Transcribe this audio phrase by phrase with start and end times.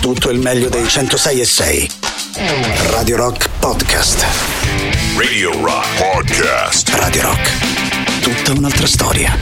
[0.00, 1.90] tutto il meglio dei 106 e 6.
[2.88, 4.24] Radio Rock Podcast.
[5.16, 6.88] Radio Rock Podcast.
[6.94, 8.20] Radio Rock.
[8.22, 9.36] Tutta un'altra storia.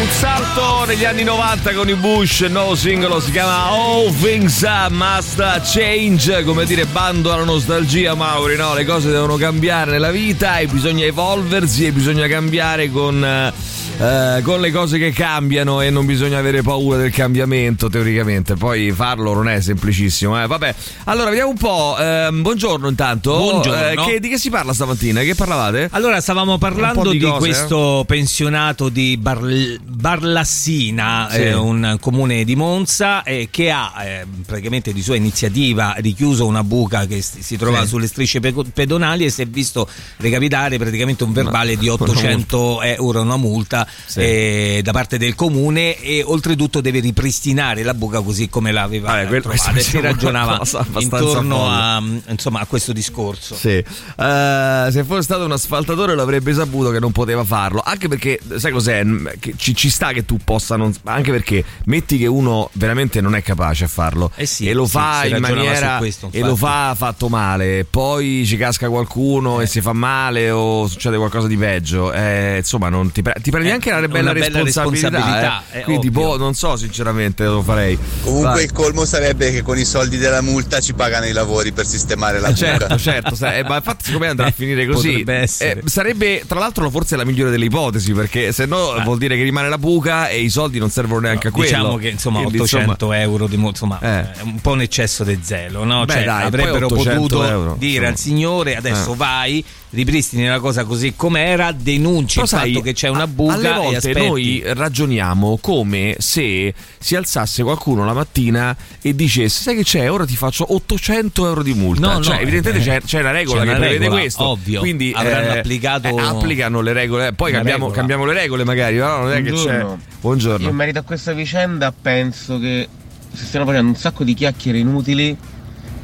[0.00, 4.66] Un salto negli anni 90 con i Bush, il nuovo singolo si chiama All Things
[4.90, 8.74] Must Change, come dire bando alla nostalgia Mauri, no?
[8.74, 13.69] Le cose devono cambiare nella vita e bisogna evolversi e bisogna cambiare con...
[14.00, 18.54] eh, eh, con le cose che cambiano e non bisogna avere paura del cambiamento teoricamente
[18.54, 20.46] poi farlo non è semplicissimo eh.
[20.46, 20.74] vabbè
[21.04, 24.02] allora vediamo un po' ehm, buongiorno intanto Buongiorno.
[24.04, 25.88] Eh, che- di che si parla stamattina che parlavate?
[25.92, 31.42] Allora, stavamo parlando di, di cose, questo pensionato di Bar- Barlassina, Sì.
[31.42, 36.62] eh, un comune di Monza, eh, che ha eh, praticamente di sua iniziativa richiuso una
[36.64, 37.88] buca che si trova Sì.
[37.88, 39.88] sulle strisce pe- pedonali e si è visto
[40.18, 44.20] recapitare praticamente un verbale di 800 euro, una multa Sì.
[44.20, 49.26] eh, da parte del comune e oltretutto deve ripristinare la buca così come l'aveva Vabbè,
[49.28, 49.70] que- trovata.
[49.70, 50.60] questa Si una ragionava
[50.98, 53.54] intorno a, insomma, a questo discorso.
[53.54, 58.38] Sì, Eh, se fosse stato un asfaltatore l'avrebbe saputo che non poteva farlo, anche perché,
[58.56, 59.02] sai cos'è?
[59.04, 60.92] Mm, ci, ci sta che tu possa non...
[61.04, 64.84] anche perché metti che uno veramente non è capace a farlo Eh sì, e lo
[64.84, 65.96] sì, fa in maniera...
[65.98, 69.64] questo, e lo fa fatto male, poi ci casca qualcuno Eh.
[69.64, 73.50] e si fa male o succede qualcosa di peggio, eh, insomma non ti, pre- ti
[73.50, 75.80] prendi Eh, anche una bella una bella responsabilità, responsabilità, eh.
[75.80, 76.20] è quindi ovvio.
[76.22, 77.98] boh, non so sinceramente lo farei.
[78.22, 78.64] Comunque Vai.
[78.64, 82.40] il colmo sarebbe che con i soldi della multa ci pagano i lavori per sistemare
[82.40, 82.66] la Eh, buca.
[82.66, 85.48] certo, certo, sa- eh, ma infatti siccome andrà a finire così eh,
[85.84, 89.68] sarebbe tra l'altro forse la migliore delle ipotesi perché se no vuol dire che rimane
[89.68, 91.66] la buca e i soldi non servono neanche a quello.
[91.68, 94.32] Diciamo che insomma Quindi, 800 euro di insomma, Eh.
[94.32, 96.04] è un po' un eccesso di zelo, no?
[96.04, 98.08] Beh, Cioè, dai, avrebbero poi 800 potuto euro, dire insomma.
[98.08, 99.16] al signore adesso Eh.
[99.16, 103.26] vai, ripristini la cosa così com'era, denunci Però il sai, fatto che c'è una a-
[103.26, 109.62] buca alle e volte noi ragioniamo come se si alzasse qualcuno la mattina e dicesse
[109.62, 113.00] sai che c'è ora ti faccio 800 euro di multa No, no, cioè evidentemente eh,
[113.00, 114.80] c'è, c'è una regola c'è che una prevede regola, questo ovvio.
[114.80, 117.96] quindi Avranno eh, applicato eh, applicano le regole poi cambiamo, regola.
[117.96, 119.16] cambiamo le regole magari no?
[119.18, 120.00] non è che c'è Buongiorno.
[120.20, 122.88] buongiorno Io in merito a questa vicenda penso che
[123.32, 125.36] si stiano facendo un sacco di chiacchiere inutili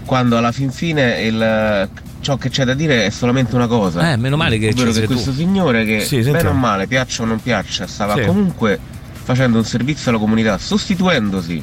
[0.04, 1.88] quando alla fin fine il-
[2.26, 4.10] ciò che c'è da dire è solamente una cosa.
[4.10, 5.36] Eh, meno male che ovvero ci che questo tu.
[5.36, 8.24] signore che Sì, bene o male, piaccia o non piaccia, stava Sì.
[8.24, 8.80] comunque
[9.12, 11.62] facendo un servizio alla comunità, sostituendosi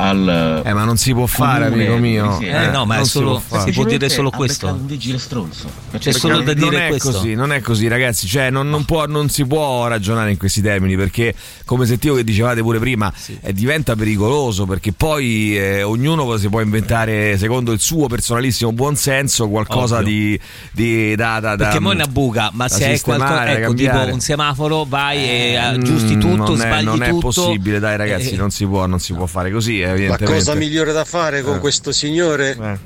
[0.00, 2.36] al Eh, ma non si può fare, comune amico mio.
[2.38, 2.62] Siena.
[2.68, 3.70] Eh, no, ma è non si solo- può fare.
[3.72, 4.66] si può dire solo questo.
[4.68, 5.70] un vigile stronzo.
[5.98, 7.10] C'è solo da non dire è questo.
[7.12, 8.26] così, non è così, ragazzi.
[8.26, 11.34] Cioè, non, non può- non si può ragionare in questi termini perché,
[11.64, 13.12] come sentivo che dicevate pure prima,
[13.42, 19.48] eh, diventa pericoloso perché poi eh, ognuno si può inventare, secondo il suo personalissimo buonsenso,
[19.48, 20.08] qualcosa Ovvio.
[20.08, 20.40] di,
[20.72, 23.98] di- da, da, da- Perché mo è una buca, ma se è qualcosa, ecco, tipo
[24.12, 27.20] un semaforo, vai e Mm, aggiusti tutto, non è, sbagli non è tutto.
[27.20, 29.80] possibile, dai, ragazzi, Eh, non si può, non si può fare così.
[29.96, 31.58] La cosa migliore da fare con Eh.
[31.58, 32.78] questo signore Eh.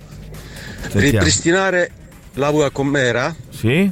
[0.83, 1.01] Sentiamo.
[1.01, 1.91] ripristinare
[2.35, 3.91] la buca com'era Sì?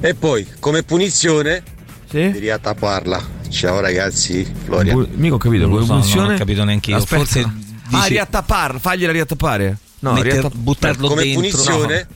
[0.00, 1.62] e poi come punizione
[2.10, 2.30] Sì?
[2.30, 3.36] di riattapparla.
[3.48, 4.92] Ciao ragazzi, Floria.
[4.92, 6.34] Bu- mica ho capito, Non come so, non funziona?
[6.34, 6.96] ho capito neanche io.
[6.96, 7.16] Aspetta.
[7.24, 7.52] Forse Ah,
[7.88, 9.76] dici- riattappare, fagliela riattappare.
[10.00, 11.40] No, metter- riattapp- buttarlo come dentro.
[11.40, 12.06] punizione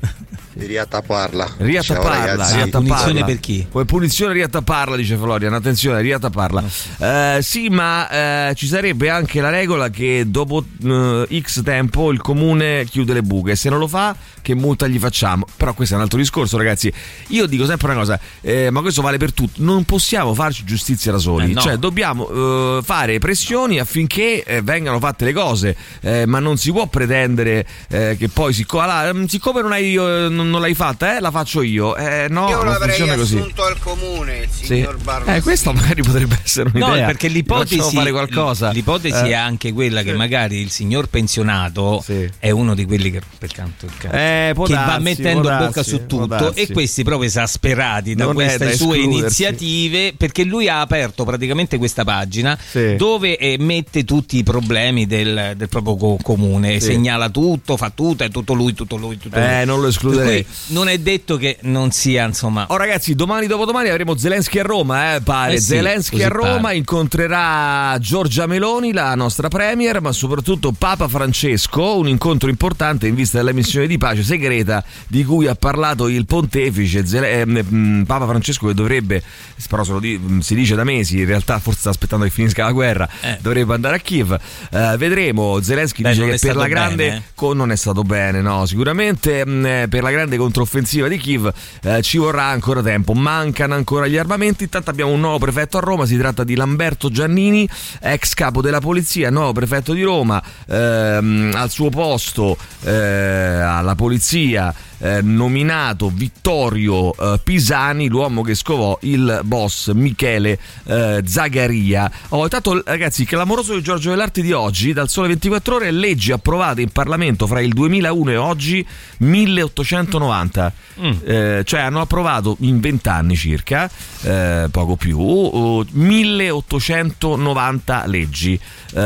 [0.55, 1.47] di riattapparla.
[1.47, 2.55] Ciao Riattapparla, ragazzi.
[2.55, 2.95] riattapparla.
[2.95, 3.67] Punizione per chi?
[3.71, 5.55] Come punizione riattapparla, dice Florian.
[5.55, 6.65] Attenzione, riattapparla.
[6.99, 12.21] Eh, sì, ma eh, ci sarebbe anche la regola che dopo eh, X tempo il
[12.21, 13.57] comune chiude le buche.
[13.57, 15.47] Se non lo fa, che multa gli facciamo?
[15.57, 16.93] Però questo è un altro discorso, ragazzi.
[17.29, 19.63] Io dico sempre una cosa, eh, ma questo vale per tutti.
[19.63, 21.51] Non possiamo farci giustizia da soli.
[21.51, 21.61] Eh, no.
[21.61, 25.77] Cioè, dobbiamo eh, fare pressioni affinché eh, vengano fatte le cose.
[26.01, 29.95] Eh, ma non si può pretendere eh, che poi, siccome, allora, mm, siccome non, hai,
[29.95, 31.97] eh, non non l'hai fatta, eh, la faccio io.
[31.97, 33.37] Eh, no, Io non l'avrei funziona così.
[33.39, 34.65] assunto al comune, il Sì.
[34.67, 35.37] signor Barbassini.
[35.37, 36.89] Eh, questo magari potrebbe essere un'idea.
[37.01, 38.71] No, perché l'ipotesi, Facciamo fare qualcosa.
[38.71, 39.29] l'ipotesi Eh.
[39.29, 42.29] è anche quella che magari il signor pensionato Sì.
[42.39, 44.15] è uno di quelli che per canto il cazzo.
[44.17, 46.61] Eh, che va darsi, mettendo può bocca darsi, su tutto darsi.
[46.61, 49.19] e questi proprio esasperati da Non queste da sue escludersi.
[49.19, 52.97] iniziative perché lui ha aperto praticamente questa pagina Sì.
[52.97, 56.87] dove eh, mette tutti i problemi del, del proprio co- comune Sì.
[56.93, 60.32] segnala tutto fa tutto è tutto lui tutto lui tutto lui Eh, non lo escluderei.
[60.33, 64.63] Cui non è detto che non sia insomma Oh ragazzi, domani dopodomani avremo Zelensky a
[64.63, 65.55] Roma, eh, pare.
[65.55, 66.77] Eh sì, Zelensky a Roma pare.
[66.77, 73.39] incontrerà Giorgia Meloni, la nostra premier, ma soprattutto Papa Francesco, un incontro importante in vista
[73.39, 78.27] della missione di pace segreta di cui ha parlato il pontefice Zele- ehm, mm, Papa
[78.27, 79.23] Francesco che dovrebbe,
[79.69, 82.73] però di- mm, si dice da mesi, in realtà forse sta aspettando che finisca la
[82.73, 83.39] guerra, Eh.
[83.41, 84.33] dovrebbe andare a Kiev.
[84.71, 87.23] Eh, vedremo, Zelensky Beh, dice che per la grande bene, eh.
[87.35, 91.19] con- non è stato bene, no, sicuramente mh, eh, per la grande grande controffensiva di
[91.19, 91.53] Kiev
[91.83, 95.81] eh, ci vorrà ancora tempo, mancano ancora gli armamenti, intanto abbiamo un nuovo prefetto a
[95.81, 97.69] Roma, si tratta di Lamberto Giannini,
[98.01, 104.73] ex capo della polizia, nuovo prefetto di Roma, ehm, al suo posto eh, alla polizia
[105.03, 112.09] eh, nominato Vittorio eh, Pisani, l'uomo che scovò il boss Michele eh, Zagaria.
[112.29, 116.83] Oh, intanto ragazzi, clamoroso di Giorgio Vellarti di oggi, dal sole 24 ore, leggi approvate
[116.83, 118.87] in Parlamento fra il 2001 e oggi
[119.19, 120.73] 1890.
[121.01, 121.13] Mm.
[121.25, 123.91] Eh, cioè hanno approvato in 20 anni circa,
[124.23, 128.57] eh, poco più, 1890 leggi.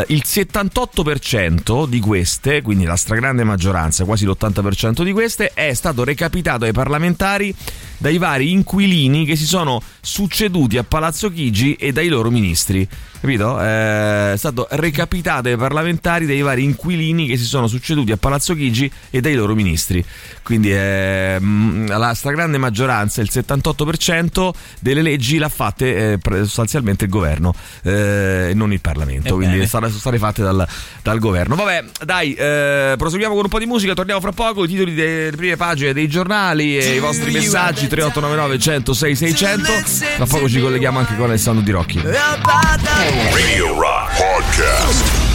[0.09, 6.03] Il 78% di queste, quindi la stragrande maggioranza, quasi l'80% di queste, è stato stato
[6.03, 7.55] recapitato ai parlamentari
[7.99, 12.87] dai vari inquilini che si sono succeduti a Palazzo Chigi e dai loro ministri.
[13.21, 13.61] Capito?
[13.61, 18.55] Eh, è stato recapitato ai parlamentari dai vari inquilini che si sono succeduti a Palazzo
[18.55, 20.05] Chigi e dai loro ministri.
[20.43, 27.55] Quindi eh, la stragrande maggioranza, il 78% delle leggi l'ha fatte eh, sostanzialmente il governo
[27.83, 29.35] eh, e non il Parlamento.
[29.35, 29.51] Ebbene.
[29.51, 30.67] Quindi sono state fatte dal,
[31.03, 31.57] dal, governo.
[31.57, 35.31] Vabbè, dai, eh, proseguiamo con un po' di musica, torniamo fra poco, i titoli delle
[35.31, 39.73] prime pagine dei giornali e i vostri messaggi 3899 106 600.
[40.17, 42.01] Tra poco ci colleghiamo anche con Alessandro Di Rocchi.
[43.07, 45.26] Radio Rock Podcast.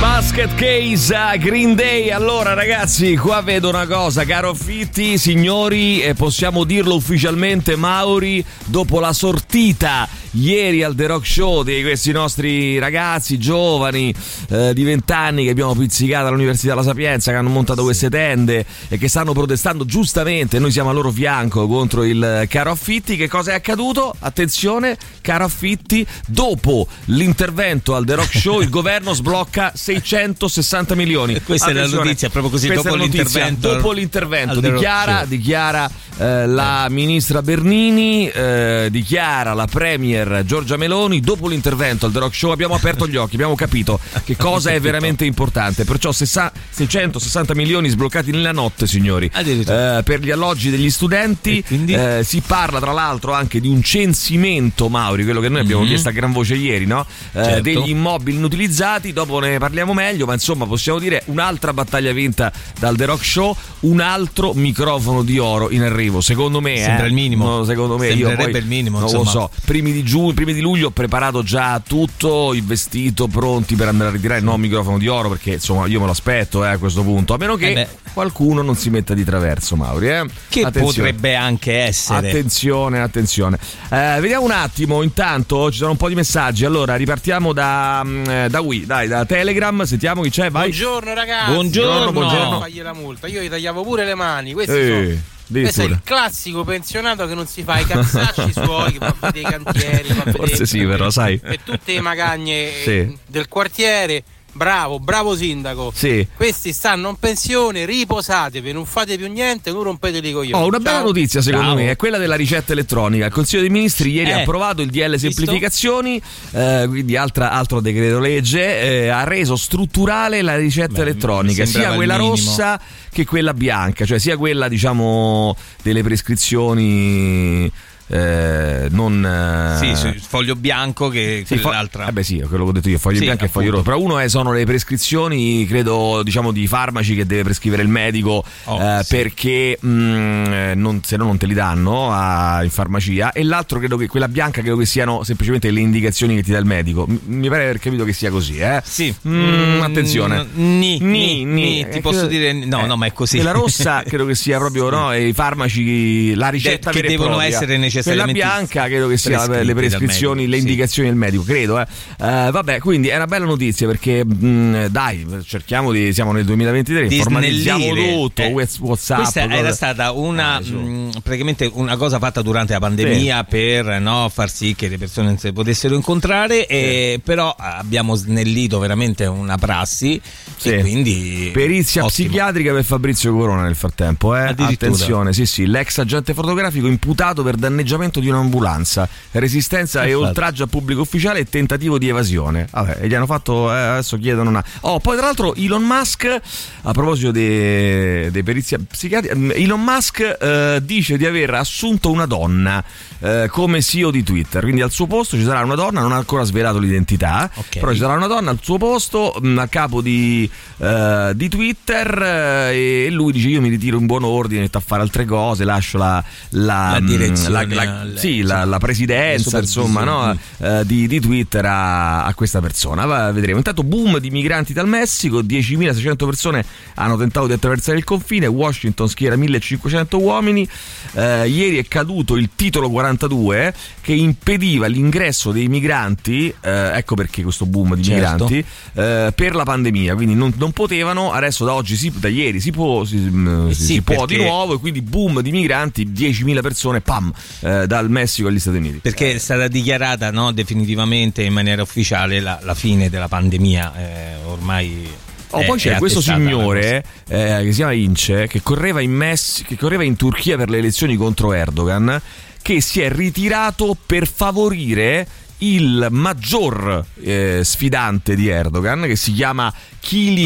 [0.00, 2.10] Basket Case Green Day.
[2.10, 9.00] Allora, ragazzi, qua vedo una cosa, caro Fitti, signori, e possiamo dirlo ufficialmente, Mauri, dopo
[9.00, 14.14] la sortita ieri al The Rock Show di questi nostri ragazzi giovani
[14.50, 18.98] eh, di vent'anni che abbiamo pizzicato all'Università della Sapienza, che hanno montato queste tende e
[18.98, 20.58] che stanno protestando giustamente.
[20.58, 23.16] Noi siamo a loro fianco contro il caro Affitti.
[23.16, 24.14] Che cosa è accaduto?
[24.18, 31.40] Attenzione, caro Affitti, dopo l'intervento al The Rock Show, il governo sblocca 660 milioni.
[31.44, 32.68] Questa Attenzione, è la notizia, proprio così.
[32.68, 35.88] Dopo l'intervento, dopo l'intervento dichiara, dichiara
[36.18, 41.20] eh, la ministra Bernini, eh, dichiara la premier Giorgia Meloni.
[41.20, 44.80] Dopo l'intervento al The Rock Show abbiamo aperto gli occhi, abbiamo capito che cosa è
[44.80, 45.84] veramente importante.
[45.84, 51.62] Perciò 660 milioni sbloccati nella notte, signori, eh, per gli alloggi degli studenti.
[51.68, 55.90] Eh, si parla tra l'altro anche di un censimento, Mauri, quello che noi abbiamo mm-hmm.
[55.90, 57.06] chiesto a gran voce ieri, no?
[57.32, 57.60] eh, certo.
[57.62, 59.12] degli immobili inutilizzati.
[59.12, 63.56] Dopo ne parliamo meglio, ma insomma possiamo dire un'altra battaglia vinta dal The Rock Show,
[63.80, 66.20] un altro microfono di oro in arrivo.
[66.20, 67.48] Secondo me, sembra eh, il minimo.
[67.48, 68.98] No, secondo me, Sembrerebbe io poi, il minimo.
[68.98, 69.24] Non insomma.
[69.24, 73.74] lo so, primi di giugno primi di luglio ho preparato già tutto, il vestito pronti
[73.74, 76.64] per andare a ritirare il nuovo microfono di oro perché insomma io me lo aspetto
[76.64, 80.08] eh, a questo punto, a meno che eh qualcuno non si metta di traverso Mauri.
[80.08, 80.24] Eh?
[80.48, 81.10] Che attenzione.
[81.10, 82.28] potrebbe anche essere.
[82.28, 83.58] Attenzione, attenzione.
[83.90, 88.46] Eh, vediamo un attimo, intanto ci sono un po' di messaggi, allora ripartiamo da, mm,
[88.46, 90.68] da Wii, dai, da Telegram, sentiamo chi c'è, vai.
[90.68, 91.52] Buongiorno ragazzi.
[91.52, 92.58] Buongiorno, buongiorno.
[92.58, 92.82] buongiorno.
[92.82, 94.86] la multa, io gli tagliavo pure le mani, questi eh.
[94.86, 99.14] sono questo è il classico pensionato che non si fa i cazzacci suoi, che va
[99.18, 101.40] a vedere i cantieri, a vedere Forse sì, però sai.
[101.42, 103.16] E tutte le magagne sì.
[103.26, 104.24] del quartiere
[104.56, 105.92] Bravo, bravo sindaco.
[105.94, 106.26] Sì.
[106.34, 110.62] Questi stanno in pensione, riposatevi, non fate più niente, non rompete i coglioni.
[110.62, 111.82] Oh, una bella notizia secondo Bravo.
[111.82, 113.26] me è quella della ricetta elettronica.
[113.26, 114.32] Il Consiglio dei Ministri ieri eh.
[114.32, 116.20] ha approvato il DL semplificazioni,
[116.52, 121.92] eh, quindi altra, altro decreto legge, eh, ha reso strutturale la ricetta Beh, elettronica, sia
[121.92, 122.80] quella rossa
[123.10, 127.70] che quella bianca, cioè sia quella diciamo delle prescrizioni
[128.08, 129.76] eh, non eh...
[129.78, 132.88] sì, sì, foglio bianco che sì, quell'altra fo- eh beh sì quello che ho detto
[132.88, 133.58] io foglio sì, bianco appunto.
[133.58, 133.82] e foglio rosso.
[133.82, 138.44] Però uno è, sono le prescrizioni credo diciamo di farmaci che deve prescrivere il medico
[138.64, 139.16] oh, eh, sì.
[139.16, 143.32] perché mh, mm, non, se no non te li danno a, in farmacia.
[143.32, 146.58] E l'altro credo che quella bianca credo che siano semplicemente le indicazioni che ti dà
[146.58, 147.06] il medico.
[147.06, 148.80] M- mi pare aver capito che sia così eh?
[148.84, 149.12] Sì.
[149.26, 150.46] Mm, attenzione.
[150.54, 151.88] Ni, ni, ni, ni.
[151.88, 153.38] ti posso dire no eh, no ma è così.
[153.38, 157.76] e la rossa credo che sia proprio no, i farmaci la ricetta che devono essere
[157.76, 161.14] necessari necessariamente quella bianca credo che sia le prescrizioni, medico, le indicazioni sì.
[161.14, 161.80] del medico, credo.
[161.80, 161.86] Eh.
[162.18, 167.08] Uh, vabbè, quindi è una bella notizia perché mh, dai, cerchiamo di siamo nel 2023,
[167.08, 169.20] di informatizziamo tutto, eh, WhatsApp.
[169.20, 173.44] Questa era stata una ah, mh, praticamente una cosa fatta durante la pandemia sì.
[173.48, 176.66] per no, far sì che le persone si potessero incontrare sì.
[176.68, 180.20] e però abbiamo snellito veramente una prassi
[180.56, 180.70] sì.
[180.70, 182.28] e quindi perizia ottimo.
[182.28, 184.54] psichiatrica per Fabrizio Corona nel frattempo, eh.
[184.56, 190.64] Attenzione, sì, sì, l'ex agente fotografico imputato per danneggiare danneggiamento di un'ambulanza, resistenza e oltraggio
[190.64, 192.66] a pubblico ufficiale e tentativo di evasione.
[192.70, 194.64] Vabbè, e gli hanno fatto, eh, adesso chiedono una...
[194.80, 196.40] Oh, poi tra l'altro Elon Musk,
[196.82, 202.26] a proposito dei de perizia psichiatrica, mm, Elon Musk eh, dice di aver assunto una
[202.26, 202.82] donna
[203.20, 206.16] eh, come CEO di Twitter, quindi al suo posto ci sarà una donna, non ha
[206.16, 207.80] ancora svelato l'identità, okay.
[207.80, 211.48] però ci sarà una donna al suo posto mh, mm, a capo di, uh, di
[211.48, 215.24] Twitter eh, e lui dice io mi ritiro in buon ordine, metto a fare altre
[215.24, 221.06] cose, lascio la, la, la direzione, la, la, sì, la, presidenza insomma, no, uh, di,
[221.06, 223.04] di, Twitter a, a, questa persona.
[223.04, 223.58] Va, vedremo.
[223.58, 226.64] Intanto boom di migranti dal Messico, 10.600 persone
[226.94, 230.68] hanno tentato di attraversare il confine, Washington schiera 1.500 uomini,
[231.12, 237.66] uh, ieri è caduto il titolo 42 che impediva l'ingresso dei migranti, ecco perché questo
[237.66, 238.44] boom di certo.
[238.44, 242.70] migranti, per la pandemia, quindi non, non potevano, adesso da oggi, si, da ieri si
[242.70, 246.60] può, si, mm, si, sì, si può di nuovo e quindi boom di migranti, 10.000
[246.60, 247.32] persone, pam,
[247.66, 248.98] eh, dal Messico agli Stati Uniti.
[248.98, 254.34] Perché è stata dichiarata no, definitivamente in maniera ufficiale la, la fine della pandemia, eh,
[254.44, 255.08] ormai...
[255.50, 259.76] Oh, poi c'è questo signore eh, che si chiama Ince che correva, in Messi- che
[259.76, 262.20] correva in Turchia per le elezioni contro Erdogan
[262.60, 265.26] che si è ritirato per favorire
[265.58, 269.72] il maggior eh, sfidante di Erdogan che si chiama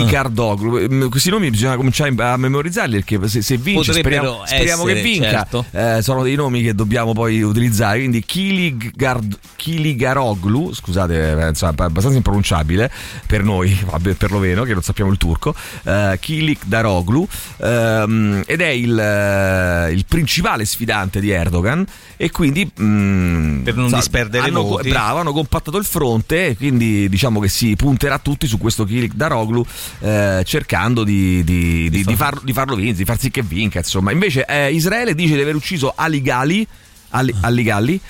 [0.06, 1.04] Cardoglu.
[1.04, 1.08] Ah.
[1.08, 5.30] Questi nomi bisogna cominciare a memorizzarli perché se, se vince speriamo, speriamo che vinca.
[5.30, 5.64] Certo.
[5.70, 7.98] Eh, sono dei nomi che dobbiamo poi utilizzare.
[7.98, 12.90] Quindi Kili, Gard, Kili Garoglu, scusate, è eh, abbastanza impronunciabile
[13.26, 13.76] per noi,
[14.16, 15.54] perlomeno, che non sappiamo il turco.
[15.82, 17.26] Eh, Kili Daroglu
[17.58, 21.84] ehm, ed è il, eh, il, principale sfidante di Erdogan
[22.16, 24.88] e quindi mh, mm, per non sa, disperdere hanno, voti.
[24.88, 29.49] Bravo, hanno compattato il fronte quindi diciamo che si punterà tutti su questo Kili Daroglu
[29.50, 29.66] Calhanoglu
[30.00, 33.78] eh, cercando di, di, di, di, far, farlo vincere, di far sì che vinca.
[33.78, 34.12] Insomma.
[34.12, 36.66] Invece eh, Israele dice di aver ucciso Ali Gali.
[37.10, 38.00] Ali, Ali Galli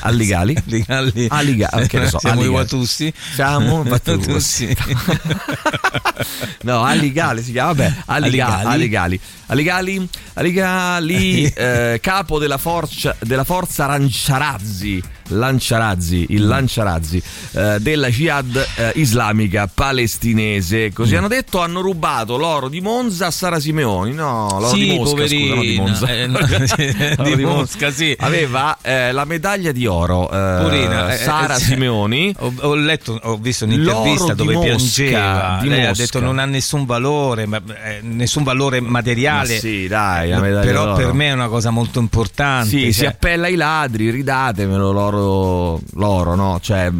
[0.00, 2.44] Alligali Alligali Alligali okay, so, siamo Alligali.
[2.44, 4.74] i Watussi siamo Watussi
[6.62, 13.84] no Alligali si chiama vabbè Alligali Alligali Alligali Alligali eh, capo della, forza, della forza
[13.84, 20.92] Ranciarazzi Lanciarazzi, il Lanciarazzi eh, della Jihad eh, islamica palestinese.
[20.92, 21.16] Così mm.
[21.18, 24.12] hanno detto, hanno rubato l'oro di Monza a Sara Simeoni.
[24.12, 26.06] No, l'oro sì, di Mosca, scusa, no, di Monza.
[26.06, 26.26] Eh,
[27.16, 28.16] no, di, di Mosca, sì.
[28.18, 30.30] Aveva eh, la medaglia di oro.
[30.30, 32.34] Eh, Purina, eh, Sara Simeoni.
[32.38, 35.58] Ho, ho, letto, ho visto un'intervista dove Mosca, piangeva.
[35.60, 35.90] Di Lei Mosca.
[35.90, 37.60] ha detto non ha nessun valore, ma,
[38.02, 39.54] nessun valore materiale.
[39.54, 42.68] Ma sì, dai, però per me è una cosa molto importante.
[42.68, 42.92] Sì, cioè...
[42.92, 46.58] si appella ai ladri, ridatemelo l'oro l'oro, no?
[46.60, 46.90] Cioè,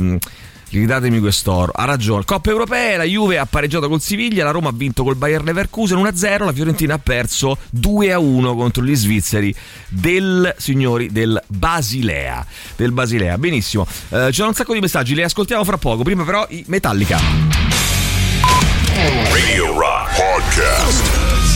[0.72, 1.72] ridatemi quest'oro.
[1.74, 2.24] Ha ragione.
[2.24, 5.98] Coppa europea, la Juve ha pareggiato col Siviglia, la Roma ha vinto col Bayern Leverkusen
[5.98, 9.54] 1-0, la Fiorentina ha perso 2-1 contro gli svizzeri
[9.88, 12.44] del signori del Basilea.
[12.76, 13.38] Del Basilea.
[13.38, 13.86] Benissimo.
[14.08, 16.02] Eh, c'è un sacco di messaggi, li ascoltiamo fra poco.
[16.02, 17.18] Prima però i Metallica.
[18.94, 21.51] Radio Rock Podcast.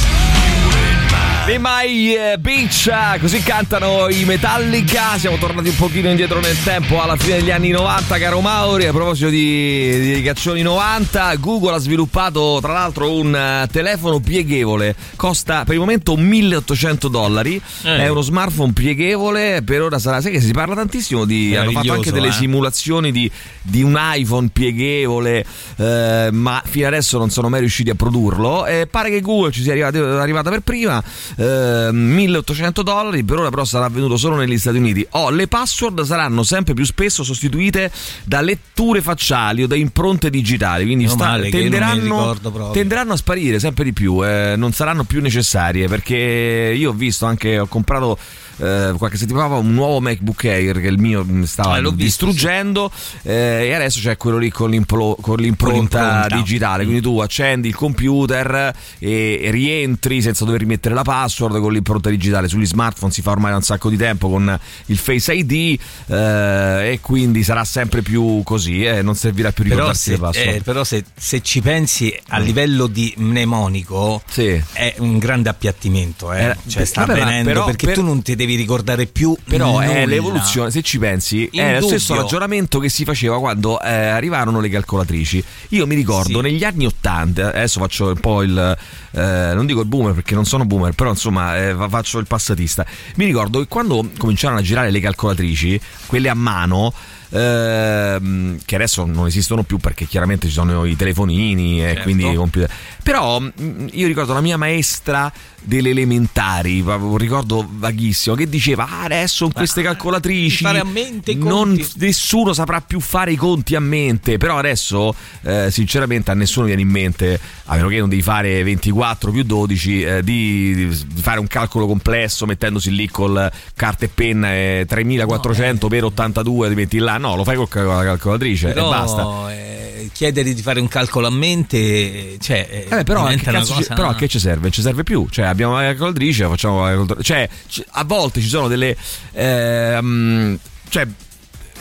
[1.47, 5.17] Be My eh, Beach, così cantano i Metallica.
[5.17, 8.87] Siamo tornati un pochino indietro nel tempo, alla fine degli anni 90, caro Mauri.
[8.87, 14.97] A proposito di, di caccioni 90, Google ha sviluppato tra l'altro un uh, telefono pieghevole.
[15.15, 17.63] Costa per il momento 1800 dollari.
[17.83, 17.97] Eh.
[17.97, 19.63] È uno smartphone pieghevole.
[19.65, 20.21] Per ora sarà.
[20.21, 21.55] Sai che si parla tantissimo di.
[21.55, 22.33] Hanno fatto anche delle eh.
[22.33, 23.31] simulazioni di,
[23.63, 28.67] di, un iPhone pieghevole, eh, ma fino adesso non sono mai riusciti a produrlo.
[28.67, 31.01] E pare che Google ci sia arrivata, arrivata per prima
[31.37, 35.07] eh, 1800 dollari, per ora però sarà venuto solo negli Stati Uniti.
[35.11, 37.91] Oh, le password saranno sempre più spesso sostituite
[38.25, 42.37] da letture facciali o da impronte digitali, quindi sta, tenderanno,
[42.73, 47.27] tenderanno, a sparire sempre di più, eh, non saranno più necessarie perché io ho visto
[47.27, 48.19] anche, ho comprato
[48.59, 53.21] eh, qualche settimana fa un nuovo MacBook Air che il mio stava eh, distruggendo visto,
[53.23, 53.29] sì.
[53.29, 56.37] eh, e adesso c'è quello lì con, l'implo, con, l'impronta, con l'impronta.
[56.37, 56.85] digitale.
[56.85, 62.11] Quindi tu accendi il computer e, e, rientri senza dover rimettere la password con l'impronta
[62.11, 62.49] digitale.
[62.49, 66.93] Sugli smartphone si fa ormai da un sacco di tempo con il Face ID eh,
[66.93, 70.61] e quindi sarà sempre più così eh, non servirà più ricordarsi però se, le password.
[70.61, 74.61] eh, però se, se, ci pensi a livello di mnemonico sì.
[74.73, 76.33] è un grande appiattimento
[76.67, 77.95] cioè sta avvenendo però, perché per...
[77.97, 79.37] tu non ti devi devi ricordare più.
[79.45, 79.87] Però nulla.
[79.87, 81.81] è l'evoluzione, se ci pensi, In è dubbio.
[81.81, 85.45] lo stesso ragionamento che si faceva quando eh, arrivarono le calcolatrici.
[85.71, 86.41] Io mi ricordo sì.
[86.41, 88.77] negli anni Ottanta, adesso faccio un po' il.
[89.11, 92.87] Eh, non dico il boomer perché non sono boomer, però insomma eh, faccio il passatista.
[93.17, 96.93] Mi ricordo che quando cominciarono a girare le calcolatrici, quelle a mano
[97.31, 102.03] ehm, che adesso non esistono più perché chiaramente ci sono i telefonini e Certo.
[102.03, 102.71] quindi i computer.
[103.03, 109.03] Però mh, io ricordo la mia maestra delle elementari, un ricordo vaghissimo, che diceva "Ah,
[109.05, 113.37] adesso con queste calcolatrici fare a mente i non conti." nessuno saprà più fare i
[113.37, 117.99] conti a mente, però adesso eh, sinceramente a nessuno viene in mente, a meno che
[117.99, 123.09] non devi fare 24 più 12, eh, di, di fare un calcolo complesso mettendosi lì
[123.09, 127.67] col carta e penna e 3400 per 82 ti metti là, no, lo fai con
[127.87, 129.53] la calcolatrice Però, e basta.
[129.53, 133.51] eh, chiedere di fare un calcolo a mente, cioè, eh, Eh, però, a che diventa
[133.51, 134.61] una cazzo ci- cosa- però a che ci serve?
[134.63, 135.27] Non ci serve più.
[135.31, 137.23] Cioè, abbiamo la calcolatrice, facciamo la calcolatrice.
[137.35, 138.97] Cioè, ci- a volte ci sono delle.
[139.33, 140.59] ehm,
[140.89, 141.07] cioè.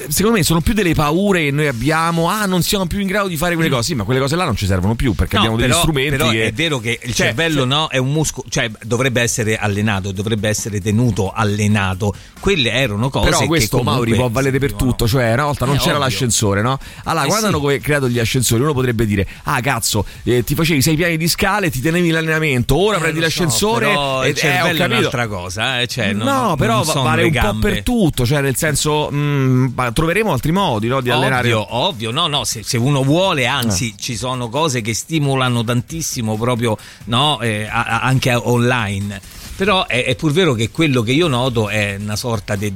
[0.07, 2.29] Secondo me sono più delle paure che noi abbiamo.
[2.29, 3.83] Ah, non siamo più in grado di fare quelle cose.
[3.83, 6.09] Sì, ma quelle cose là non ci servono più perché No, abbiamo degli però, strumenti.
[6.11, 9.21] però che- è vero che il Cioè, cervello cioè- no, è un muscolo, cioè dovrebbe
[9.21, 12.13] essere allenato, dovrebbe essere tenuto allenato.
[12.39, 15.65] Quelle erano cose Però questo che comunque Mauri può valere per tutto, cioè una volta
[15.65, 16.03] non Eh, c'era ovvio.
[16.05, 16.77] l'ascensore, no?
[17.05, 17.53] Allora, Eh, quando sì.
[17.65, 21.27] hanno creato gli ascensori, uno potrebbe dire: Ah, cazzo, eh, ti facevi sei piani di
[21.27, 23.87] scale, ti tenevi l'allenamento, ora Eh, prendi so, l'ascensore.
[23.87, 27.29] però e il cervello eh, ho è un'altra cosa, eh, cioè, no, non però vale
[27.29, 31.09] le un po' per tutto, cioè nel senso, mm, ma troveremo altri modi no, di
[31.09, 31.53] allenare.
[31.53, 34.01] Ovvio, ovvio, no, no, se, se uno vuole, anzi, Eh.
[34.01, 39.21] ci sono cose che stimolano tantissimo proprio, no, eh, a- anche online.
[39.55, 42.73] Però è, è pur vero che quello che io noto è una sorta di-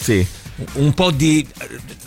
[0.00, 0.24] Sì.
[0.74, 1.44] un po' di...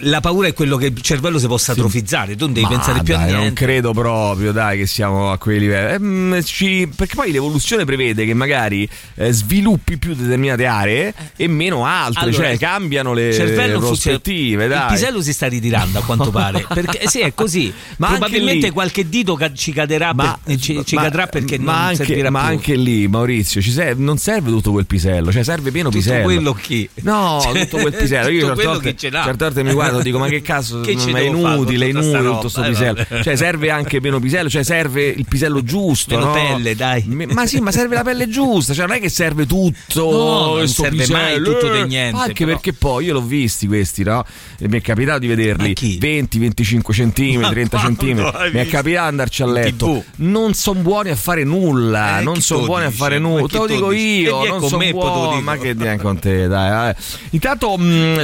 [0.04, 3.04] La paura è quello che il cervello si possa atrofizzare, tu non devi Ma pensare
[3.04, 3.44] più a dai, niente.
[3.46, 5.94] Non credo proprio, dai, che siamo a quei livelli.
[5.94, 11.86] Ehm, ci- perché poi l'evoluzione prevede che magari eh, sviluppi più determinate aree e meno
[11.86, 14.64] altre, Allora, cioè cambiano le il cervello prospettive.
[14.64, 14.88] Il Dai.
[14.92, 16.66] pisello si sta ritirando a quanto pare.
[16.74, 17.72] Perché eh, sì, è così.
[17.98, 21.72] Ma Probabilmente lì- qualche dito ca- ci caderà per- ci, ci ma- cadrà perché ma
[21.74, 22.50] non anche, servirà ma più.
[22.50, 26.24] anche lì, Maurizio, serve- non serve tutto quel pisello, cioè serve pieno Tutto pisello.
[26.24, 26.90] quello chi?
[27.02, 28.30] No, Cioè, tutto quel pisello.
[28.30, 29.24] Io tutto certe quello che ce l'ha.
[29.24, 32.18] certe volte mi guardo e dico: Ma che cazzo, Che ma è inutile, è inutile
[32.22, 32.36] roba?
[32.36, 33.06] tutto sto Eh, pisello.
[33.10, 33.24] vabbè.
[33.24, 36.16] Cioè, serve anche meno pisello, cioè serve il pisello giusto.
[36.16, 36.34] Meno no?
[36.34, 37.04] pelle, dai.
[37.08, 40.12] Ma sì, ma serve la pelle giusta, cioè non è che serve tutto.
[40.12, 41.86] No, non serve mai pisello, tutto di eh.
[41.86, 42.52] niente, Anche però.
[42.58, 44.24] perché poi io l'ho visti questi, no?
[44.60, 45.98] E mi è capitato di vederli Ma chi?
[46.00, 48.38] 20, 25 centimetri, Ma 30 quando centimetri.
[48.42, 49.86] hai Mi è capitato di andarci a letto.
[49.86, 50.04] TV?
[50.18, 52.20] Non sono buoni a fare nulla.
[52.20, 52.98] Eh, non sono buoni a dice?
[52.98, 53.48] fare nulla.
[53.48, 54.46] Te lo dico io.
[54.46, 55.30] Non sono buoni.
[55.36, 55.42] dico.
[55.42, 56.70] Ma che vieni con te, dai.
[56.70, 56.96] vabbè.
[57.32, 57.78] Intanto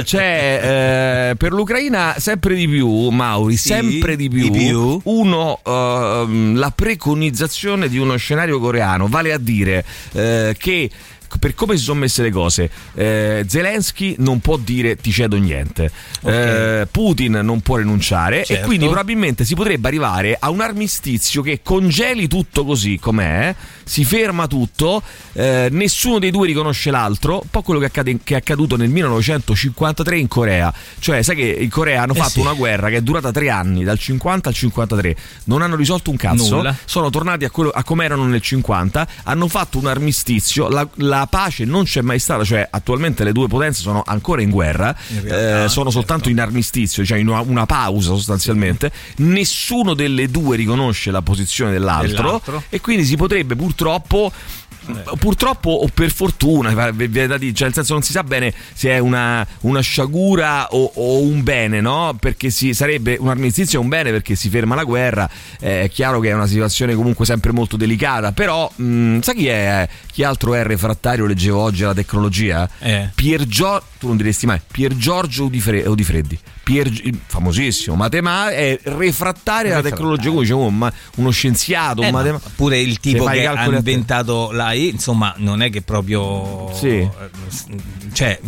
[0.04, 4.98] c'è eh, per l'Ucraina sempre di più, Mauri, Sì, sempre di più, di più.
[5.04, 10.90] uno, ehm, la preconizzazione di uno scenario coreano, vale a dire eh, che
[11.38, 15.90] per come si sono messe le cose, eh, Zelensky non può dire ti cedo niente,
[16.24, 18.66] eh, Putin non può rinunciare e Certo.
[18.66, 24.46] quindi probabilmente si potrebbe arrivare a un armistizio che congeli tutto così com'è, si ferma
[24.46, 28.76] tutto, eh, nessuno dei due riconosce l'altro, un po' quello che, accade- che è accaduto
[28.76, 32.40] nel 1953 in Corea, cioè sai che in Corea hanno Eh fatto sì.
[32.40, 36.16] una guerra che è durata tre anni, dal 50 al 53, non hanno risolto un
[36.16, 36.76] cazzo, Nulla.
[36.84, 41.19] sono tornati a, quello, a come erano nel 50, hanno fatto un armistizio, la, la
[41.26, 45.22] pace non c'è mai stata, cioè attualmente le due potenze sono ancora in guerra, In
[45.22, 50.56] realtà, eh, sono soltanto in armistizio, cioè in una, una pausa sostanzialmente, nessuno delle due
[50.56, 52.62] riconosce la posizione dell'altro, Dell'altro.
[52.68, 54.32] e quindi si potrebbe purtroppo
[55.18, 59.80] Purtroppo o per fortuna, cioè nel senso non si sa bene se è una, una
[59.80, 62.16] sciagura o, o un bene, no?
[62.18, 65.28] Perché si, sarebbe un armistizio è un bene perché si ferma la guerra,
[65.60, 69.46] eh, è chiaro che è una situazione comunque sempre molto delicata, però mh, sai chi
[69.46, 69.88] è?
[70.12, 72.68] Chi altro è refrattario, leggevo oggi alla tecnologia?
[72.80, 73.10] Eh.
[73.14, 76.38] Pier Gio- tu non diresti mai, Pier Giorgio Udifre- Udifreddi.
[76.62, 76.88] Pier,
[77.26, 80.52] famosissimo matematica è refrattario alla tecnologia, come dice
[81.16, 85.62] uno, scienziato, Eh, un ma matema- pure il tipo che ha inventato l'AI, insomma, non
[85.62, 86.72] è che proprio.
[86.74, 86.88] Sì.
[86.98, 87.10] eh,
[88.12, 88.40] Cioè,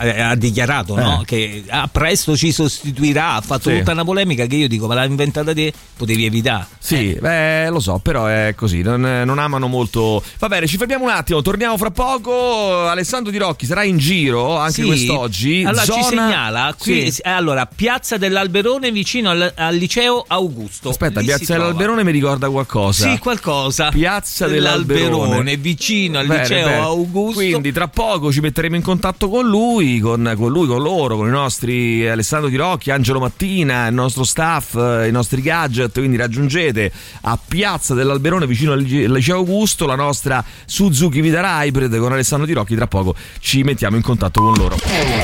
[0.00, 1.20] eh, eh, ha dichiarato no?
[1.22, 1.24] Eh.
[1.24, 3.34] che ah, presto ci sostituirà.
[3.34, 3.78] Ha fatto Sì.
[3.78, 6.66] tutta una polemica che io dico, ma l'ha inventata te, potevi evitare.
[6.78, 10.22] Sì, beh, lo so, però è così, non, non amano molto.
[10.38, 12.86] Va bene, ci fermiamo un attimo, torniamo fra poco.
[12.88, 14.86] Alessandro Di Rocchi sarà in giro anche Sì.
[14.86, 15.64] quest'oggi.
[15.66, 17.20] Allora ci Zona- segnala qui, Sì.
[17.24, 20.88] allora, Piazza dell'Alberone vicino al, al liceo Augusto.
[20.90, 23.10] Aspetta, Lì Piazza dell'Alberone mi ricorda qualcosa.
[23.10, 23.90] Sì, qualcosa.
[23.90, 25.56] Piazza dell'Alberone.
[25.56, 26.76] vicino al Bene, liceo bene.
[26.80, 27.40] Augusto.
[27.40, 31.26] Quindi tra poco ci metteremo in contatto con lui, con, con lui, con loro, con
[31.26, 35.92] i nostri Alessandro Di Rocchi, Angelo Mattina, il nostro staff, eh, i nostri gadget.
[35.92, 41.64] Quindi raggiungete a Piazza dell'Alberone vicino al lice- al liceo Augusto la nostra Suzuki Vitara
[41.64, 42.76] Hybrid con Alessandro Di Rocchi.
[42.76, 44.76] Tra poco ci mettiamo in contatto con loro.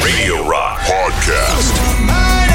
[0.02, 2.45] Radio Rock Podcast.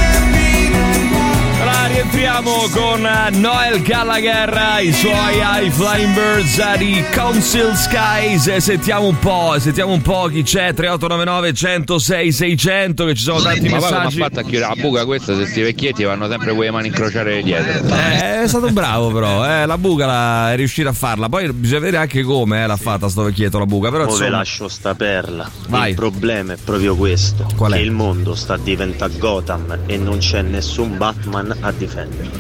[2.02, 3.08] Rientriamo con
[3.40, 8.56] Noel Gallagher, i suoi High Flying Birds di Council Skies.
[8.58, 10.74] Sentiamo un po', sentiamo un po' chi c'è.
[10.74, 14.18] 3899 106 600 che ci sono tanti ma messaggi.
[14.18, 16.88] Ma fatta a chiudere la buca questa se sti vecchietti vanno sempre con le mani
[16.88, 17.96] incrociate dietro.
[17.96, 21.30] Eh, è stato bravo però, eh, la buca la, è riuscita a farla.
[21.30, 23.92] Poi bisogna vedere anche come eh, l'ha fatta sto vecchietto la buca.
[23.92, 25.48] Però Ora insomma, lascio sta perla.
[25.68, 25.90] Vai.
[25.92, 27.76] Il problema è proprio questo: Qual è?
[27.76, 31.91] che il mondo sta diventando Gotham e non c'è nessun Batman a difendere.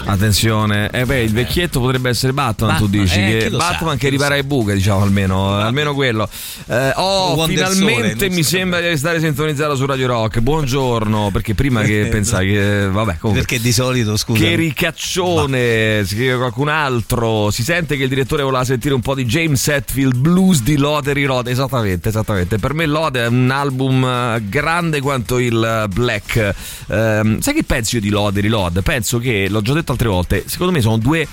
[0.05, 3.93] Attenzione, eh beh, il vecchietto potrebbe essere Batman, tu Batman, dici eh, che sa, Batman
[3.93, 6.29] chi che ripara le buche, diciamo almeno, almeno quello.
[6.67, 10.39] Eh, oh, Wonder finalmente Sole, mi sembra di stare sintonizzato su Radio Rock.
[10.39, 14.41] Buongiorno, perché prima che pensavi che vabbè, comunque Perché di solito, scusa.
[14.43, 17.51] che ricaccione, scrive qualcun altro.
[17.51, 21.25] Si sente che il direttore voleva sentire un po' di James Hetfield Blues di Lottery
[21.25, 21.47] Road.
[21.47, 22.57] Esattamente, esattamente.
[22.57, 26.53] Per me Lode è un album eh, grande quanto il eh, Black.
[26.87, 28.81] Ehm, sai che penso io di Lode Reload?
[28.81, 31.27] Penso che, l'ho già detto altre volte, secondo me sono due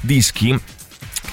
[0.00, 0.58] dischi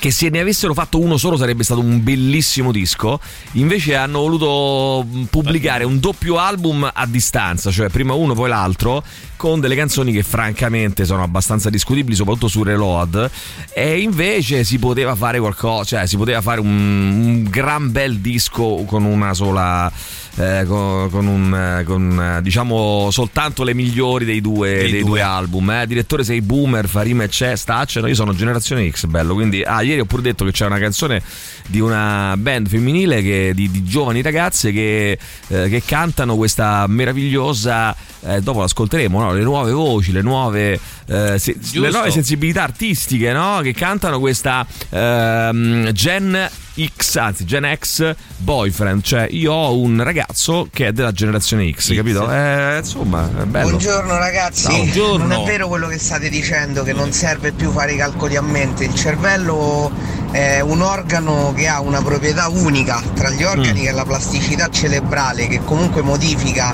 [0.02, 3.20] che se ne avessero fatto uno solo sarebbe stato un bellissimo disco.
[3.52, 9.04] Invece hanno voluto pubblicare un doppio album a distanza, cioè prima uno poi l'altro,
[9.36, 13.30] con delle canzoni che francamente sono abbastanza discutibili, soprattutto su Reload.
[13.76, 18.84] E invece si poteva fare qualcosa, cioè si poteva fare un, un gran bel disco
[18.88, 19.92] con una sola.
[20.38, 25.02] Eh, con, con un eh, con, eh, diciamo soltanto le migliori dei due, Dei due.
[25.04, 25.70] due album.
[25.72, 25.88] Eh.
[25.88, 28.08] Direttore sei boomer, fa rima e c'è, stacciano.
[28.08, 29.34] Io sono generazione X, bello.
[29.34, 31.22] Quindi, ah, ieri ho pure detto che c'è una canzone
[31.68, 35.18] di una band femminile che- di, di giovani ragazze che,
[35.48, 37.96] eh, che cantano questa meravigliosa.
[38.26, 39.34] Eh, dopo l'ascolteremo, no?
[39.34, 43.60] le nuove voci, le nuove, eh, se- le nuove sensibilità artistiche no?
[43.62, 46.50] che cantano questa ehm, Gen
[46.98, 49.02] X, anzi Gen X boyfriend.
[49.04, 52.32] Cioè, io ho un ragazzo che è della generazione X, capito?
[52.32, 53.68] Eh, insomma, è bello.
[53.70, 55.26] Buongiorno ragazzi, Buongiorno.
[55.28, 58.42] non è vero quello che state dicendo che non serve più fare i calcoli a
[58.42, 59.92] mente, il cervello
[60.32, 63.84] è un organo che ha una proprietà unica tra gli organi Mm.
[63.84, 66.74] che è la plasticità cerebrale che comunque modifica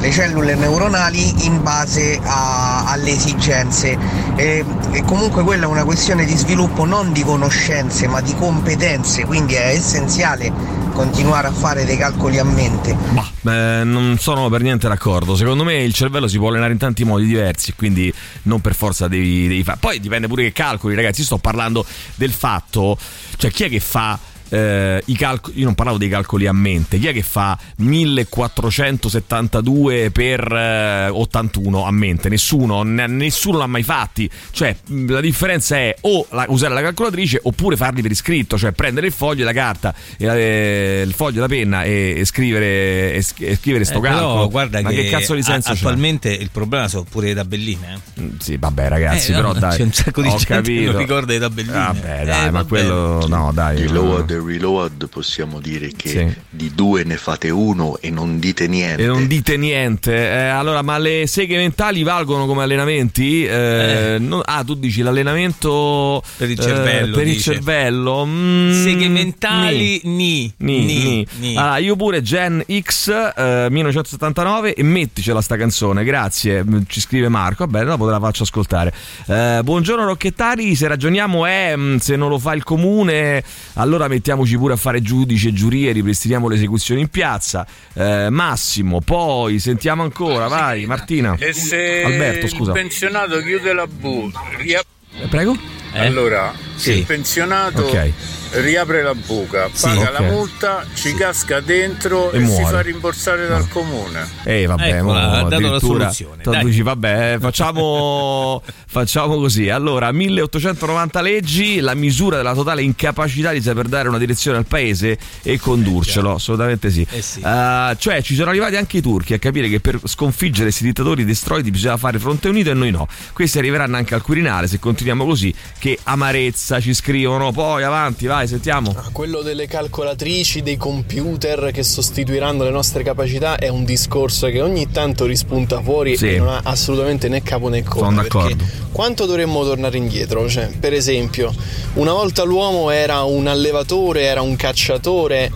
[0.00, 3.98] le cellule neuronali in base a- alle esigenze
[4.36, 9.24] e, e comunque quella è una questione di sviluppo non di conoscenze ma di competenze,
[9.24, 10.52] quindi è essenziale
[10.92, 12.96] continuare a fare dei calcoli a mente.
[13.40, 15.36] Beh, non sono per niente d'accordo.
[15.36, 19.06] Secondo me il cervello si può allenare in tanti modi diversi, quindi non per forza
[19.06, 19.78] devi, devi fare.
[19.78, 21.22] Poi dipende pure che calcoli, ragazzi.
[21.22, 22.98] Sto parlando del fatto,
[23.36, 24.18] cioè chi è che fa.
[24.50, 30.10] Eh, i calcoli, io non parlavo dei calcoli a mente, chi è che fa 1472
[30.10, 32.28] per eh, 81 a mente?
[32.28, 34.28] Nessuno, ne- nessuno l'ha mai fatti.
[34.50, 39.06] Cioè, la differenza è o la- usare la calcolatrice oppure farli per iscritto, cioè prendere
[39.06, 42.24] il foglio e la carta, e la- eh, il foglio e la penna e, e
[42.24, 44.48] scrivere, e, e scrivere sto Eh, calcolo.
[44.48, 45.78] guarda Ma che, cazzo di senso a- c'è?
[45.78, 48.00] attualmente il problema sono pure le tabelline.
[48.16, 48.22] eh.
[48.38, 49.76] Sì, vabbè, ragazzi, Eh, però no, dai.
[49.76, 50.90] c'è un sacco di ho gente che capito.
[50.92, 51.72] non ricorda le tabelline.
[51.76, 52.68] Vabbè, dai, Eh, ma vabbè.
[52.68, 53.76] quello no, dai.
[53.82, 54.24] Di no.
[54.38, 56.34] Load reload possiamo dire che Sì.
[56.48, 59.02] di due ne fate uno e non dite niente.
[59.02, 60.12] E non dite niente.
[60.14, 63.44] Eh, allora, ma le seghe mentali valgono come allenamenti?
[63.44, 68.24] Eh, no- ah, tu dici l'allenamento Per il eh, cervello, per il cervello.
[68.26, 70.16] Mm, Seghe mentali, nì.
[70.16, 70.52] ni.
[70.58, 71.26] Ni, Ni, ni.
[71.38, 71.56] ni.
[71.56, 76.64] Allora, io pure Gen X eh, 1979 e metticela sta canzone, grazie.
[76.86, 77.66] Ci scrive Marco.
[77.66, 78.92] Vabbè, dopo te la faccio ascoltare.
[79.26, 83.42] Eh, buongiorno Rocchettari, se ragioniamo è mm, se non lo fa il comune,
[83.74, 87.66] allora mettiamoci pure a fare giudici e giurie, ripristiniamo le esecuzioni in piazza.
[87.94, 91.34] Eh, Massimo, poi sentiamo ancora, vai Martina.
[91.38, 92.72] E se Alberto, scusa.
[92.72, 94.82] il pensionato chiude la buca, ria-
[95.20, 95.56] Eh, Prego?
[95.94, 96.98] allora se Sì.
[96.98, 98.12] il pensionato Ok.
[98.52, 99.82] riapre la buca, Sì.
[99.86, 100.12] paga Ok.
[100.12, 104.26] la multa, ci casca dentro E e, si fa rimborsare dal comune.
[104.44, 109.68] Eh vabbè, Ecco, mo, ha dato la soluzione, dici, vabbè, facciamo, facciamo così.
[109.68, 115.18] Allora, 1890 leggi, la misura della totale incapacità di saper dare una direzione al paese
[115.42, 117.06] e condurcelo, assolutamente sì.
[117.10, 117.40] Eh sì.
[117.40, 121.24] Eh, cioè, ci sono arrivati anche i turchi a capire che per sconfiggere questi dittatori
[121.24, 123.06] destroiti bisogna fare fronte unito e noi no.
[123.32, 125.52] Questi arriveranno anche al Quirinale se continuiamo così.
[125.78, 127.50] Che amarezza ci scrivono.
[127.52, 128.94] Poi avanti, vai, sentiamo.
[129.12, 134.90] Quello delle calcolatrici, dei computer che sostituiranno le nostre capacità è un discorso che ogni
[134.90, 136.34] tanto rispunta fuori Sì.
[136.34, 138.04] e non ha assolutamente né capo né coda.
[138.06, 138.64] Sono d'accordo.
[138.92, 140.48] Quanto dovremmo tornare indietro?
[140.48, 141.52] Cioè, per esempio,
[141.94, 145.50] una volta l'uomo era un allevatore, era un cacciatore,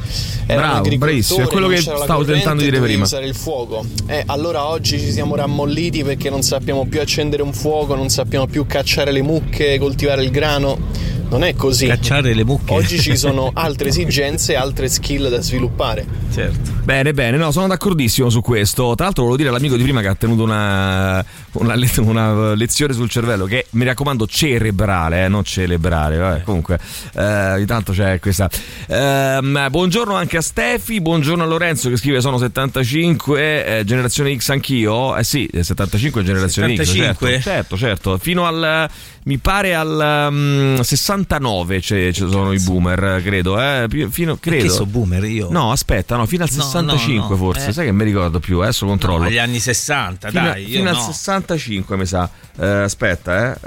[0.47, 3.05] era Bravo, un agricoltore, è quello che stavo tentando di dire prima.
[3.05, 3.85] usare il fuoco.
[4.07, 8.47] Eh, allora oggi ci siamo rammolliti perché non sappiamo più accendere un fuoco, non sappiamo
[8.47, 11.02] più cacciare le mucche, coltivare il grano.
[11.33, 11.87] Non è così.
[11.87, 12.75] Cacciare le mucche.
[12.75, 16.05] Oggi ci sono altre esigenze, altre skill da sviluppare.
[16.31, 16.71] Certo.
[16.85, 18.95] Bene, bene, no, sono d'accordissimo su questo.
[18.95, 23.09] Tra l'altro, volevo dire all'amico di prima che ha tenuto una, una, una lezione sul
[23.09, 26.19] cervello, che mi raccomando, cerebrale, eh, non celebrare.
[26.19, 26.79] Vabbè, comunque,
[27.15, 28.51] eh, intanto c'è questa.
[28.89, 34.51] Ehm, buongiorno anche a Stefi, buongiorno a Lorenzo che scrive: Sono 75, eh, generazione X
[34.51, 35.17] anch'io.
[35.17, 37.39] Eh sì, eh, 75 è generazione 75?
[37.39, 37.43] X.
[37.43, 38.19] Certo, certo, certo.
[38.19, 38.91] Fino al.
[39.25, 43.61] Mi pare al mm, 69 c'è- ci sono i boomer, credo.
[43.61, 44.65] Eh, fino, credo.
[44.65, 45.49] Che so boomer io?
[45.49, 47.69] No, aspetta, no, fino al No, 65 no, no, forse.
[47.69, 47.73] eh.
[47.73, 49.25] Sai che mi ricordo più, adesso controllo.
[49.27, 50.69] Agli anni 60, fino, dai.
[50.69, 51.03] io fino al no.
[51.03, 52.29] 65 mi sa.
[52.59, 53.59] Eh, aspetta, eh,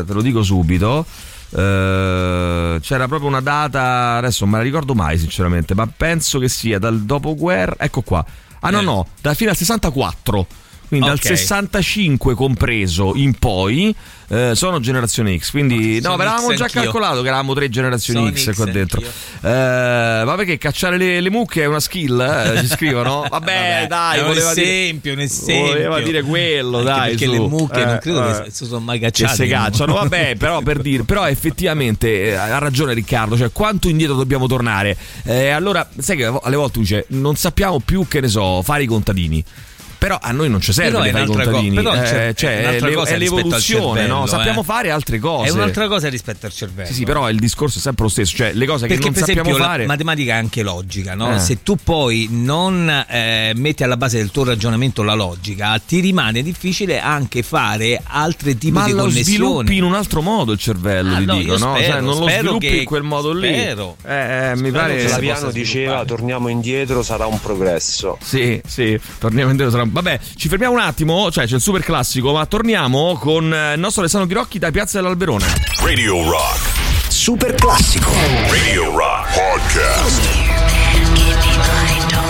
[0.00, 1.06] eh, te lo dico subito.
[1.50, 6.48] Eh, c'era proprio una data, adesso non me la ricordo mai sinceramente, ma penso che
[6.50, 7.76] sia dal dopoguerra.
[7.78, 8.22] Ecco qua.
[8.60, 8.84] Ah no, Eh.
[8.84, 10.46] no, da fino al 64.
[10.88, 11.24] Quindi dal Ok.
[11.26, 13.94] 65 compreso in poi
[14.30, 15.50] eh, sono generazione X.
[15.50, 16.82] Quindi no, Sono avevamo già anch'io.
[16.82, 19.00] calcolato che eravamo tre generazioni Sono X, X qua dentro.
[19.00, 22.18] Eh, ma perché cacciare le, le mucche è una skill?
[22.20, 22.58] eh?
[22.60, 23.26] Ci scrivono?
[23.28, 25.66] Vabbè, Vabbè, dai, un voleva dire- esempio, un esempio.
[25.72, 27.08] Voleva dire quello, Anche dai.
[27.10, 27.32] perché su.
[27.32, 29.34] le mucche non Eh, credo che si sono mai che cacciate.
[29.44, 34.14] si cacciano, vabbè, però per dire, però effettivamente eh, ha ragione Riccardo, cioè quanto indietro
[34.16, 34.96] dobbiamo tornare?
[35.24, 38.86] Eh, allora, sai che alle volte dice, non sappiamo più che ne so, fare i
[38.86, 39.44] contadini.
[39.98, 41.34] Però a noi non ci serve Però è fare i co-
[41.74, 44.24] però eh, c'è- cioè, è un'altra è, l'evoluzione, cervello, no?
[44.24, 44.28] eh.
[44.28, 45.48] sappiamo fare altre cose.
[45.48, 46.86] È un'altra cosa rispetto al cervello.
[46.88, 49.12] Sì, sì, però il discorso è sempre lo stesso, cioè le cose che Perché non
[49.14, 49.86] per esempio sappiamo la fare.
[49.86, 51.34] matematica è anche logica, no?
[51.34, 51.38] Eh.
[51.40, 56.42] Se tu poi non eh, metti alla base del tuo ragionamento la logica, ti rimane
[56.42, 59.24] difficile anche fare altre tipi Ma di lo connessioni.
[59.24, 61.74] sviluppi in un altro modo il cervello, Ah, ti no, dico, no?
[61.74, 63.48] spero, Cioè, non lo sviluppi che- in quel modo lì.
[63.52, 63.96] spero.
[64.06, 68.16] Eh, eh, mi pare che Flaviano diceva torniamo indietro sarà un progresso.
[68.22, 69.72] Sì, sì, torniamo indietro.
[69.72, 73.74] tra- Vabbè, ci fermiamo un attimo, cioè c'è il super classico, ma torniamo con eh,
[73.74, 75.46] il nostro Alessandro Ghirocchi da Piazza dell'Alberone.
[75.82, 76.76] Radio Rock.
[77.08, 78.10] Super classico.
[78.48, 80.56] Radio Rock Podcast.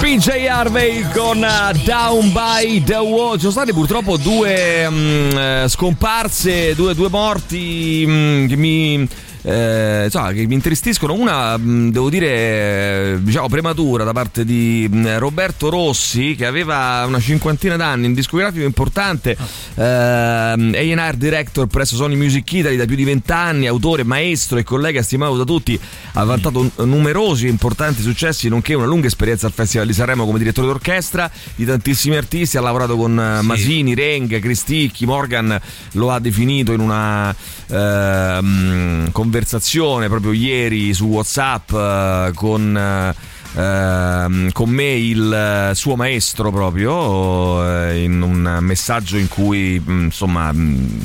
[0.01, 3.35] PJ Harvey con eh, Down by the Wall.
[3.35, 9.09] Ci sono state purtroppo due mm, eh, scomparse, due, due morti mm, che mi.
[9.43, 11.15] Eh, insomma, che mi intristiscono.
[11.15, 17.05] Una, mm, devo dire, eh, diciamo prematura da parte di mm, Roberto Rossi, che aveva
[17.07, 19.37] una cinquantina d'anni, un discografico importante,
[19.75, 25.03] ehm, A&R director presso Sony Music Italy da più di vent'anni, autore, maestro e collega
[25.03, 25.79] stimato da tutti,
[26.13, 30.39] ha vantato numerosi e importanti successi, nonché una lunga esperienza al Festival di Sanremo come
[30.39, 35.59] direttore d'orchestra di tantissimi artisti, ha lavorato con eh, Masini, Reng, Cristicchi, Morgan
[35.93, 37.35] lo ha definito in una
[37.69, 39.38] ehm, conversazione
[40.09, 42.77] proprio ieri su Whatsapp eh, con...
[42.77, 45.33] eh, ehm, con me il
[45.71, 51.01] eh, suo maestro proprio in un messaggio in cui mh, insomma mh,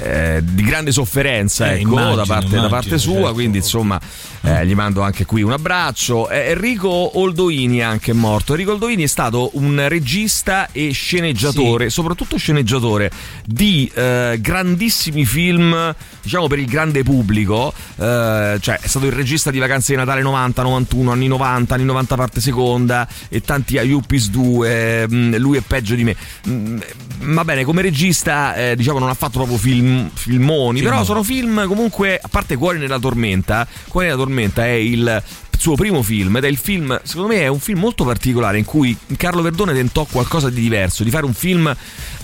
[0.00, 3.32] eh, di grande sofferenza Eh, ecco, immagino, da, parte, da immagino, parte sua certo.
[3.34, 4.00] quindi insomma
[4.44, 6.28] eh, gli mando anche qui un abbraccio.
[6.28, 8.52] Eh, Enrico Oldoini è anche morto.
[8.52, 13.10] Enrico Oldoini è stato un regista e sceneggiatore soprattutto sceneggiatore
[13.44, 17.72] di eh, grandissimi film diciamo per il grande pubblico.
[17.96, 21.84] Eh, cioè è stato il regista di Vacanze di Natale 90 91 anni 90 anni
[21.84, 26.14] 90 parte seconda e tanti Ayupis 2 mm, lui è peggio di me.
[26.48, 26.78] Mm,
[27.32, 31.06] va bene come regista eh, diciamo non ha fatto proprio film, filmoni però Filmoni.
[31.06, 34.33] sono film comunque a parte Cuori nella tormenta Cuori nella tormenta
[34.64, 35.22] è il
[35.58, 38.64] suo primo film ed è il film secondo me è un film molto particolare in
[38.64, 41.66] cui Carlo Verdone tentò qualcosa di diverso di fare un film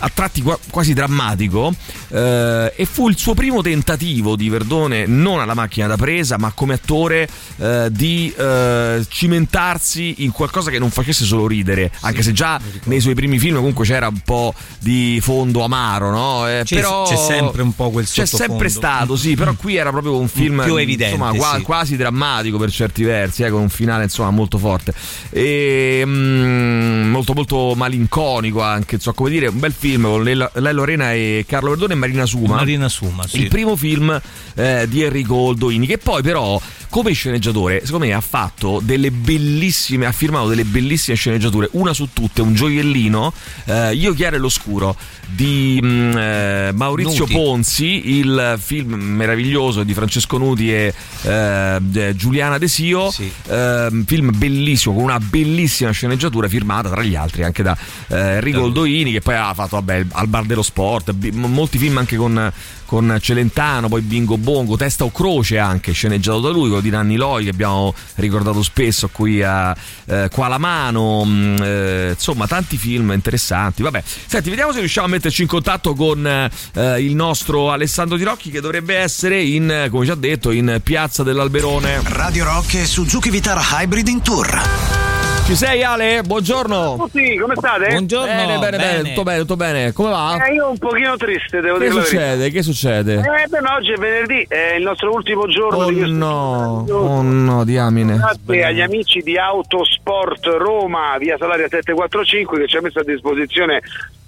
[0.02, 1.72] a tratti qua- quasi drammatico
[2.08, 6.52] eh, e fu il suo primo tentativo di Verdone non alla macchina da presa ma
[6.52, 12.32] come attore eh, di eh, cimentarsi in qualcosa che non facesse solo ridere anche se
[12.32, 16.48] già nei suoi primi film comunque c'era un po' di fondo amaro no?
[16.48, 18.52] Eh, C'è- però c'è sempre un po' quel c'è sottofondo.
[18.52, 21.62] sempre stato sì però qui era proprio un film Più evidente, insomma, sì.
[21.62, 24.92] quasi drammatico per certi versi eh, con un finale insomma molto forte.
[25.30, 31.12] E mm, molto molto malinconico anche insomma come dire un bel film con Lello Arena
[31.12, 32.56] e Carlo Verdone e Marina Suma.
[32.56, 33.42] Marina Suma, sì.
[33.42, 34.20] il primo film
[34.54, 40.06] eh, di Enrico Oldoini che poi però come sceneggiatore secondo me ha fatto delle bellissime
[40.06, 43.32] ha firmato delle bellissime sceneggiature una su tutte un gioiellino
[43.66, 44.96] eh, Io chiaro e l'oscuro
[45.34, 47.32] di mm, eh, Maurizio Nuti.
[47.32, 53.12] Ponzi il film meraviglioso di Francesco Nuti e eh, eh, Giuliana Desio
[53.48, 57.76] ehm, film bellissimo con una bellissima sceneggiatura firmata tra gli altri anche da
[58.08, 61.98] eh, Enrico Oldoini che poi ha fatto vabbè, al bar dello sport b- molti film
[61.98, 62.52] anche con,
[62.90, 67.14] con Celentano, poi Bingo Bongo, Testa o Croce anche, sceneggiato da lui, quello di Nanni
[67.14, 69.72] Loi che abbiamo ricordato spesso qui a
[70.06, 73.84] eh, Qua la mano, mh, eh, insomma tanti film interessanti.
[73.84, 78.24] Vabbè, senti, vediamo se riusciamo a metterci in contatto con eh, il nostro Alessandro Di
[78.24, 82.00] Rocchi che dovrebbe essere in, come già detto, in Piazza dell'Alberone.
[82.02, 85.09] Radio Rock e Suzuki Vitara Hybrid in tour.
[85.50, 86.22] Ci sei Ale?
[86.22, 86.94] Buongiorno.
[86.96, 87.88] Tutti, come state?
[87.88, 88.24] Buongiorno.
[88.24, 89.92] Bene, bene, bene, tutto bene, tutto bene.
[89.92, 90.46] Come va?
[90.46, 92.50] Eh, io un pochino triste, devo Che dire succede?
[92.50, 93.14] Che succede?
[93.14, 96.86] Eh, beh, ma oggi è venerdì, è il nostro ultimo giorno Oh di questo no,
[96.88, 98.14] oh no, diamine.
[98.14, 103.80] Grazie agli amici di Autosport Roma, via Salaria 745, che ci ha messo a disposizione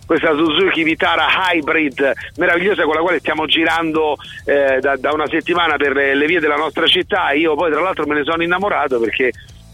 [0.04, 5.76] questa Suzuki Vitara Hybrid meravigliosa con la quale stiamo girando eh, da, da una settimana
[5.76, 7.30] per le, le vie della nostra città.
[7.30, 9.30] Io poi tra l'altro me ne sono innamorato perché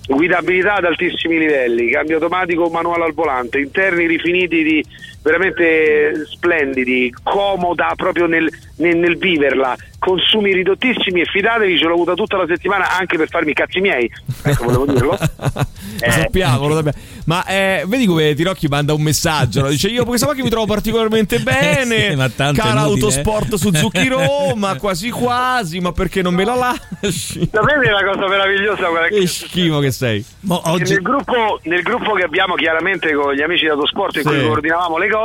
[0.08, 4.84] guidabilità ad altissimi livelli, cambio automatico manuale al volante, interni rifiniti di
[5.28, 12.14] veramente splendidi, comoda proprio nel, nel- nel viverla, consumi ridottissimi e fidatevi, ce l'ho avuta
[12.14, 14.10] tutta la settimana anche per farmi i cazzi miei.
[14.42, 15.18] Ecco, volevo dirlo.
[16.00, 16.96] Lo sappiamo, lo sappiamo.
[17.24, 19.68] Ma eh, vedi come Tirocchi manda un messaggio, no?
[19.68, 23.54] dice io questa macchina mi trovo particolarmente bene, sì, ma tanto è cara inutile, autosport
[23.56, 27.48] Suzuki Roma, quasi quasi, ma perché non me la lasci?
[27.50, 28.86] Sapete la cosa meravigliosa?
[29.08, 30.24] Che schifo che sei.
[30.24, 34.28] che nel, gruppo, nel gruppo che abbiamo chiaramente con gli amici di Autosport in Sì.
[34.28, 35.17] cui coordinavamo le cose,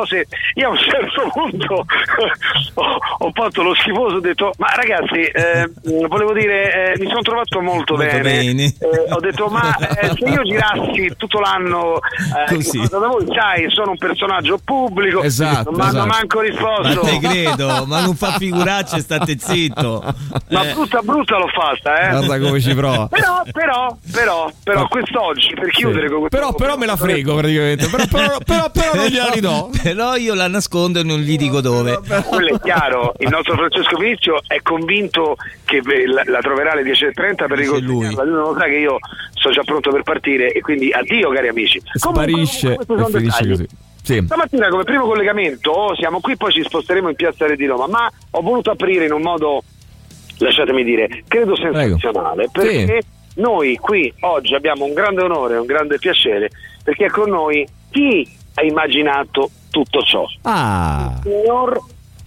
[0.55, 1.85] io a un certo punto
[2.75, 5.69] ho, ho fatto lo schifoso, ho detto ma ragazzi eh,
[6.07, 8.65] volevo dire eh, mi sono trovato molto, Molto bene.
[8.65, 8.75] Eh,
[9.11, 11.99] ho detto ma eh, se io girassi tutto l'anno
[12.49, 16.05] eh, da voi, sai, sono un personaggio pubblico, Esatto, non esatto.
[16.05, 16.99] manco Ma risposto.
[17.01, 20.03] te credo, ma non fa figuracce, state zitto.
[20.49, 20.73] Ma Eh.
[20.73, 22.09] brutta brutta l'ho fatta, eh.
[22.09, 23.07] Guarda come ci prova.
[23.07, 26.37] Però, però, però, però, quest'oggi per chiudere con questo.
[26.37, 29.69] Però, però me la frego praticamente, però, però, però, però non gliela ridò.
[29.93, 31.99] Però io la nascondo e non gli dico dove.
[32.29, 36.83] Quello è chiaro, il nostro Francesco Vinizio è convinto che beh, la, la troverà alle
[36.83, 38.23] 10.30 per riconsegnarla.
[38.23, 38.97] Lui non lo sa che io
[39.33, 41.81] sto già pronto per partire e quindi addio cari amici.
[41.95, 43.49] Sparisce Comunque, questi e sono finisce dettagli.
[43.49, 43.67] così.
[44.03, 44.21] Sì.
[44.25, 47.87] Stamattina come primo collegamento oh, siamo qui, poi ci sposteremo in Piazza Re di Roma,
[47.87, 49.63] ma ho voluto aprire in un modo,
[50.37, 53.01] lasciatemi dire, credo sensazionale, perché
[53.35, 56.49] noi qui oggi abbiamo un grande onore, un grande piacere,
[56.83, 60.23] perché è con noi chi ha immaginato tutto ciò?
[60.43, 61.19] Ah.
[61.23, 61.81] Signor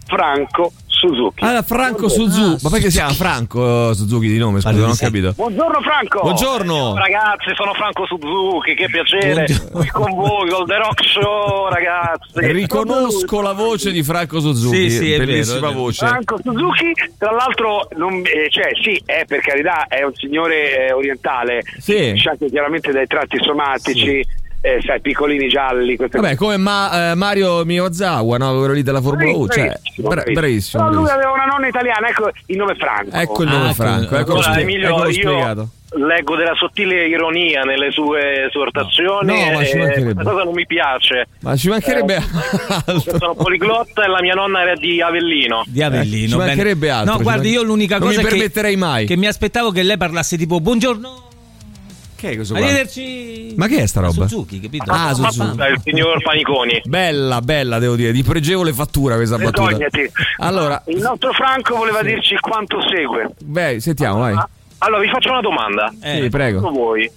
[0.05, 1.45] Franco Suzuki.
[1.45, 2.63] Allora, Franco Suzuki.
[2.65, 4.61] Ma perché si chiama Franco Suzuki di nome?
[4.61, 5.33] Scusa, non ho capito.
[5.37, 6.21] Buongiorno Franco!
[6.23, 6.75] Buongiorno.
[6.75, 12.31] Ciao, ragazzi, sono Franco Suzuki, che piacere qui con voi, col The Rock Show, ragazzi.
[12.53, 14.91] Riconosco la voce di Franco Suzuki.
[14.91, 16.07] Sì, sì, è bellissima vero, voce.
[16.07, 20.93] Franco Suzuki, tra l'altro, non- eh, cioè, sì, è per carità, è un signore eh,
[20.93, 22.13] orientale, Sì.
[22.17, 24.25] c'è anche chiaramente dai tratti somatici,
[24.67, 28.59] eh, sai, piccolini gialli, queste Vabbè, come Ma- eh, Mario Miyazawa, no?
[28.59, 29.49] quello lì della Formula 1.
[29.49, 30.85] Cioè, Bravissimo, bra- bravissimo.
[30.89, 33.17] Però lui aveva una nonna italiana, ecco il nome Franco.
[33.17, 34.17] Ecco il nome Ah, Franco.
[34.17, 34.33] ecco.
[34.33, 35.69] Allora, Emilio, eccolo io spiegato.
[35.97, 40.13] leggo della sottile ironia nelle sue esortazioni No, ma ci e mancherebbe.
[40.15, 41.27] questa cosa non mi piace.
[41.41, 42.23] Ma ci mancherebbe Eh,
[42.69, 43.19] altro.
[43.19, 45.63] Sono poliglotta e la mia nonna era di Avellino.
[45.67, 46.27] Di Avellino.
[46.27, 49.07] Eh, ci mancherebbe altro, No, manch- io l'unica Non mi cosa che, permetterei mai.
[49.07, 51.25] che mi aspettavo che lei parlasse tipo buongiorno.
[52.17, 52.65] Che è questo qua?
[52.65, 53.55] Arrivederci.
[53.57, 54.27] Ma che è sta roba?
[54.27, 54.91] Suzuki, capito?
[54.91, 55.61] Ah, Ma Suzuki.
[55.61, 56.81] il signor Paniconi.
[56.85, 59.77] Bella, bella, devo dire, di pregevole fattura questa battuta.
[59.77, 60.11] Vergognati.
[60.39, 63.31] Allora, Il nostro Franco voleva dirci quanto segue.
[63.39, 64.35] beh, sentiamo, vai.
[64.79, 65.93] Allora, vi faccio una domanda.
[66.01, 66.59] Eh, Sì, prego.
[66.59, 67.11] Secondo voi,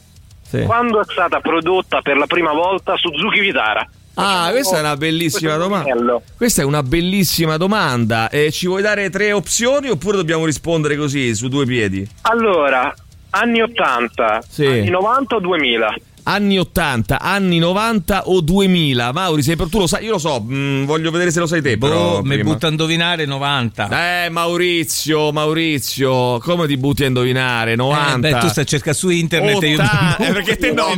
[0.47, 0.63] Sì.
[0.63, 3.87] quando è stata prodotta per la prima volta Suzuki Vitara?
[4.15, 5.93] Ah, questa è una bellissima domanda.
[5.93, 6.21] bello.
[6.35, 8.27] Questa è una bellissima domanda.
[8.29, 12.05] Eh, ci vuoi dare tre opzioni oppure dobbiamo rispondere così, su due piedi?
[12.23, 12.93] Allora,
[13.31, 14.65] anni 80, Sì.
[14.65, 15.93] anni 90 o 2000?
[16.23, 19.11] Anni 80, anni 90 o 2000?
[19.11, 21.77] Mauri, sei, tu lo sai, io lo so, mm, voglio vedere se lo sai te.
[21.77, 24.25] però, Boh, mi butta a indovinare 90.
[24.25, 27.75] Eh, Maurizio, Maurizio, come ti butti a indovinare?
[27.75, 28.27] 90.
[28.27, 30.87] Eh, beh, tu stai a cercare su internet e io Otta- eh, perché te no?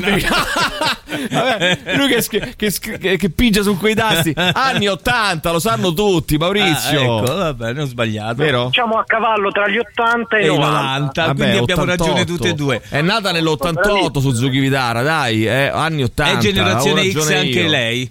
[1.29, 4.34] Vabbè, lui che, che, che- che pigia su quei tasti.
[4.36, 6.99] Anni 80, lo sanno tutti, Maurizio.
[7.17, 8.36] Ah, ecco, vabbè, non ho sbagliato.
[8.36, 8.65] Vero?
[8.67, 10.71] Diciamo a cavallo tra gli 80 e E i i 90.
[10.81, 12.03] 90, Vabbè, quindi abbiamo 88.
[12.03, 12.81] ragione tutte e due.
[12.88, 16.38] È nata nell'88 Suzuki Vitara, dai, eh, anni 80.
[16.38, 17.69] È generazione X anche io.
[17.69, 18.10] lei.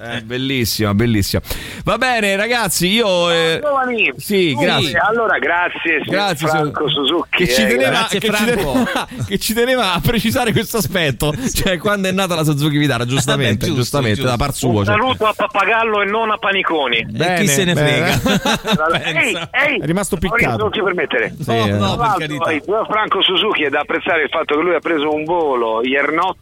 [0.00, 1.42] Eh, eh, bellissima, bellissima.
[1.84, 3.30] Va bene, ragazzi, io.
[3.30, 4.98] eh, Giovani, sì, tu- grazie.
[4.98, 7.44] Allora, grazie, Grazie, Franco Suzuki.
[7.44, 11.32] Che ci, eh, teneva, grazie, che, ci teneva, che ci teneva a precisare questo aspetto.
[11.58, 14.30] Cioè, quando è nata la Suzuki Vitara, giustamente, Vabbè, giusto, giustamente, giusto.
[14.30, 14.84] da par Un suo.
[14.84, 14.94] cioè.
[14.94, 17.04] saluto a Pappagallo e non a Paniconi.
[17.08, 18.12] Bene, chi se ne bene.
[18.12, 19.00] frega?
[19.18, 20.56] Ehi, ehi, È rimasto piccato.
[20.56, 21.34] Non ti permettere.
[21.40, 21.70] Sì, No, eh.
[21.72, 25.24] no, il signor Franco Suzuki è da apprezzare il fatto che lui ha preso un
[25.24, 26.37] volo ieri notte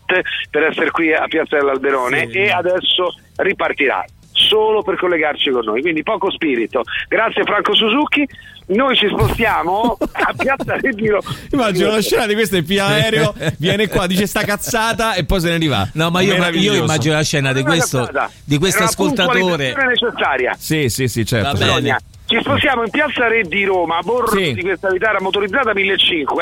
[0.51, 2.39] per essere qui a Piazza dell'Alberone Sì.
[2.39, 4.05] e adesso ripartirà.
[4.39, 6.83] solo per collegarci con noi, quindi poco spirito.
[7.09, 8.25] Grazie Franco Suzuki,
[8.67, 11.21] noi ci spostiamo a Piazza Retiro.
[11.53, 15.41] Immagino la scena di questo è il aereo, viene qua, dice sta cazzata e poi
[15.41, 15.89] se ne riva.
[15.95, 18.09] No, ma io, io immagino la scena di questo,
[18.45, 19.39] di questo ascoltatore.
[19.41, 20.55] puntualizzazione necessaria.
[20.59, 21.57] Sì, sì, sì, certo.
[21.57, 21.97] Va bene.
[22.27, 24.53] Ci spostiamo in piazza Re di Roma, a bordo Sì.
[24.53, 26.35] di questa Vitara motorizzata 1500.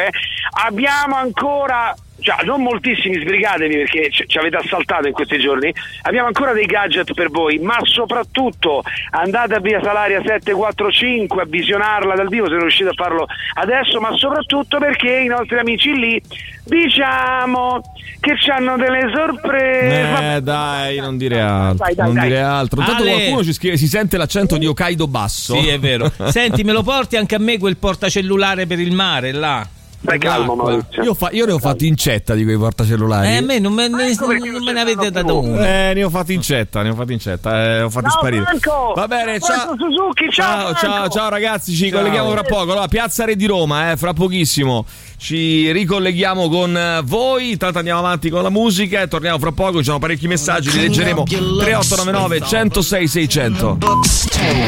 [0.66, 5.72] Abbiamo ancora, cioè non moltissimi, sbrigatevi perché ci ci avete assaltato in questi giorni.
[6.02, 12.14] Abbiamo ancora dei gadget per voi, ma soprattutto andate a via Salaria 745 a visionarla
[12.14, 16.20] dal vivo se non riuscite a farlo adesso, ma soprattutto perché i nostri amici lì
[16.64, 17.82] diciamo
[18.20, 20.36] che hanno delle sorprese.
[20.36, 21.84] Eh, dai, non dire altro.
[21.84, 22.28] Dai, dai, non dai.
[22.28, 22.80] dire altro.
[22.80, 23.12] Intanto Ale.
[23.12, 25.60] qualcuno ci scrive: si sente l'accento di Hokkaido basso.
[25.60, 26.10] Sì, è vero.
[26.28, 29.66] Senti, me lo porti anche a me quel portacellulare per il mare là?
[30.04, 31.02] Stai calmo, Maurizio.
[31.02, 33.26] Io, fa- io ne ho fatti incetta di quei portacellulari.
[33.26, 35.64] Eh, a me non me, ne, Ecco non non me ne avete dato uno.
[35.64, 38.42] Eh, ne ho fatti incetta, ne ho fatti incetta, eh, ho fatti Ciao, sparire.
[38.44, 38.92] Franco!
[38.94, 41.98] Va bene, Ciao, Suzuki, ciao, ciao, ciao, ciao, ragazzi, ci Ciao.
[42.00, 42.72] colleghiamo tra poco.
[42.72, 44.84] Allora, Piazza Re di Roma, eh, fra pochissimo.
[45.16, 47.52] Ci ricolleghiamo con eh, voi.
[47.52, 49.78] Intanto andiamo avanti con la musica e torniamo fra poco.
[49.78, 51.22] Ci sono parecchi messaggi, li leggeremo.
[51.22, 53.78] 3899 106 600.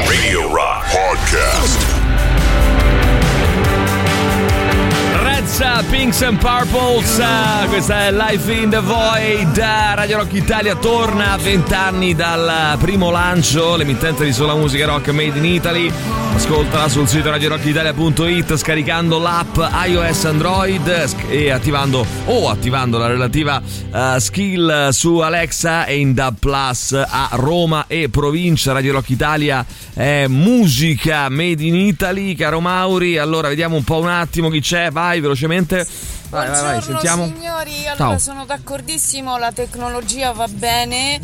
[0.09, 2.05] Radio Rock Podcast.
[5.59, 9.57] Reds, Pinks and Purples, eh, questa è Life in the Void.
[9.57, 14.84] eh, Radio Rock Italia torna a 20 anni dal primo lancio, l'emittente di sola musica
[14.84, 15.90] rock made in Italy.
[16.34, 24.20] Ascoltala sul sito radiorockitalia.it scaricando l'app iOS Android e attivando o attivando la relativa eh,
[24.20, 28.72] skill su Alexa e in DAB Plus a Roma e provincia.
[28.72, 33.16] Radio Rock Italia è musica made in Italy, caro Mauri.
[33.16, 35.44] Allora vediamo un po' un attimo chi c'è, vai velocemente.
[36.28, 37.24] Vai, vai, vai, Buongiorno sentiamo.
[37.26, 38.18] signori, allora Ciao.
[38.18, 41.20] sono d'accordissimo, la tecnologia va bene,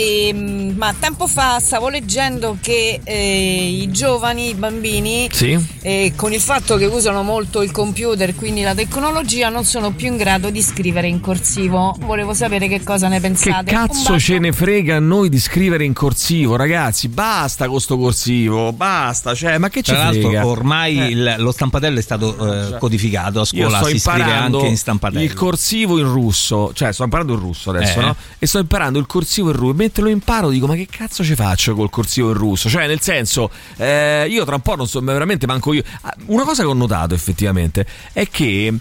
[0.00, 5.58] e, mm, ma tempo fa stavo leggendo che eh, i giovani, i bambini, Sì.
[5.82, 10.06] eh, con il fatto che usano molto il computer, quindi la tecnologia, non sono più
[10.08, 11.94] in grado di scrivere in corsivo.
[12.00, 13.74] Volevo sapere che cosa ne Che pensate.
[13.74, 17.08] Un cazzo ce ne frega a noi di scrivere in corsivo, ragazzi?
[17.08, 19.34] Basta con sto corsivo, basta.
[19.34, 20.46] Cioè, ma che ci Tra l'altro, frega?
[20.46, 21.06] ormai Eh.
[21.08, 22.36] il- lo stampatello è stato
[22.74, 25.22] eh, codificato a Io scuola, sto si scrive anche in stampatello.
[25.24, 28.04] il corsivo in russo, cioè sto imparando il russo adesso, Eh.
[28.04, 28.16] no?
[28.38, 29.74] E sto imparando il corsivo in russo.
[29.90, 32.68] Mentre lo imparo dico, ma che cazzo ci faccio col corsivo in russo?
[32.68, 35.82] Cioè, nel senso, eh, io tra un po' non so, veramente manco io.
[36.02, 38.72] Ah, Una cosa che ho notato effettivamente è che.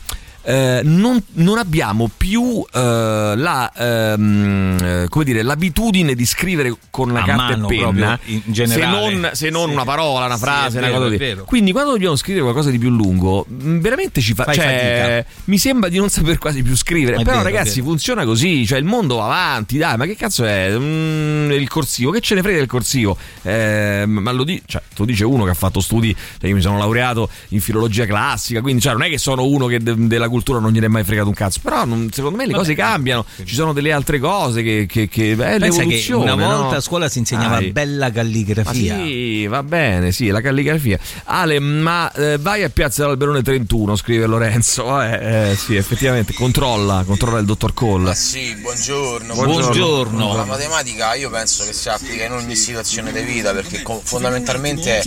[0.49, 7.11] Eh, non, non abbiamo più eh, la, ehm, eh, come dire, l'abitudine di scrivere con
[7.13, 9.13] la A carta mano, e penna se generale.
[9.15, 9.73] non, se non Sì.
[9.73, 11.43] una parola, una Sì, frase, è una vero, cosa vero.
[11.43, 14.45] Quindi quando dobbiamo scrivere qualcosa di più lungo, mh, veramente ci fa.
[14.45, 17.17] Fai cioè, mi sembra di non saper quasi più scrivere.
[17.17, 18.65] È Però, vero, ragazzi, funziona così.
[18.65, 20.75] Cioè, il mondo va avanti, dai, ma che cazzo è?
[20.75, 23.15] Mm, il corsivo, che ce ne frega del corsivo?
[23.43, 26.15] Eh, ma lo, di- cioè, lo dice uno che ha fatto studi.
[26.39, 29.67] Cioè, io mi sono laureato in filologia classica, quindi cioè, non è che sono uno
[29.67, 31.59] che de- della cultura non gliene è mai fregato un cazzo.
[31.61, 33.25] Però, non- secondo me, le Vabbè, cose cambiano.
[33.43, 34.85] Ci sono delle altre cose che.
[34.87, 36.31] che, che è Pensa che l'evoluzione.
[36.31, 36.77] una volta no?
[36.77, 37.71] a scuola si insegnava Dai.
[37.71, 38.95] bella Ma calligrafia.
[38.97, 40.97] sì, va bene, sì, la calligrafia.
[41.25, 45.01] Ale, ma eh, vai a Piazza dell'Alberone 31, scrive Lorenzo.
[45.01, 48.13] Eh, eh, sì, effettivamente, controlla, controlla il dottor Cole.
[48.15, 49.33] Sì, buongiorno.
[49.33, 50.35] Buongiorno.
[50.35, 54.99] La matematica io penso che si applica in ogni situazione di vita perché co- fondamentalmente
[54.99, 55.03] è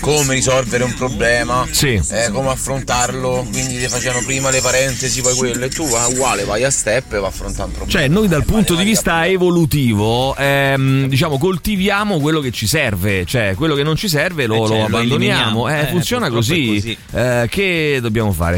[0.00, 2.00] come risolvere un problema, Sì.
[2.10, 6.44] eh, come affrontarlo, quindi ti facevano prima le parentesi, poi quelle, e tu vai uguale,
[6.44, 7.90] vai a step e vai a affrontare un problema.
[8.00, 13.24] Cioè, noi dal Eh, punto di vista evolutivo, ehm, diciamo, coltiviamo quello che ci serve,
[13.24, 15.68] cioè quello che non ci serve lo, Eh, cioè, lo lo abbandoniamo.
[15.68, 15.68] eliminiamo.
[15.68, 16.66] Eh, Eh, funziona così.
[16.74, 16.98] così.
[17.12, 18.56] Eh, che dobbiamo fare?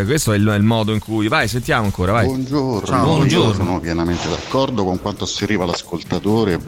[0.00, 1.26] Eh, questo è il, è il modo in cui.
[1.28, 2.26] Vai, sentiamo ancora, vai.
[2.26, 3.06] Buongiorno, Ciao.
[3.08, 3.52] io Buongiorno.
[3.54, 6.58] sono pienamente d'accordo con quanto asseriva l'ascoltatore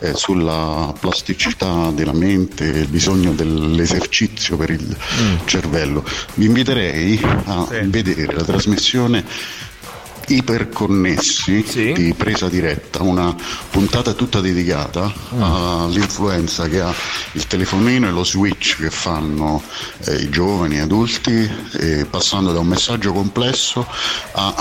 [0.00, 4.96] eh, sulla plasticità della mente, il bisogno dell'esercizio per il
[5.44, 6.04] cervello.
[6.34, 9.24] Vi inviterei a vedere la trasmissione
[10.30, 13.34] iperconnessi di presa diretta, una
[13.70, 16.94] puntata tutta dedicata all'influenza che ha
[17.32, 19.62] il telefonino e lo switch che fanno
[20.06, 21.50] eh, i giovani e adulti,
[21.80, 23.86] eh, passando da un messaggio complesso
[24.32, 24.54] a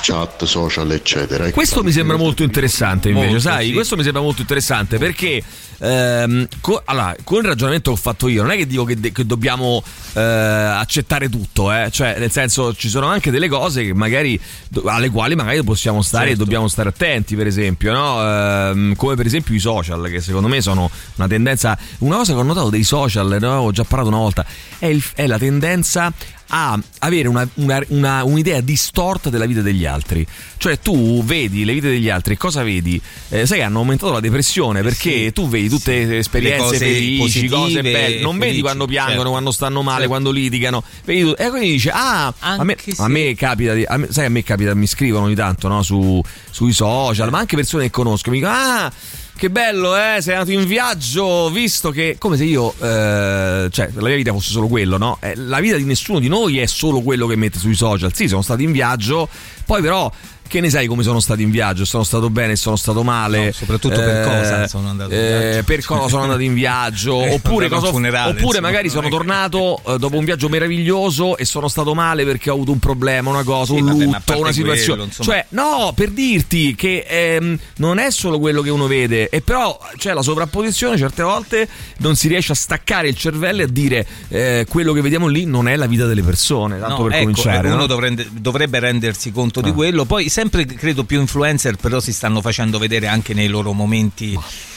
[0.00, 1.50] chat, social, eccetera.
[1.52, 3.68] Questo mi sembra molto interessante invece, Molto, sai?
[3.68, 3.72] sì.
[3.72, 5.42] Questo mi sembra molto interessante perché
[5.78, 8.98] ehm, co- allora, con il ragionamento che ho fatto io, non è che dico che,
[8.98, 9.82] de- che dobbiamo
[10.14, 11.88] eh, accettare tutto, eh?
[11.90, 14.38] cioè nel senso ci sono anche delle cose che magari
[14.86, 16.42] alle quali magari possiamo stare Certo.
[16.42, 18.20] e dobbiamo stare attenti, per esempio, no?
[18.22, 21.76] Ehm, come per esempio i social, che secondo me sono una tendenza.
[21.98, 24.44] Una cosa che ho notato dei social, ne avevo già parlato una volta,
[24.78, 26.12] è, il- è la tendenza
[26.56, 30.24] a avere una, una, una, un'idea distorta della vita degli altri.
[30.56, 33.00] Cioè tu vedi le vite degli altri, cosa vedi?
[33.30, 36.62] Eh, sai che hanno aumentato la depressione perché sì, tu vedi tutte le esperienze Le
[36.62, 39.30] cose felici, positive cose belle, non e vedi felici, quando piangono, certo.
[39.30, 40.08] quando stanno male, Certo.
[40.10, 40.84] quando litigano.
[41.04, 44.08] Vedi tu- e quindi dice: Ah, a me, Anche a me capita, di, a me-
[44.10, 47.84] sai, a me capita, mi scrivono ogni tanto no, su, sui social, ma anche persone
[47.84, 48.92] che conosco, mi dicono: Ah,
[49.36, 52.16] che bello, eh, sei andato in viaggio, visto che.
[52.18, 55.18] Come se io, eh, cioè, la mia vita fosse solo quello, no?
[55.20, 58.14] Eh, la vita di nessuno di noi è solo quello che mette sui social.
[58.14, 59.28] Sì, sono stato in viaggio,
[59.66, 60.10] poi però.
[60.46, 61.84] Che ne sai come sono stato in viaggio?
[61.84, 63.46] Sono stato bene, sono stato male.
[63.46, 65.64] No, soprattutto per cosa sono andato in eh, viaggio.
[65.64, 67.22] per cosa sono andato in viaggio?
[67.24, 68.66] Eh, oppure cosa funerale, oppure insomma.
[68.68, 72.70] magari sono tornato eh, dopo un viaggio meraviglioso e sono stato male perché ho avuto
[72.72, 75.06] un problema, una cosa, Sì, un vabbè, lutto, una situazione.
[75.08, 79.40] quello, cioè, no, per dirti che ehm, non è solo quello che uno vede, e
[79.40, 81.66] però c'è la sovrapposizione, certe volte
[81.98, 85.46] non si riesce a staccare il cervello e a dire eh, quello che vediamo lì
[85.46, 87.68] non è la vita delle persone, tanto No, per ecco, cominciare.
[87.68, 87.86] uno no?
[87.86, 89.72] dovrebbe, dovrebbe rendersi conto di Ah.
[89.72, 90.04] quello.
[90.04, 94.36] Poi, sempre credo più influencer, però si stanno facendo vedere anche nei loro momenti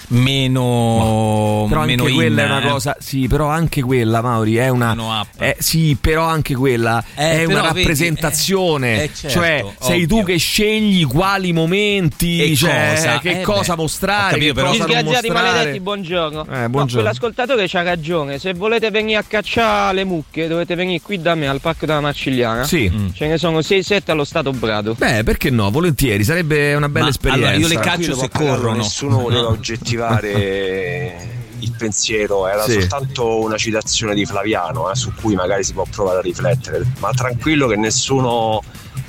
[0.10, 2.68] meno, Però anche meno in, quella è una eh.
[2.70, 5.26] cosa, sì, però anche quella, Mauri, è una.
[5.38, 9.02] Eh, sì, però anche quella Eh, è una vedi, rappresentazione.
[9.02, 10.08] eh, eh, certo, cioè, sei ovvio.
[10.18, 13.20] tu che scegli quali momenti, E cioè, cosa?
[13.20, 15.30] che Eh, cosa beh, mostrare, capito, che però- cosa non mostrare.
[15.34, 16.46] maledetti, buongiorno.
[16.50, 17.02] Eh, No, buongiorno.
[17.02, 18.40] quell'ascoltatore c'ha ragione.
[18.40, 22.02] Se volete venire a cacciare le mucche, dovete venire qui da me al parco della
[22.02, 22.64] Marcigliana.
[22.64, 22.90] Sì.
[22.94, 23.08] Mm.
[23.14, 24.94] Ce ne sono 6-7 allo stato Brado.
[24.98, 25.70] Beh, perché no?
[25.70, 27.48] Volentieri, sarebbe una bella Ma, esperienza.
[27.50, 28.78] allora, io le caccio se corrono.
[28.78, 29.50] Nessuno voleva
[29.98, 32.74] oggettivare il pensiero, era Sì.
[32.74, 36.86] soltanto una citazione di Flaviano eh, su cui magari si può provare a riflettere.
[37.00, 38.62] Ma tranquillo che nessuno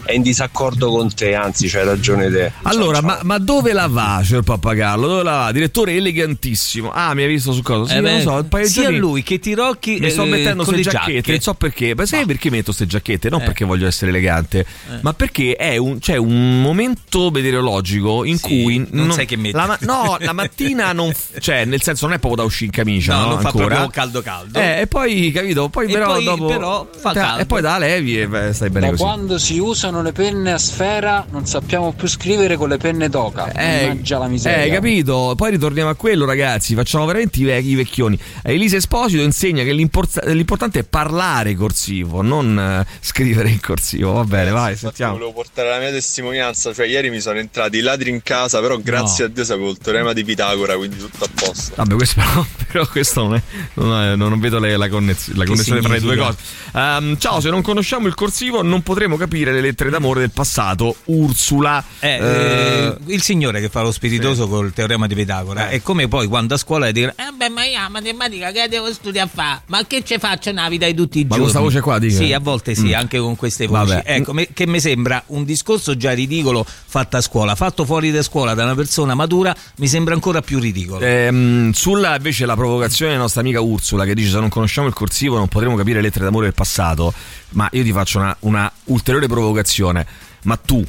[0.09, 2.51] è in disaccordo con te, anzi c'hai ragione te.
[2.63, 5.07] Allora, ma, ma dove la va, signor Pappagallo?
[5.07, 5.53] Dove la va?
[5.53, 6.91] Direttore elegantissimo.
[6.91, 7.91] Ah, mi hai visto su cosa?
[7.93, 10.23] Sì, Eh non beh, lo so, un paio di sia lui che Tirocchi Mi sto
[10.25, 11.31] eh, mettendo queste le giacchette, giacche.
[11.33, 11.95] non so perché.
[11.95, 13.29] Ma sai perché metto queste giacchette?
[13.29, 13.45] Non Eh.
[13.45, 14.99] perché voglio essere elegante, Eh.
[15.03, 18.87] ma perché è un, c'è un momento meteorologico in Sì, cui.
[18.93, 19.55] non sai che metti.
[19.57, 21.13] la no, la mattina non.
[21.39, 23.29] cioè, nel senso, non è proprio da uscire in camicia, No, no?
[23.33, 23.67] non fa Ancora.
[23.67, 24.59] proprio caldo caldo.
[24.59, 25.69] Eh, e poi, capito?
[25.69, 26.47] Poi E però poi, dopo.
[26.47, 27.43] però, fa Te- caldo.
[27.43, 29.03] E poi da levi e beh, stai bene Da così.
[29.03, 33.53] quando si usano le penne a sfera non sappiamo più scrivere con le penne d'oca.
[33.53, 34.65] Eh, Mannaggia la miseria.
[34.65, 35.35] eh, capito?
[35.37, 36.75] Poi ritorniamo a quello, ragazzi.
[36.75, 38.19] Facciamo veramente i vecchi i vecchioni.
[38.43, 44.13] Eh, Elisa Esposito insegna che l'import- l'importante è parlare corsivo, non eh, scrivere in corsivo.
[44.13, 45.13] Va bene, vai, sentiamo.
[45.15, 48.79] Volevo portare la mia testimonianza, cioè ieri mi sono entrati i ladri in casa, però
[48.79, 51.73] grazie a Dio sapevo il teorema di Pitagora, quindi tutto a posto.
[51.77, 53.43] Vabbè, questo però, però questo non è.
[53.75, 56.37] Non, è- non vedo le- la, connez- la connessione tra le due cose.
[56.39, 56.97] significa?
[56.99, 60.95] Ehm, ciao, se non conosciamo il corsivo, non potremo capire le lettere d'amore del passato.
[61.07, 61.83] Ursula.
[62.01, 66.09] Eh, eh, eh, il signore che fa lo spiritoso col teorema di Pitagora è come
[66.09, 69.31] poi quando a scuola dire eh beh ma io la matematica che devo studiare a
[69.33, 71.99] fare ma che ci faccio nella vita di tutti i Ma giorni questa voce qua,
[71.99, 72.17] dica?
[72.17, 72.95] sì a volte sì Mm.
[72.95, 74.03] anche con queste voci Vabbè.
[74.05, 78.23] ecco me- che mi sembra un discorso già ridicolo fatto a scuola fatto fuori da
[78.23, 83.11] scuola da una persona matura mi sembra ancora più ridicolo Ehm, sulla invece la provocazione
[83.13, 86.03] della nostra amica Ursula che dice se non conosciamo il corsivo non potremo capire le
[86.03, 87.13] lettere d'amore del passato
[87.51, 90.07] ma io ti faccio una, una ulteriore provocazione
[90.43, 90.85] ma tu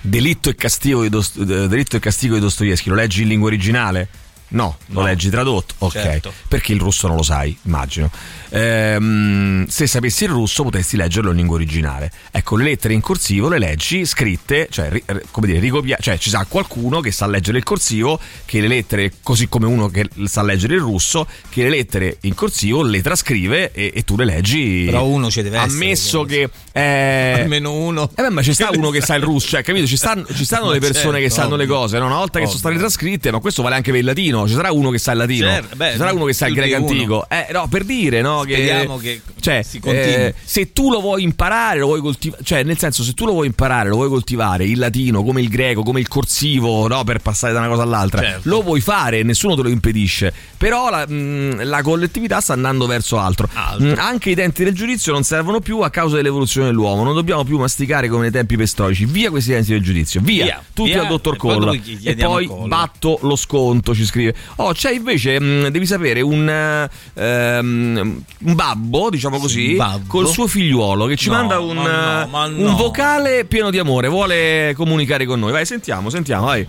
[0.00, 4.08] delitto e castigo di, Dostoevsky lo leggi in lingua originale?
[4.54, 5.06] No, lo No.
[5.06, 5.74] leggi tradotto?
[5.78, 6.32] Ok, Certo.
[6.48, 8.10] perché il russo non lo sai, immagino.
[8.50, 12.10] Ehm, se sapessi il russo potresti leggerlo in lingua originale.
[12.30, 14.90] Ecco, le lettere in corsivo le leggi scritte, cioè,
[15.30, 19.12] come dire, ricopia- cioè ci sa qualcuno che sa leggere il corsivo, che le lettere,
[19.22, 23.72] così come uno che sa leggere il russo, che le lettere in corsivo le trascrive
[23.72, 24.84] e, e tu le leggi.
[24.86, 26.48] Però uno ci deve essere, Ammesso che...
[26.72, 29.86] eh, almeno uno eh beh, ma ci sta uno che sa il russo, cioè, capito?
[29.86, 31.76] Ci stanno, ci stanno le persone che certo, sanno le ovvio.
[31.76, 32.06] cose, no?
[32.06, 32.86] Una volta che sono state Ovvio.
[32.86, 34.43] trascritte, ma questo vale anche per il latino.
[34.46, 36.54] Ci sarà uno che sa il latino, Certo, beh, ci sarà uno che sa il
[36.54, 37.26] greco antico.
[37.28, 38.40] Eh, no, per dire, no?
[38.40, 38.54] Che,
[39.00, 43.02] che cioè, si eh, se tu lo vuoi imparare, lo vuoi coltivare, cioè, nel senso,
[43.02, 46.08] se tu lo vuoi imparare, lo vuoi coltivare il latino come il greco, come il
[46.08, 47.04] corsivo, no?
[47.04, 48.48] Per passare da una cosa all'altra, Certo.
[48.48, 50.32] lo puoi fare, nessuno te lo impedisce.
[50.56, 53.48] Però la, mh, la collettività sta andando verso altro.
[53.52, 53.86] Altro.
[53.86, 57.04] Mh, anche i denti del giudizio non servono più a causa dell'evoluzione dell'uomo.
[57.04, 59.04] Non dobbiamo più masticare come nei tempi preistorici.
[59.04, 61.72] Via questi denti del giudizio, via, Via, tutti via, al dottor e poi Colla.
[61.72, 62.66] E poi a Colla.
[62.66, 64.33] batto lo sconto, ci scrive.
[64.56, 70.04] Oh, c'è invece, mh, devi sapere, un, eh, ehm, un babbo, diciamo così, un babbo?
[70.06, 72.76] col suo figliuolo che ci No, manda un, ma no, eh, ma un no.
[72.76, 74.08] vocale pieno di amore.
[74.08, 75.52] Vuole comunicare con noi.
[75.52, 76.66] Vai, sentiamo, sentiamo, vai.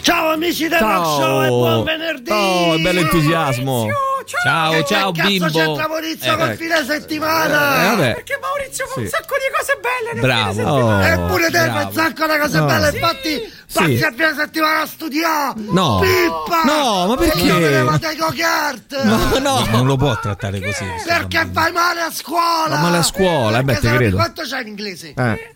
[0.00, 2.30] Ciao amici del Rock Show e buon venerdì!
[2.30, 3.86] Oh, bello entusiasmo.
[4.24, 5.46] Ciao, Che ciao, cazzo bimbo.
[5.50, 6.56] c'entra Maurizio Eh, col ecco.
[6.62, 7.82] fine settimana?
[7.82, 8.14] Eh, vabbè.
[8.14, 9.00] Perché Maurizio fa Sì.
[9.00, 10.52] un sacco di cose belle nel Bravo.
[10.52, 11.04] fine settimana.
[11.04, 11.86] Oh, Eppure te fai bravo.
[11.88, 12.64] un sacco di cose Oh.
[12.64, 12.96] belle, Sì.
[12.96, 14.02] infatti passi Sì.
[14.04, 15.52] a fine settimana a studiare.
[15.56, 16.00] No.
[16.00, 16.62] Pippa!
[16.64, 17.38] No, ma perché?
[17.42, 19.04] Io me ne vado ai go-kart.
[19.04, 19.66] Ma no.
[19.70, 20.84] Non lo può trattare così.
[21.06, 22.74] Perché fai male a scuola?
[22.76, 24.16] Ma male a scuola, eh, beh, Perché te se no credo.
[24.16, 25.14] Quanto c'hai in inglese?
[25.16, 25.54] Eh.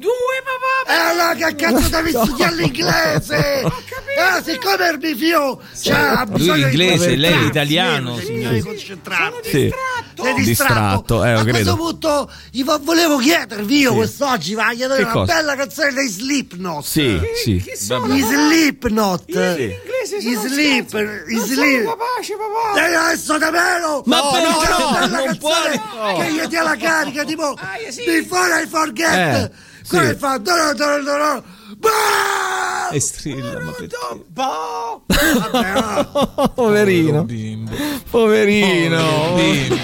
[0.00, 0.42] Due
[0.86, 0.92] papà!
[0.92, 3.64] E allora che cazzo devi studiare l'inglese?
[4.10, 8.60] Eh, siccome il mio figlio c'ha Lui bisogno di l'inglese, lei l'italiano, signore.
[8.60, 9.48] concentrarti.
[9.48, 9.74] Sì.
[10.20, 11.56] Sei Distratto, eh, lo a credo.
[11.56, 12.30] questo punto
[12.82, 13.96] volevo chiedervi io Sì.
[13.96, 15.32] quest'oggi va a chiedere Che una cosa?
[15.34, 16.84] bella canzone dei Slipknot.
[16.84, 17.52] Sì, sì.
[17.54, 19.24] Gli Slipknot.
[19.26, 19.66] Sì.
[20.18, 20.96] Gli Slip,
[21.28, 21.84] gli Slip.
[21.84, 22.80] capace, papà.
[22.80, 24.02] Dai adesso da meno!
[24.06, 24.88] Ma no, perché no, no?
[24.88, 26.16] una bella Non canzone puoi.
[26.26, 27.56] che gli dia la carica, tipo
[27.90, 28.04] sì.
[28.04, 29.14] Before I Forget!
[29.14, 29.50] Eh,
[29.90, 30.18] Come sì.
[30.18, 30.38] fa?
[30.38, 31.42] No, no, no, no, no.
[31.78, 32.90] Bah!
[32.92, 33.96] E strilla, ma perché?
[35.50, 36.06] Vabbè.
[36.54, 37.24] Poverino.
[37.24, 37.72] Bimbo.
[38.08, 39.34] Poverino.
[39.34, 39.76] Bimbo.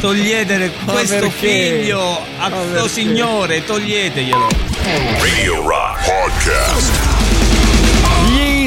[0.00, 4.48] Togliete Ma questo figlio a questo signore, toglieteglielo.
[5.20, 7.21] Radio Rock Podcast.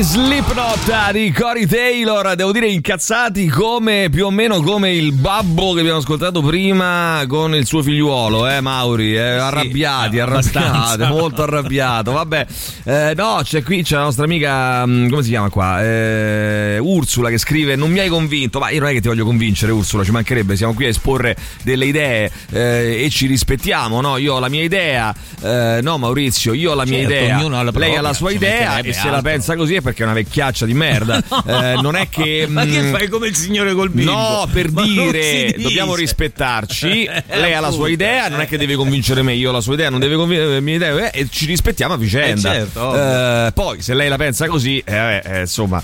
[0.05, 5.79] Slipknot di Cory Taylor, devo dire incazzati come più o meno come il babbo che
[5.79, 11.07] abbiamo ascoltato prima con il suo figliuolo, eh Mauri, eh, arrabbiati, eh, arrabbiati, abbastanza.
[11.09, 12.11] molto arrabbiato.
[12.11, 12.45] Vabbè,
[12.83, 15.83] eh, no, c'è qui c'è la nostra amica, mm, come si chiama qua?
[15.83, 18.59] Eh, Ursula che scrive "Non mi hai convinto".
[18.59, 21.35] Ma io non è che ti voglio convincere, Ursula, ci mancherebbe, siamo qui a esporre
[21.63, 24.17] delle idee eh, e ci rispettiamo, no?
[24.17, 27.47] Io ho la mia idea, eh, no Maurizio, io ho la mia Certo, idea.
[27.63, 29.31] la Lei ha la sua idea e se la altro.
[29.31, 31.23] pensa così è perché è una vecchiaccia di merda.
[31.45, 32.47] Eh, non è che.
[32.49, 34.11] Ma che mm, fai come il signore col bimbo?
[34.11, 37.03] No, per Ma dire, dobbiamo rispettarci.
[37.03, 39.61] Eh, Lei ha la sua idea, non è che deve convincere me, io ho la
[39.61, 42.53] sua idea, non deve convincere la mia idea, eh, e ci rispettiamo a vicenda.
[42.53, 42.95] Eh, certo.
[42.95, 45.81] Eh, poi, se lei la pensa così, eh, eh, insomma,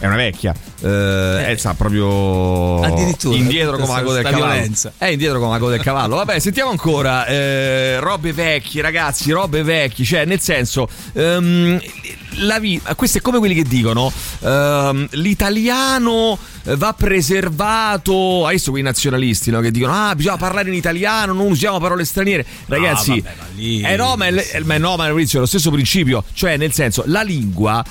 [0.00, 0.52] è una vecchia.
[0.82, 2.80] Eh, eh, sa proprio
[3.32, 4.44] indietro come coda del cavallo.
[4.52, 4.92] violenza.
[4.96, 6.16] È indietro come coda del cavallo.
[6.16, 7.26] Vabbè, sentiamo ancora.
[7.26, 10.04] eh, robe vecchie, ragazzi, robe vecchie.
[10.04, 11.78] Cioè, nel senso, ehm,
[12.38, 18.46] la vi- questo è come quelli che dicono: ehm, l'italiano va preservato.
[18.50, 19.60] Visto quei nazionalisti no?
[19.60, 22.44] che dicono: Ah, bisogna parlare in italiano, non usiamo parole straniere.
[22.66, 25.70] Ragazzi, vabbè, ma lì- eh no, ma, è, ma no, ma Maurizio, è lo stesso
[25.70, 26.24] principio.
[26.32, 27.84] Cioè, nel senso, la lingua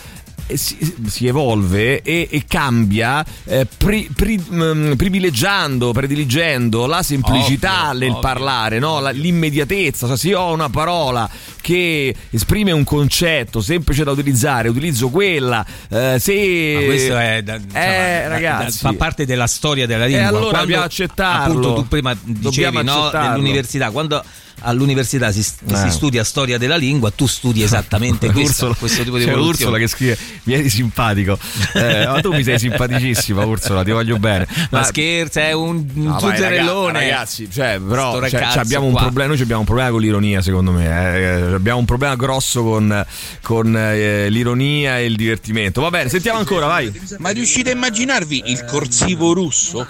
[0.57, 0.77] si,
[1.07, 8.09] si evolve e, e cambia eh, pri- pri- mm, privilegiando, prediligendo la semplicità Ovvio, nel
[8.09, 8.19] ovvio.
[8.21, 8.99] parlare, no?
[8.99, 10.07] La- l'immediatezza.
[10.07, 11.29] Cioè, se io ho una parola
[11.61, 15.65] che esprime un concetto semplice da utilizzare, utilizzo quella.
[15.89, 17.81] eh, se Ma questo è da- Eh, insomma,
[18.21, 18.81] da- ragazzi.
[18.83, 20.27] da- fa parte della storia della lingua.
[20.27, 21.59] allora Quando, dobbiamo accettarlo.
[21.59, 23.29] Appunto, tu prima dicevi no, accettarlo.
[23.31, 24.23] nell'università, quando
[24.61, 25.89] all'università si, si Eh.
[25.89, 29.71] studia storia della lingua, tu studi esattamente questo, Ursula, questo tipo di c'è evoluzione.
[29.71, 31.37] Ursula che scrive mi eri simpatico
[31.73, 36.19] eh, ma tu mi sei simpaticissima Ursula ti voglio bene Ma scherza, è un, No,
[36.19, 40.71] raga- ragazzi, cioè, però cioè, abbiamo un problema, noi abbiamo un problema con l'ironia, secondo
[40.71, 40.85] me.
[40.85, 41.53] eh.
[41.53, 43.05] Abbiamo un problema grosso con,
[43.41, 45.81] con, eh, l'ironia e il divertimento.
[45.81, 46.91] Va bene, sentiamo ancora, vai.
[47.19, 49.85] Ma riuscite a immaginarvi il corsivo russo?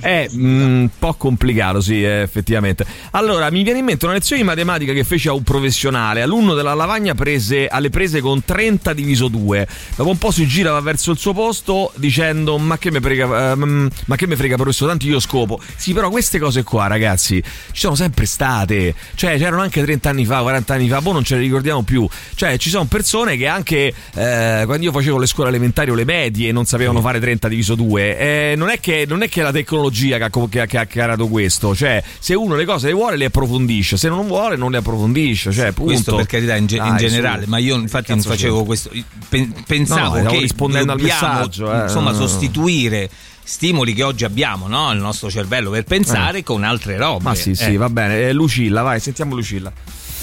[0.00, 2.84] È mm, un po' complicato, sì, eh, effettivamente.
[3.12, 6.22] Allora, mi viene in mente una lezione di matematica che fece a un professionale.
[6.22, 9.66] Alunno della lavagna prese alle prese con 30 diviso 2.
[9.96, 13.52] Dopo un po' si gira va verso il suo posto dicendo: Ma che me frega,
[13.52, 14.90] ehm, ma che me frega, professore?
[14.90, 15.60] Tanto io scopo.
[15.76, 18.94] Sì, però queste cose qua, ragazzi, ci sono sempre state.
[19.14, 22.08] Cioè, c'erano anche 30 anni fa, 40 anni fa, poi non ce le ricordiamo più.
[22.34, 26.04] Cioè, ci sono persone che anche eh, quando io facevo le scuole elementari o le
[26.04, 28.18] medie non sapevano fare 30 diviso 2.
[28.18, 30.78] Eh, non, è che, non è che è la tecnologia che ha, che ha- che
[30.78, 31.74] ha creato questo.
[31.74, 33.96] Cioè, se uno le cose le vuole, le approfondisce.
[34.00, 35.52] Se non vuole, non le approfondisce.
[35.52, 35.92] Cioè, punto.
[35.92, 37.50] Questo per carità in, ge- in Dai, generale, su.
[37.50, 38.64] ma io infatti non facevo c'è?
[38.66, 38.90] questo.
[39.28, 41.82] Pen- pensavo No, che rispondendo al dobbiamo, messaggio, eh.
[41.82, 43.10] insomma, No, sostituire
[43.42, 44.90] stimoli che oggi abbiamo no?
[44.92, 47.22] il nostro cervello per pensare con altre robe.
[47.24, 47.76] Ma sì, sì, Eh.
[47.76, 48.20] va bene.
[48.28, 49.70] Eh, Lucilla, vai, sentiamo Lucilla.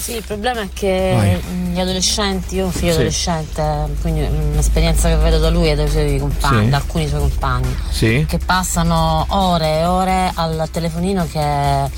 [0.00, 1.72] Sì, il problema è che Vai.
[1.72, 2.96] gli adolescenti, io ho un figlio Sì.
[2.96, 6.70] adolescente, quindi un'esperienza che vedo da lui e dai suoi compagni, Sì.
[6.70, 8.24] da alcuni suoi compagni, Sì.
[8.26, 11.90] che passano ore e ore al telefonino che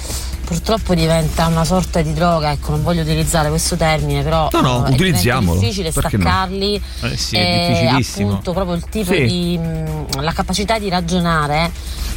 [0.54, 4.86] purtroppo diventa una sorta di droga, ecco, non voglio utilizzare questo termine, però No, no,
[4.86, 5.56] eh, utilizziamolo.
[5.56, 6.22] è difficile Perché no?
[6.24, 8.28] staccarli Eh sì, è difficilissimo.
[8.30, 9.24] appunto proprio il tipo Sì.
[9.26, 11.70] di mh, la capacità di ragionare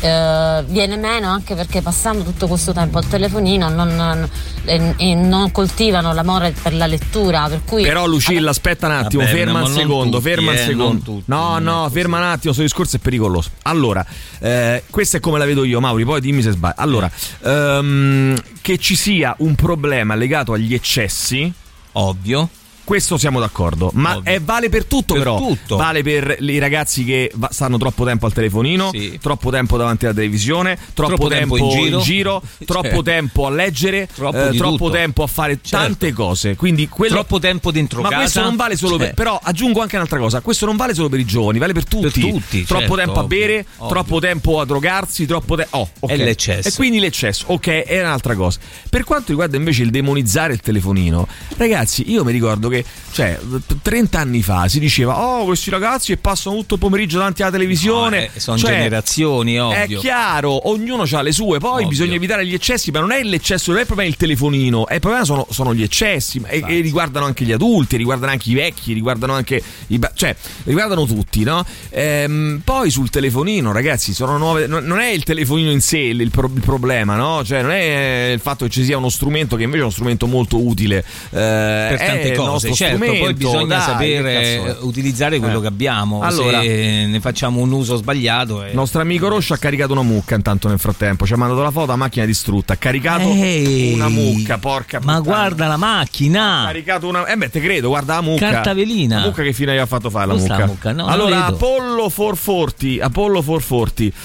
[0.03, 4.29] eh, viene meno anche perché passando tutto questo tempo al telefonino non, non-
[4.65, 9.23] e- e non coltivano l'amore per la lettura, per cui Però Lucilla, aspetta un attimo,
[9.23, 11.03] Vabbè, ferma ma un secondo, tutti, ferma un eh, secondo.
[11.03, 13.49] tutti, no, no, ferma un attimo, questo discorso è pericoloso.
[13.63, 14.05] Allora,
[14.39, 16.75] eh, questa è come la vedo io, Mauri, poi dimmi se sbaglio.
[16.77, 17.09] Allora,
[17.43, 21.51] ehm, che ci sia un problema legato agli eccessi,
[21.93, 22.49] Ovvio.
[22.83, 25.37] Questo siamo d'accordo, ma è, vale per tutto Per però.
[25.37, 25.77] tutto.
[25.77, 29.17] Vale per i ragazzi che va- stanno troppo tempo al telefonino, Sì.
[29.21, 32.41] troppo tempo davanti alla televisione, troppo, Troppo tempo in giro.
[32.65, 33.01] troppo Certo.
[33.03, 35.77] tempo a leggere, Troppo eh, troppo tempo a fare Certo.
[35.85, 36.55] tante cose.
[36.57, 38.21] Quindi quello- Troppo tempo dentro ma casa.
[38.21, 39.07] questo non vale solo per.
[39.07, 39.15] Cioè.
[39.15, 42.19] Però aggiungo anche un'altra cosa: questo non vale solo per i giovani, vale per tutti.
[42.19, 43.87] tutti, troppo certo, tempo a ovvio, bere, ovvio.
[43.93, 45.77] troppo tempo a drogarsi, troppo tempo.
[45.77, 46.11] Oh, ok.
[46.11, 46.67] È l'eccesso.
[46.67, 48.59] E quindi l'eccesso, ok, è un'altra cosa.
[48.89, 53.77] Per quanto riguarda invece il demonizzare il telefonino, ragazzi, io mi ricordo che, cioè, t-
[53.81, 57.51] 30 anni fa si diceva, oh, questi ragazzi che passano tutto il pomeriggio davanti alla
[57.51, 58.29] televisione.
[58.33, 59.97] eh, sono Cioè, generazioni, ovvio.
[59.97, 61.87] È chiaro, ognuno ha le sue, poi Ovvio.
[61.87, 64.95] bisogna evitare gli eccessi, ma non è l'eccesso, non è il problema il telefonino, è
[64.95, 68.49] il problema sono, sono gli eccessi ma- e, e riguardano anche gli adulti, riguardano anche
[68.49, 71.65] i vecchi, riguardano anche i ba- cioè riguardano tutti, no?
[71.89, 76.29] Ehm, poi sul telefonino, ragazzi, sono nuove non non è il telefonino in sé il,
[76.29, 77.43] pro- il problema, no?
[77.43, 80.27] Cioè non è il fatto che ci sia uno strumento che invece è uno strumento
[80.27, 82.33] molto utile eh, per tante il
[82.69, 84.75] cose, nostro certo, poi bisogna dai, sapere è?
[84.81, 85.61] utilizzare quello Eh.
[85.61, 86.21] che abbiamo.
[86.21, 88.69] Allora- Se ne facciamo un uso sbagliato, eh.
[88.69, 91.25] Il nostro amico Roscio ha caricato una mucca intanto nel frattempo.
[91.25, 92.73] Ci ha mandato la foto a macchina distrutta.
[92.73, 95.37] Ha caricato Ehi, una mucca, porca Ma puttana.
[95.37, 96.61] guarda la macchina!
[96.63, 97.25] Ha caricato una.
[97.25, 98.49] Eh beh, te credo, guarda la mucca.
[98.49, 99.19] Carta velina.
[99.19, 100.57] La mucca che fine gli ha fatto fare la mucca?
[100.57, 100.91] la mucca?
[100.91, 101.45] No, allora, la.
[101.47, 103.05] Apollo 440.
[103.05, 104.15] Apollo 440.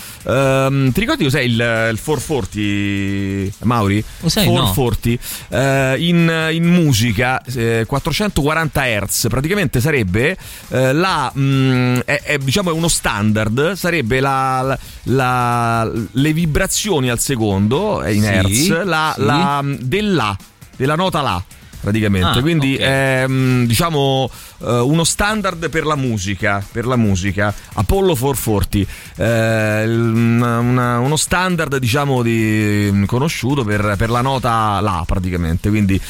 [0.67, 1.53] Ehm, ti ricordi cos'è il,
[1.93, 4.03] il 440, Mauri?
[4.21, 4.73] Lo sai, no.
[4.73, 5.95] 440.
[5.95, 7.85] Eh, in, in musica, eh,
[8.33, 9.27] 440 Hz.
[9.29, 10.37] Praticamente sarebbe
[10.69, 11.33] eh, la.
[11.37, 13.73] mm, è, è, diciamo è uno standard.
[13.73, 18.85] Sarebbe la, la- le vibrazioni al secondo eh, in Sì, Hertz.
[18.85, 19.25] La, sì.
[19.25, 20.37] la, della,
[20.77, 21.43] della nota La.
[21.81, 22.81] Praticamente, Ah, quindi ok.
[22.81, 24.29] è mm, diciamo
[24.65, 26.63] eh, uno standard per la musica.
[26.73, 33.95] Per la musica, Apollo 440, eh, una- una- uno standard diciamo di, mm, conosciuto per,
[33.97, 35.69] per la nota La praticamente.
[35.69, 36.01] Quindi eh,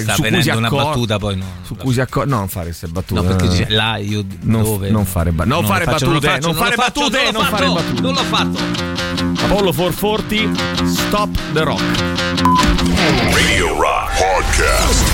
[0.00, 1.44] sta su cui si venendo una accor- battuta, poi no.
[1.62, 3.20] Su cui si accor- no, non fare queste battute.
[3.20, 4.90] No, perché dice là io non, dove?
[4.90, 7.30] non fare, ba- non Non fare lo faccio, non lo battute, faccio, non fare battute,
[7.32, 8.00] non fare battute.
[8.00, 9.35] non l'ho fatto.
[9.46, 11.80] Apollo 440, Stop the Rock.
[13.32, 15.04] Radio Rock Podcast.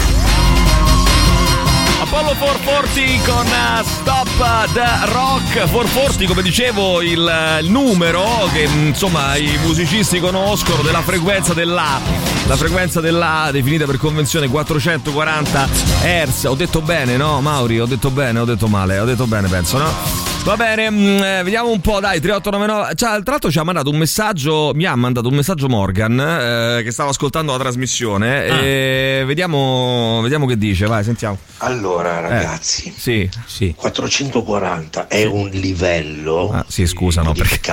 [2.00, 5.70] Apollo 440 con eh, Stop the Rock.
[5.70, 12.00] 440 come dicevo il, il numero che mm, insomma i musicisti conoscono della frequenza dell'A
[12.46, 15.68] la frequenza dell'A definita per convenzione 440
[16.00, 17.80] Hz ho detto bene no Mauri?
[17.80, 18.98] Ho detto bene ho detto male?
[18.98, 22.94] Ho detto bene penso no Va bene, mm, eh, vediamo un po', dai, 3899.
[22.96, 26.82] Cioè, tra l'altro ci ha mandato un messaggio, mi ha mandato un messaggio Morgan, eh,
[26.82, 28.48] che stava ascoltando la trasmissione.
[28.48, 28.60] Ah.
[28.60, 31.38] E vediamo, vediamo che dice, vai, sentiamo.
[31.58, 33.72] Allora, Eh, ragazzi, sì, sì.
[33.76, 37.60] 440 è un livello Ah, sì, scusa, no, perché...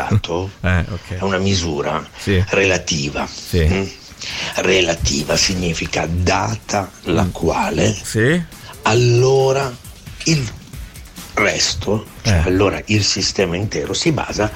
[0.61, 1.17] Eh, ok.
[1.17, 2.41] è una misura Sì.
[2.49, 3.26] relativa.
[3.26, 3.65] Sì.
[3.67, 3.84] Mm?
[4.57, 7.30] Relativa significa data la Mm.
[7.32, 8.39] quale Sì.
[8.84, 9.74] allora
[10.26, 10.47] il
[11.40, 12.48] resto, cioè Eh.
[12.48, 14.52] allora il sistema intero si basa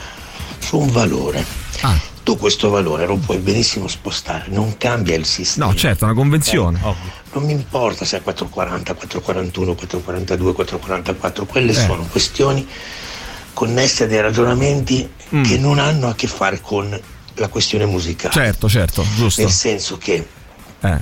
[0.60, 1.44] su un valore.
[1.82, 2.00] Ah.
[2.24, 5.66] Tu questo valore lo puoi benissimo spostare, non cambia il sistema.
[5.68, 6.80] No, certo, è una convenzione.
[6.84, 11.76] Eh, Non mi importa se è 440, 441, 442, 444, quelle Eh.
[11.76, 12.66] sono questioni
[13.54, 15.44] connesse a dei ragionamenti Mm.
[15.44, 16.98] che non hanno a che fare con
[17.36, 18.32] la questione musicale.
[18.34, 19.42] Certo, certo, giusto.
[19.42, 20.28] Nel senso che
[20.80, 21.02] Eh.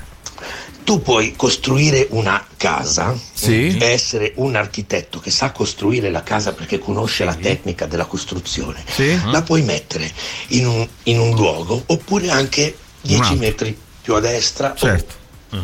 [0.83, 3.77] Tu puoi costruire una casa Sì.
[3.77, 8.83] e essere un architetto che sa costruire la casa perché conosce la tecnica della costruzione.
[8.89, 9.19] Sì.
[9.31, 10.11] La puoi mettere
[10.49, 13.37] in un, in un luogo oppure anche 10 altro.
[13.37, 15.13] metri più a destra Certo.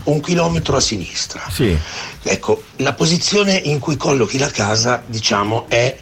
[0.03, 1.41] o un chilometro a sinistra.
[1.51, 1.75] Sì.
[2.23, 5.97] Ecco, la posizione in cui collochi la casa, diciamo, è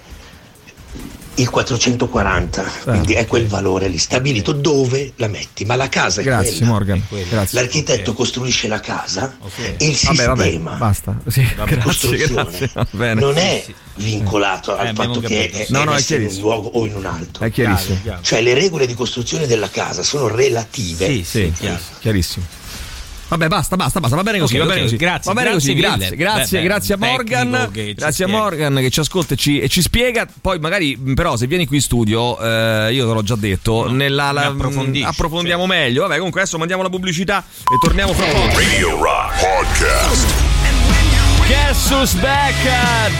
[1.35, 6.23] il 440, quindi è quel valore lì stabilito dove la metti, ma la casa è
[6.23, 6.65] Grazie quella.
[6.71, 7.03] Morgan.
[7.29, 7.59] Grazie.
[7.59, 9.35] L'architetto costruisce la casa
[9.77, 11.17] e il Vabbè, vabbè, sistema basta.
[11.27, 12.69] Sì, grazie, grazie.
[13.13, 13.65] Non è
[13.95, 16.41] vincolato al abbiamo fatto che è, No, no, è in un chiarissimo.
[16.41, 17.43] luogo o in un altro.
[17.45, 17.99] È chiarissimo.
[18.21, 21.05] Cioè le regole di costruzione della casa sono relative.
[21.07, 21.53] Sì, sì,
[21.99, 22.45] chiarissimo.
[23.27, 24.15] Vabbè, basta, basta, basta.
[24.15, 24.95] Va bene così, Ok, va bene ok, così.
[24.97, 27.69] grazie, va bene grazie così, grazie, grazie, Beh, grazie a beh, Morgan.
[27.73, 28.27] che ci Grazie a.
[28.27, 30.27] Morgan che ci ascolta e ci, e ci spiega.
[30.41, 34.31] Poi magari, però, se vieni qui in studio, eh, io te l'ho già detto, nella,
[34.31, 36.03] la- mh, approfondiamo meglio.
[36.03, 38.57] Vabbè, comunque adesso mandiamo la pubblicità e torniamo fra poco.
[38.57, 40.33] Radio Rock Podcast.
[41.47, 42.55] Guess who's back?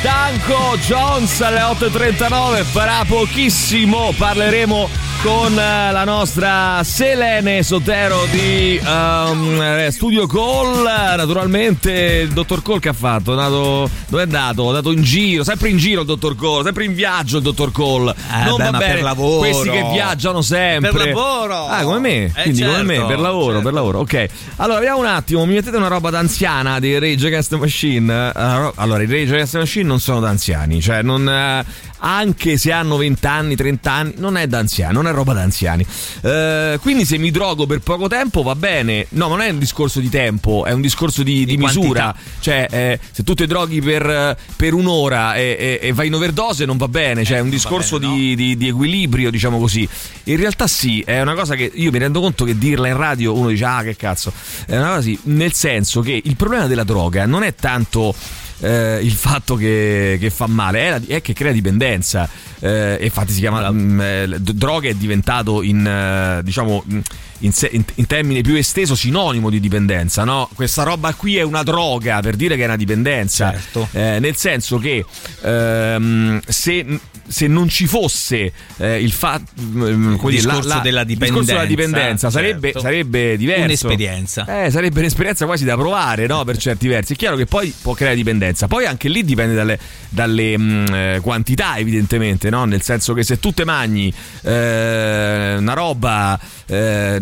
[0.02, 2.64] Danko Jones alle 8.39.
[2.64, 4.90] Fra pochissimo parleremo
[5.26, 10.84] con eh, la nostra Selene Sotero di um, Studio Call.
[10.84, 11.92] Naturalmente
[12.28, 13.32] il dottor Call che ha fatto?
[13.32, 14.66] È andato, dove è andato?
[14.66, 17.72] È andato in giro, sempre in giro il dottor Call, sempre in viaggio il dottor
[17.72, 18.08] Call.
[18.10, 18.94] Eh, non beh, va ma bene.
[18.94, 19.40] per lavoro.
[19.40, 20.92] Questi che viaggiano sempre.
[20.92, 21.68] Per lavoro.
[21.70, 22.26] Ah, come me.
[22.26, 23.62] Eh, Quindi come me, certo, per lavoro, certo.
[23.64, 24.00] per lavoro.
[24.02, 24.28] Ok.
[24.58, 28.14] Allora, vediamo un attimo, mi mettete una roba d'anziana di Rage Against the Machine.
[28.14, 31.66] Eh, Allora, i Rage Against the Machine non sono da anziani, cioè non eh,
[32.00, 35.42] anche se hanno 20 anni, 30 anni, non è da anziani, non è roba da
[35.42, 35.86] anziani.
[36.22, 39.08] Eh, quindi se mi drogo per poco tempo va bene.
[39.10, 42.16] No, non è un discorso di tempo, è un discorso di, di misura.
[42.40, 46.66] Cioè, eh, se tu ti droghi per, per un'ora e, e- e vai in overdose
[46.66, 49.88] non va bene, cioè è un discorso di, di- di equilibrio, diciamo così.
[50.26, 53.34] In realtà sì, è una cosa che io mi rendo conto che dirla in radio
[53.34, 54.32] uno dice ah che cazzo,
[54.66, 58.14] è una cosa sì, nel senso che il problema della droga non è tanto
[58.60, 62.28] eh, il fatto che, che fa male, è, la- è che crea dipendenza.
[62.60, 67.00] Eh, infatti si chiama mm, eh, droga è diventato in eh, diciamo mm,
[67.40, 70.50] in, se- in- in termine più esteso sinonimo di dipendenza, no?
[70.54, 73.88] Questa roba qui è una droga per dire che è una dipendenza, Certo.
[73.92, 75.04] Eh, nel senso che
[75.42, 81.66] ehm, se, se non ci fosse eh, il fatto Il discorso della discorso della dipendenza,
[81.66, 82.80] dipendenza sarebbe, certo.
[82.82, 83.64] sarebbe diverso.
[83.88, 84.64] Un'esperienza.
[84.66, 86.44] Eh, sarebbe un'esperienza quasi da provare, no?
[86.44, 87.14] Per certi versi.
[87.14, 88.68] È chiaro che poi può creare dipendenza.
[88.68, 89.80] Poi anche lì dipende dalle,
[90.10, 92.66] dalle, mh, eh, quantità, evidentemente, no?
[92.66, 94.14] Nel senso che se tu te mangi
[94.44, 96.40] eh, una roba.
[96.68, 97.22] Eh,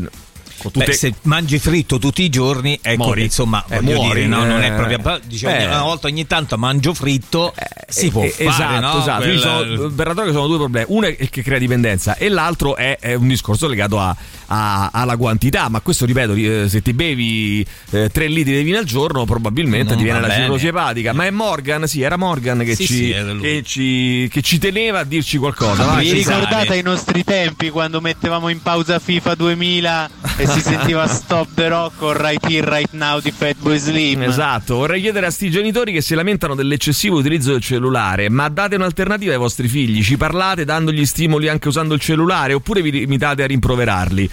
[0.61, 3.23] tutte- Beh, se mangi fritto tutti i giorni, ecco, Muori.
[3.23, 4.73] insomma, Eh, voglio muori, dire, no, non è eh.
[4.73, 5.19] proprio.
[5.25, 5.65] Diciamo, Eh.
[5.65, 7.53] una volta ogni tanto mangio fritto,
[7.87, 8.99] si può Eh, fare, esatto, no?
[9.01, 9.21] esatto.
[9.23, 10.85] Quel- Quindi sono- per la droga sono due problemi.
[10.89, 14.15] Uno è che crea dipendenza e l'altro è, è un discorso legato a-
[14.47, 15.69] a- alla quantità.
[15.69, 19.97] Ma questo, ripeto, eh, se ti bevi 3 litri di vino al giorno, probabilmente Non
[19.97, 21.13] ti viene la cirrosi epatica.
[21.13, 24.57] Ma è Morgan, sì, era Morgan che, Sì, ci, sì, era che, ci, che ci
[24.57, 25.83] teneva a dirci qualcosa.
[25.85, 31.07] Vai, Vi ricordate i nostri tempi quando mettevamo in pausa FIFA 2000 e si sentiva
[31.07, 34.23] Stop the Rock o Right Here Right Now di Fatboy Slim?
[34.23, 38.75] Esatto, vorrei chiedere a sti genitori che si lamentano dell'eccessivo utilizzo del cellulare, ma date
[38.75, 43.43] un'alternativa ai vostri figli, ci parlate dandogli stimoli anche usando il cellulare oppure vi limitate
[43.43, 44.29] a rimproverarli?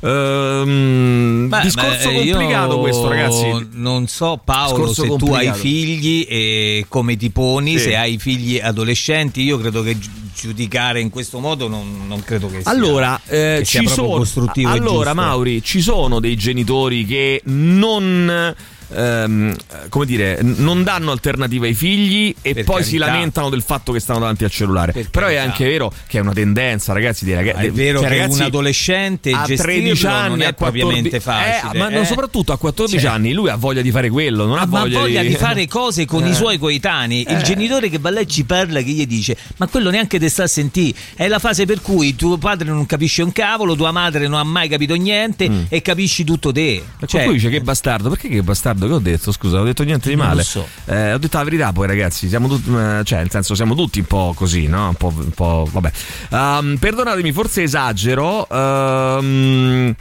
[0.00, 3.68] Ehm, Beh, discorso beh, complicato questo, ragazzi.
[3.72, 5.58] Non so, Paolo, Discorso se tu hai complicato.
[5.58, 7.84] figli e come ti poni, Sì.
[7.84, 12.48] se hai figli adolescenti, io credo che gi- giudicare in questo modo non, non credo
[12.50, 15.14] che sia, Allora, eh, che sia ci sono, costruttivo allora.
[15.14, 18.54] Mauri, ci sono dei genitori che non
[18.94, 19.54] ehm,
[19.88, 23.12] come dire, non danno alternative ai figli e Per poi si carità.
[23.12, 24.92] lamentano del fatto che stanno davanti al cellulare.
[24.92, 25.42] Però è carità.
[25.42, 27.66] anche vero che è una tendenza, ragazzi, dei ragazzi.
[27.66, 31.16] È vero cioè, che ragazzi, un adolescente a gestirlo 13 anni è a 14 propriamente
[31.16, 32.04] eh, facile, ma eh.
[32.04, 33.10] soprattutto a 14 Cioè.
[33.10, 36.04] anni lui ha voglia di fare quello, non ha ma voglia, voglia di fare cose
[36.06, 36.30] con Eh.
[36.30, 37.22] i suoi coetanei.
[37.22, 37.42] Il Eh.
[37.42, 40.46] genitore che va e ci parla, che gli dice: Ma quello neanche te sta a
[40.46, 40.96] sentire.
[41.14, 44.44] È la fase per cui tuo padre non capisce un cavolo, tua madre non ha
[44.44, 45.62] mai capito niente Mm.
[45.68, 46.82] e capisci tutto te.
[47.00, 48.83] Cioè, qualcuno dice che bastardo, perché che bastardo?
[48.86, 49.32] Che ho detto?
[49.32, 50.42] Scusa, ho detto niente di male.
[50.42, 50.66] so.
[50.86, 52.28] Eh, ho detto la verità, poi, ragazzi.
[52.28, 54.88] Siamo tutti, eh, cioè, nel senso, siamo tutti un po' così, no?
[54.88, 55.12] Un po'.
[55.14, 55.92] un po'- vabbè.
[56.30, 58.46] Ehm, perdonatemi, forse esagero.
[58.48, 59.94] Ehm,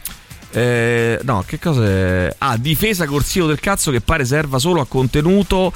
[0.51, 2.35] eh, no, che cosa è?
[2.39, 5.71] Ah, difesa corsivo del cazzo che pare serva solo a contenuto.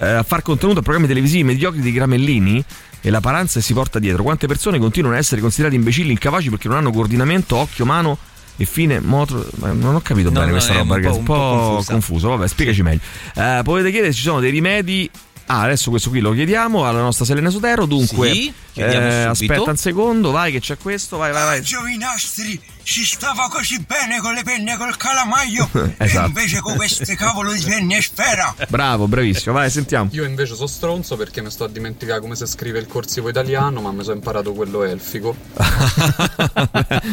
[0.00, 2.64] eh, a far contenuto a programmi televisivi mediocri di Gramellini.
[3.00, 4.22] E la paranza si porta dietro.
[4.24, 8.18] Quante persone continuano a essere considerate imbecilli, incapaci perché non hanno coordinamento, occhio, mano
[8.58, 9.48] e fine moto.
[9.56, 11.18] ma Non ho capito No, bene no, questa roba, un ragazzi.
[11.18, 11.92] Un po', un po' confusa.
[11.92, 12.28] confuso.
[12.28, 13.00] Vabbè, spiegaci meglio.
[13.34, 15.10] Eh, potete chiedere se ci sono dei rimedi.
[15.46, 17.86] Ah, adesso questo qui lo chiediamo alla nostra Selena Sotero.
[17.86, 21.16] Dunque, Sì, eh, aspetta un secondo, vai, che c'è questo.
[21.16, 21.62] Vai, vai, vai.
[21.62, 22.60] Giovi nostri
[22.90, 25.68] si stava così bene con le penne e col calamaio
[25.98, 26.24] Esatto.
[26.24, 29.54] e invece con queste cavolo di penne e sfera Bravo, bravissimo.
[29.54, 30.08] Vai, sentiamo.
[30.12, 33.80] Io invece sono stronzo perché mi sto a dimenticare come si scrive il corsivo italiano,
[33.82, 35.36] ma mi sono imparato quello elfico.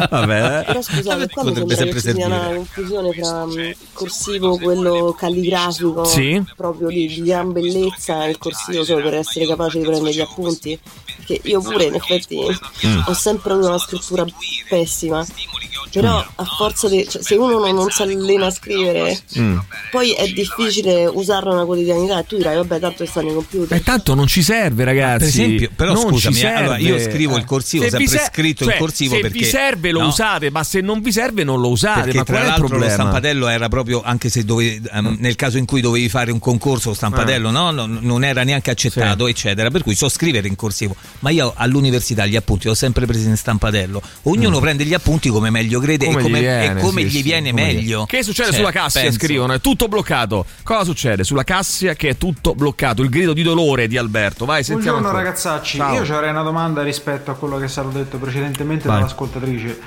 [0.09, 3.71] Vabbè, Però scusate, qua mi Potrebbe sembra sempre che ci sia una confusione tra mm,
[3.93, 6.43] corsivo, quello calligrafico, Sì.
[6.55, 10.21] proprio di, di gran bellezza, e il corsivo solo per essere capace di prendere gli
[10.21, 10.79] appunti.
[11.17, 12.37] Perché io pure, in effetti,
[12.85, 13.01] Mm.
[13.05, 14.25] ho sempre avuto una scrittura
[14.69, 15.25] pessima.
[15.65, 17.07] getting Però a forza di.
[17.09, 19.57] cioè, se uno non, non si allena a scrivere, Mm.
[19.91, 22.19] poi è difficile usarlo nella quotidianità.
[22.19, 23.77] E tu dirai, vabbè, tanto stanno i computer.
[23.77, 25.17] E tanto non ci serve, ragazzi.
[25.19, 26.57] Per esempio, però non scusami, ci serve.
[26.57, 29.45] allora, io scrivo il corsivo, Se sempre ser- scritto il cioè, corsivo se perché- vi
[29.45, 30.07] serve lo no.
[30.07, 32.01] usate, ma se non vi serve non lo usate.
[32.01, 32.93] Perché ma tra qual è il l'altro lo problema?
[33.01, 36.89] stampatello era proprio, anche se dovevi, ehm, nel caso in cui dovevi fare un concorso,
[36.89, 37.51] lo stampatello Ah.
[37.51, 39.69] no, non, non era neanche accettato, eccetera.
[39.69, 40.95] Per cui so scrivere in corsivo.
[41.19, 44.01] Ma io all'università gli appunti li ho sempre presi in stampatello.
[44.23, 47.11] Ognuno prende gli appunti come meglio crede Come e come, gli viene, come sì, gli
[47.11, 48.05] sì, viene come gli- meglio.
[48.05, 49.01] Che succede Cioè, sulla Cassia?
[49.01, 49.17] penso.
[49.19, 50.45] Scrivono, è tutto bloccato.
[50.63, 53.01] Cosa succede sulla Cassia che è tutto bloccato?
[53.01, 54.45] Il grido di dolore di Alberto.
[54.45, 54.99] Vai, sentiamo.
[54.99, 55.23] Buongiorno ancora.
[55.23, 55.93] ragazzacci, Ciao.
[56.03, 58.97] io avrei una domanda rispetto a quello che è stato detto precedentemente Vai.
[58.99, 59.79] dall'ascoltatrice.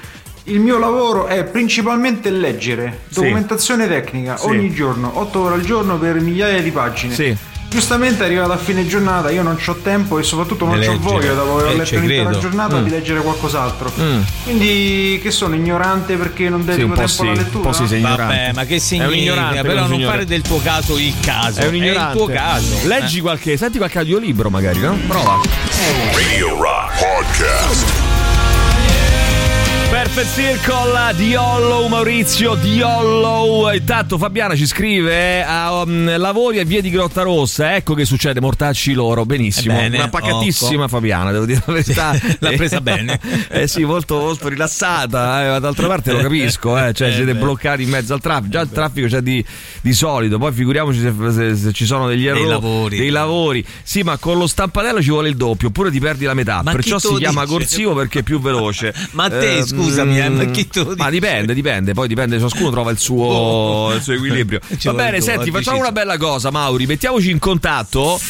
[0.45, 3.21] Il mio lavoro è principalmente leggere Sì.
[3.21, 4.47] documentazione tecnica Sì.
[4.47, 7.13] ogni giorno, 8 ore al giorno per migliaia di pagine.
[7.15, 7.37] Sì.
[7.69, 11.59] Giustamente arrivato a fine giornata io non ho tempo e soprattutto non ho voglia dopo
[11.59, 12.85] aver Eh, letto un'intera giornata Mm.
[12.85, 13.93] di leggere qualcos'altro.
[14.01, 14.21] Mm.
[14.45, 17.63] Quindi che sono ignorante perché non Sì, dedico un po' tempo sì, alla un lettura?
[17.69, 18.35] po' sì, sei ignorante.
[18.37, 19.17] Vabbè, ma che È un significa?
[19.17, 20.11] ignorante Però non signore.
[20.13, 21.61] fare del tuo caso il caso.
[21.61, 22.19] È un ignorante.
[22.19, 22.79] il tuo caso.
[22.87, 24.97] Leggi qualche, senti qualche audiolibro magari, no?
[25.07, 25.37] Prova.
[26.15, 28.08] Radio Rock Podcast.
[30.15, 36.65] Perfect Circle di Hollow Maurizio di Hollow intanto Fabiana ci scrive a, um, lavori a
[36.65, 37.75] via di Grotta Rossa.
[37.75, 39.27] Ecco che succede mortacci loro.
[39.27, 39.75] Benissimo.
[39.75, 40.89] Ebbene, una pacatissima ecco.
[40.89, 42.19] Fabiana devo dire la verità.
[42.41, 43.21] L'ha presa bene.
[43.51, 47.35] eh sì molto, molto rilassata eh, ma d'altra parte lo capisco eh, cioè Eh siete
[47.35, 48.49] bloccati in mezzo al traffico.
[48.51, 49.45] Già il traffico c'è di,
[49.81, 50.39] di solito.
[50.39, 52.99] Poi figuriamoci se, se- se ci sono degli errori lavori.
[52.99, 53.65] dei lavori.
[53.83, 56.63] Sì ma con lo stampanello ci vuole il doppio oppure ti perdi la metà.
[56.63, 57.53] Ma perciò si chiama dice?
[57.57, 58.95] corsivo perché è più veloce.
[59.13, 64.03] Ma te, eh, ma lo ma dipende, dipende, poi dipende, ciascuno trova il suo, il
[64.03, 64.61] suo equilibrio.
[64.85, 68.21] Va bene, senti, facciamo una bella cosa, Mauri, mettiamoci in contatto.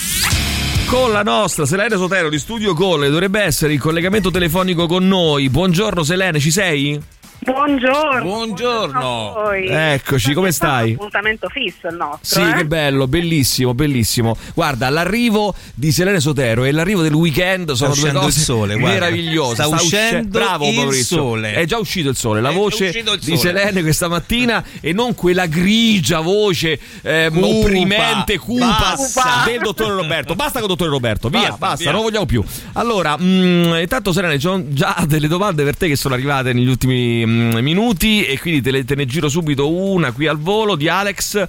[0.86, 5.50] Con la nostra Selene Sotero di Studio Colle dovrebbe essere in collegamento telefonico con noi.
[5.50, 6.98] Buongiorno Selene, ci sei?
[7.40, 8.22] Buongiorno.
[8.22, 9.50] Buongiorno.
[9.52, 10.94] Eccoci, come stai?
[10.94, 12.42] Appuntamento fisso il nostro.
[12.42, 12.52] Sì, eh?
[12.54, 14.36] che bello, bellissimo, bellissimo.
[14.54, 18.76] Guarda, l'arrivo di Selene Sotero e l'arrivo del weekend sono due uscendo cose il sole,
[18.76, 19.54] meravigliose.
[19.54, 21.16] Sta usce- uscendo Bravo il Maurizio.
[21.16, 21.52] sole.
[21.54, 23.38] È già uscito il sole, la È voce il di sole.
[23.38, 28.66] Selene questa mattina e non quella grigia voce eh, Cupa, opprimente, cupa
[28.96, 29.42] basta.
[29.46, 30.34] del dottore Roberto.
[30.34, 31.92] Basta con il dottore Roberto, via, Basta, basta, via.
[31.92, 32.42] non vogliamo più.
[32.72, 37.24] Allora, mm, intanto Selene, sono già delle domande per te che sono arrivate negli ultimi
[37.24, 40.88] mm, minuti e quindi te, le- te ne giro subito una qui al volo di
[40.88, 41.46] Alex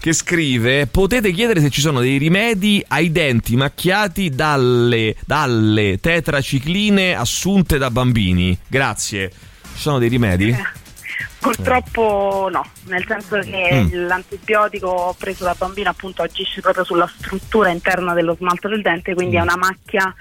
[0.00, 7.14] che scrive potete chiedere se ci sono dei rimedi ai denti macchiati dalle, dalle tetracicline
[7.14, 8.56] assunte da bambini.
[8.66, 9.30] Grazie.
[9.74, 10.54] Ci sono dei rimedi?
[11.38, 14.06] Purtroppo no, nel senso che Mm.
[14.06, 19.36] l'antibiotico preso da bambino appunto agisce proprio sulla struttura interna dello smalto del dente, quindi
[19.36, 20.14] è una macchia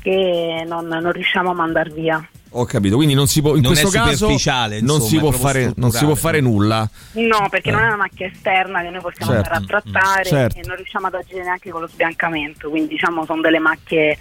[0.00, 2.26] che non, non riusciamo a mandare via.
[2.50, 5.18] Ho capito, quindi non si può in Non è questo caso superficiale, non, insomma, si
[5.18, 6.88] può fare, non si può fare nulla.
[7.12, 7.72] No, perché Eh.
[7.72, 9.52] non è una macchia esterna che noi possiamo Certo.
[9.52, 10.58] andare a trattare Certo.
[10.58, 14.16] e non riusciamo ad agire neanche con lo sbiancamento, quindi diciamo sono delle macchie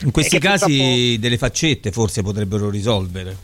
[0.00, 3.36] In questi eh, casi delle faccette forse potrebbero risolvere.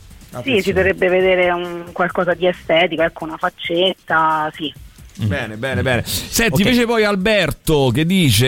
[0.43, 4.73] Sì, si dovrebbe vedere un qualcosa di estetico, ecco una faccetta, sì.
[5.15, 6.03] Bene, bene, bene.
[6.05, 6.59] Senti, Ok.
[6.59, 8.45] invece poi Alberto che dice: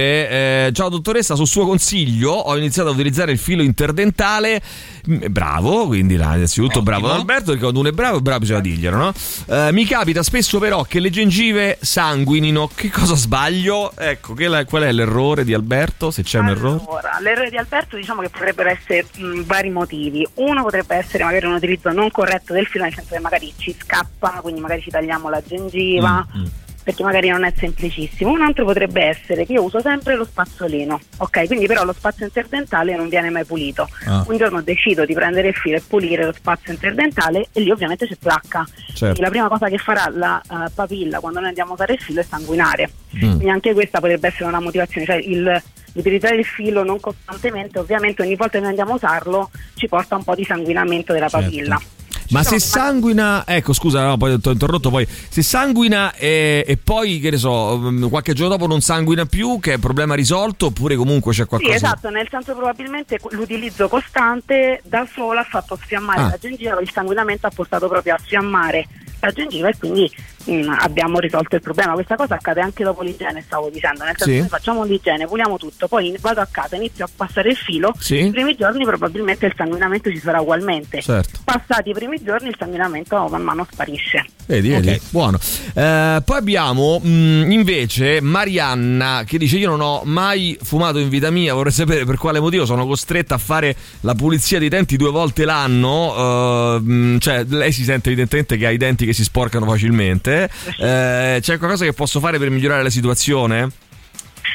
[0.67, 4.61] eh, Ciao dottoressa, sul suo consiglio ho iniziato a utilizzare il filo interdentale.
[5.09, 8.39] Mm, Bravo, quindi là, innanzitutto bravo ad Alberto, perché quando uno è bravo, è bravo
[8.39, 9.13] bisogna dirglielo, no?
[9.47, 12.69] Eh, mi capita spesso però che le gengive sanguinino.
[12.73, 13.91] Che cosa sbaglio?
[13.95, 16.09] Ecco, che la- qual è l'errore di Alberto?
[16.09, 16.79] Se c'è un errore.
[16.87, 20.27] Allora, l'errore di Alberto diciamo che potrebbero essere mh, vari motivi.
[20.35, 23.75] Uno potrebbe essere magari un utilizzo non corretto del filo, nel senso che magari ci
[23.79, 26.25] scappa, quindi magari ci tagliamo la gengiva.
[26.35, 26.45] Mm,
[26.85, 28.29] Perché magari non è semplicissimo.
[28.29, 31.47] Un altro potrebbe essere che io uso sempre lo spazzolino, ok?
[31.47, 33.89] Quindi però lo spazio interdentale non viene mai pulito.
[34.05, 34.23] Ah.
[34.27, 38.05] Un giorno decido di prendere il filo e pulire lo spazio interdentale e lì ovviamente
[38.05, 38.63] c'è placca.
[38.93, 39.19] Certo.
[39.19, 42.19] La prima cosa che farà la eh, papilla quando noi andiamo a usare il filo
[42.19, 42.91] è sanguinare.
[43.15, 43.19] Mm.
[43.19, 45.63] Quindi anche questa potrebbe essere una motivazione, cioè il,
[45.93, 50.15] utilizzare il filo non costantemente, ovviamente ogni volta che noi andiamo a usarlo ci porta
[50.15, 51.45] un po' di sanguinamento della Certo.
[51.45, 51.81] papilla.
[52.29, 54.89] Ma se sanguina, ecco scusa, no, poi ti ho interrotto.
[54.89, 59.25] Poi se sanguina e, e poi che ne so, mm, qualche giorno dopo non sanguina
[59.25, 61.73] più, che è problema risolto, oppure comunque c'è Sì, qualcosa.
[61.75, 66.27] esatto, nel senso probabilmente l'utilizzo costante da sola ha fatto sfiammare Ah.
[66.29, 68.87] la gengiva, il sanguinamento ha portato proprio a sfiammare
[69.19, 70.11] la gengiva e quindi
[70.45, 71.93] mh, abbiamo risolto il problema.
[71.93, 74.31] Questa cosa accade anche dopo l'igiene, stavo dicendo, nel senso Sì.
[74.31, 77.93] che noi facciamo l'igiene, puliamo tutto, poi vado a casa, inizio a passare il filo,
[77.99, 78.25] Sì.
[78.25, 81.01] i primi giorni probabilmente il sanguinamento ci sarà ugualmente.
[81.01, 81.39] Certo.
[81.43, 84.25] Passati i primi giorni il sanguinamento man mano sparisce.
[84.47, 85.39] Vedi, vedi, buono.
[85.73, 91.31] Eh, poi abbiamo mh, invece Marianna che dice: Io non ho mai fumato in vita
[91.31, 91.53] mia.
[91.55, 95.45] Vorrei sapere per quale motivo sono costretta a fare la pulizia dei denti due volte
[95.45, 96.75] l'anno.
[96.75, 100.34] Eh, mh, cioè, lei si sente evidentemente che ha i denti che si sporcano facilmente.
[100.43, 103.71] Eh, c'è qualcosa che posso fare per migliorare la situazione?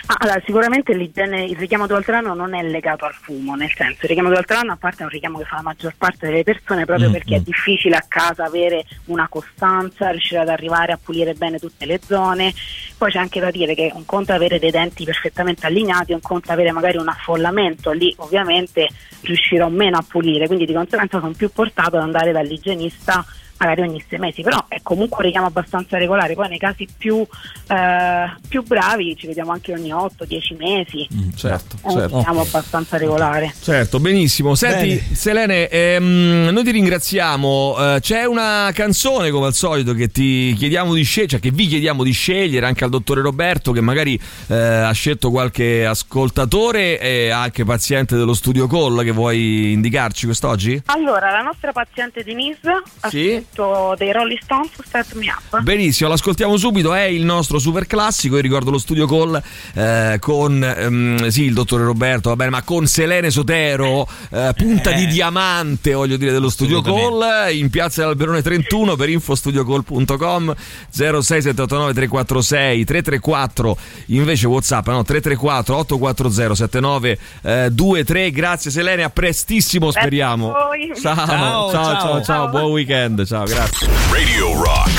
[0.07, 4.31] Ah, allora, sicuramente il richiamo l'anno non è legato al fumo, nel senso il richiamo
[4.31, 7.12] l'anno a parte è un richiamo che fa la maggior parte delle persone proprio Mm,
[7.12, 11.87] perché è difficile a casa avere una costanza, riuscire ad arrivare a pulire bene tutte
[11.87, 12.53] le zone.
[12.97, 16.20] Poi c'è anche da dire che un conto è avere dei denti perfettamente allineati, un
[16.20, 18.89] conto è avere magari un affollamento, lì ovviamente
[19.22, 23.24] riuscirò meno a pulire, quindi di conseguenza sono più portato ad andare dall'igienista
[23.61, 26.34] magari ogni sei mesi, però è comunque un richiamo abbastanza regolare.
[26.34, 27.26] Poi nei casi più,
[27.68, 31.06] eh, più bravi ci vediamo anche ogni 8-10 mesi.
[31.36, 33.54] certo, È un richiamo abbastanza regolare.
[33.61, 34.54] Certo, benissimo.
[34.54, 35.14] Senti, Bene.
[35.14, 37.76] Selene, ehm, noi ti ringraziamo.
[37.78, 41.66] Eh, c'è una canzone, come al solito, che ti chiediamo di scegliere, cioè che vi
[41.66, 47.28] chiediamo di scegliere anche al dottore Roberto, che magari eh, ha scelto qualche ascoltatore e
[47.28, 50.82] anche paziente dello studio call che vuoi indicarci quest'oggi?
[50.86, 53.44] Allora, la nostra paziente Denise Sì.
[53.51, 55.61] Scritto dei Rolling Stones Start Me Up.
[55.61, 59.42] Benissimo, l'ascoltiamo subito, è il nostro super classico, io ricordo lo studio call
[59.74, 64.92] eh, con ehm, sì, il dottore Roberto, va bene, ma con Selene Sotero, eh, punta
[64.92, 70.55] di diamante, voglio dire, dello studio call, in piazza dell'Alberone 31 per infostudiocall.com
[70.90, 73.76] 06789 346 334
[74.07, 78.30] invece WhatsApp, no, 334 840 7923.
[78.30, 80.53] Grazie Selene, a prestissimo speriamo.
[81.01, 82.48] ciao, Ciao, ciao, ciao, ciao.
[82.48, 83.88] buon weekend, ciao, grazie.
[84.11, 84.91] Radio Rock.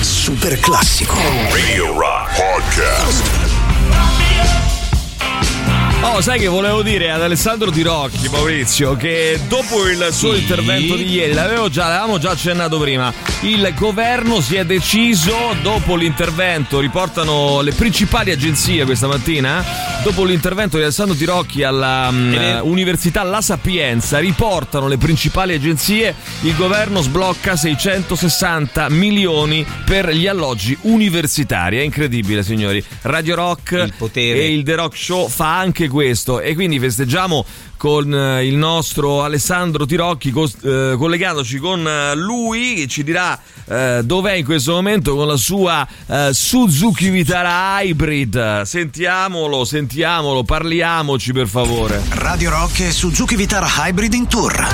[0.00, 1.14] Super classico.
[1.50, 3.48] Radio Rock Podcast.
[6.00, 10.94] Oh, sai che volevo dire ad Alessandro Di Rocchi, Maurizio, che dopo il suo intervento
[10.94, 16.78] di ieri, l'avevo già, l'avevamo già accennato prima, il governo si è deciso, dopo l'intervento,
[16.78, 19.64] riportano le principali agenzie questa mattina,
[20.04, 22.60] dopo l'intervento di Alessandro Di Rocchi alla mm.
[22.62, 30.78] Università La Sapienza, riportano le principali agenzie, il governo sblocca 660 milioni per gli alloggi
[30.82, 31.78] universitari.
[31.78, 32.82] È incredibile, signori.
[33.02, 34.38] Radio Rock potere.
[34.38, 37.44] e il The Rock Show fa anche questo e quindi festeggiamo
[37.76, 40.32] con eh, il nostro Alessandro Tirocchi
[40.62, 45.36] eh, collegandoci con eh, lui che ci dirà eh, dov'è in questo momento con la
[45.36, 53.66] sua eh, Suzuki Vitara Hybrid sentiamolo sentiamolo parliamoci per favore Radio Rock e Suzuki Vitara
[53.78, 54.66] Hybrid in tour.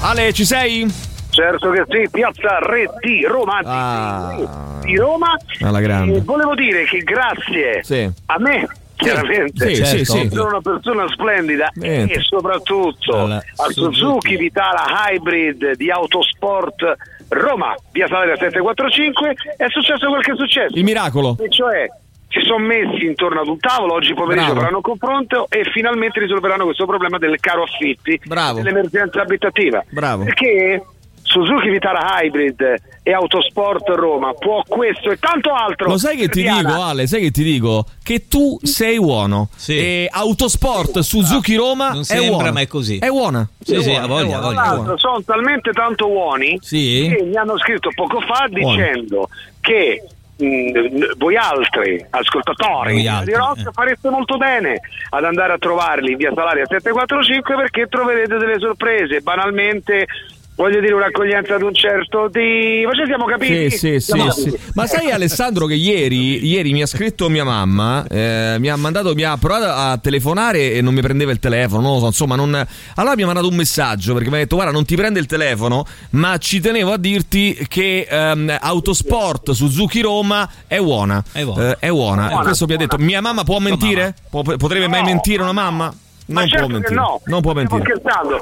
[0.00, 0.86] Ale ci sei?
[1.30, 4.34] Certo che sì, piazza Re di Roma, Ah.
[4.82, 5.34] di Roma.
[5.60, 8.10] alla grande E volevo dire che grazie Sì.
[8.26, 8.68] a me,
[9.02, 10.28] chiaramente, sì, sì, sì.
[10.30, 12.14] sono una persona splendida Niente.
[12.14, 16.96] e soprattutto Alla al Suzuki Vitara Hybrid di Autosport
[17.28, 20.76] Roma, via Salaria 745, è successo quel che è successo.
[20.76, 21.88] il miracolo E cioè
[22.28, 26.64] si sono messi intorno ad un tavolo, oggi pomeriggio faranno un confronto e finalmente risolveranno
[26.64, 28.60] questo problema del caro affitti, Bravo.
[28.60, 29.84] dell'emergenza abitativa.
[29.90, 30.24] Bravo.
[30.24, 30.82] Perché
[31.32, 35.88] Suzuki Vitara Hybrid e Autosport Roma può questo e tanto altro.
[35.88, 37.06] Lo sai che ti Diana, dico, Ale?
[37.06, 37.86] Sai che ti dico?
[38.02, 39.48] Che tu sei buono.
[39.66, 42.52] E Autosport Suzuki Roma Non è sembra, buona.
[42.52, 42.98] ma è così.
[42.98, 43.48] È buona.
[43.60, 44.92] Sì, È sì, ha voglia, è è buona.
[44.96, 47.12] sono talmente tanto buoni Sì.
[47.16, 48.76] che mi hanno scritto poco fa Buono.
[48.76, 49.28] dicendo
[49.60, 50.02] che
[50.36, 54.80] mh, voi altri ascoltatori Voi altri, di rock fareste molto bene
[55.10, 60.06] ad andare a trovarli in via Salaria 745 perché troverete delle sorprese banalmente
[60.54, 64.30] voglio dire un'accoglienza ad un certo di ma ci siamo capiti Sì, sì, sì, Siamo
[64.30, 64.44] sì.
[64.50, 64.62] capiti.
[64.74, 69.14] Ma sai Alessandro che ieri, ieri mi ha scritto mia mamma, eh, mi ha mandato,
[69.14, 72.36] mi ha provato a telefonare e non mi prendeva il telefono, non lo so, insomma,
[72.36, 72.66] non...
[72.96, 75.26] allora mi ha mandato un messaggio perché mi ha detto guarda non ti prende il
[75.26, 81.70] telefono, ma ci tenevo a dirti che ehm, Autosport Suzuki Roma è buona, È buona.
[81.70, 82.26] Eh, è buona.
[82.28, 84.14] Buona, Questo mi ha detto, mia mamma può mentire?
[84.30, 85.06] Può- potrebbe mai No.
[85.06, 85.92] mentire una mamma?
[86.26, 86.94] Ma Non certo può mentire.
[86.94, 87.80] no, Non può mentire.
[87.82, 88.38] scherzando.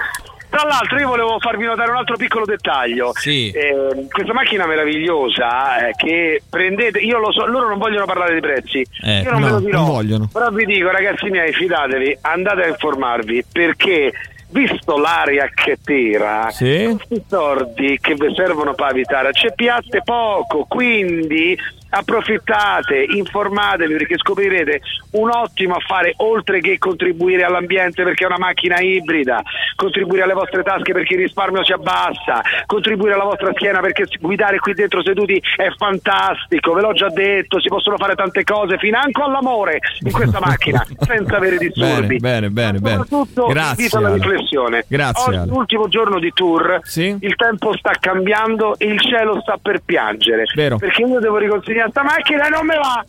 [0.50, 3.12] Tra l'altro io volevo farvi notare un altro piccolo dettaglio.
[3.14, 3.50] Sì.
[3.50, 8.40] Eh, questa macchina meravigliosa eh, che prendete, io lo so, loro non vogliono parlare di
[8.40, 10.28] prezzi, Eh, io non no, ve lo dirò, non vogliono.
[10.32, 14.12] però vi dico ragazzi miei fidatevi, andate a informarvi perché
[14.50, 16.96] visto l'aria che tira, Sì.
[16.96, 21.56] questi sordi che vi servono per evitare, acceppiate poco, quindi
[21.90, 24.80] approfittate, informatevi perché scoprirete
[25.12, 29.42] un ottimo affare oltre che contribuire all'ambiente perché è una macchina ibrida,
[29.76, 34.58] contribuire alle vostre tasche perché il risparmio si abbassa, contribuire alla vostra schiena perché guidare
[34.58, 39.24] qui dentro seduti è fantastico, ve l'ho già detto, si possono fare tante cose, financo
[39.24, 42.18] all'amore in questa macchina senza avere disturbi.
[42.18, 42.96] Bene, bene, bene.
[43.04, 43.70] Soprattutto Grazie.
[43.76, 44.84] invito alla riflessione.
[44.88, 45.36] Grazie.
[45.38, 47.16] Oggi, l'ultimo giorno di tour, Sì.
[47.20, 50.44] il tempo sta cambiando e il cielo sta per piangere.
[50.54, 50.76] Vero.
[50.76, 51.38] Perché io devo
[51.84, 53.04] riconsegnare sta macchina e non me va.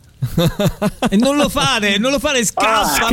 [1.10, 2.70] E non lo fare, non lo fare, scappa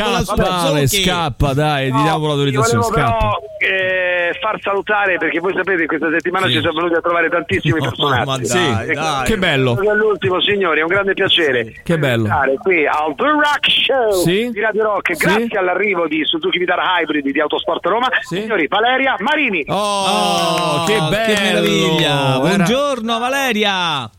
[0.09, 1.03] la Scappa, Suzuki.
[1.03, 3.17] scappa, dai, diamo Ti l'autorizzazione, volevo scappa.
[3.17, 6.53] però eh, far salutare perché voi sapete che questa settimana Sì.
[6.53, 8.47] ci siamo venuti a trovare tantissimi No, personaggi.
[8.47, 9.25] dai, Sì, dai.
[9.25, 9.73] che bello.
[9.95, 11.73] L'ultimo signori, è un grande piacere.
[11.83, 12.25] Che bello.
[12.25, 14.49] Stare qui al The Rock Show Sì.
[14.51, 15.15] di Radio Rock.
[15.15, 15.25] Sì.
[15.25, 18.07] Grazie all'arrivo di Suzuki Vitara Hybrid di Autosport Roma.
[18.21, 18.41] Sì.
[18.41, 19.65] Signori, Valeria Marini.
[19.67, 21.33] Oh, che bello!
[21.33, 22.11] Che meraviglia!
[22.11, 24.09] Era- Buongiorno Valeria!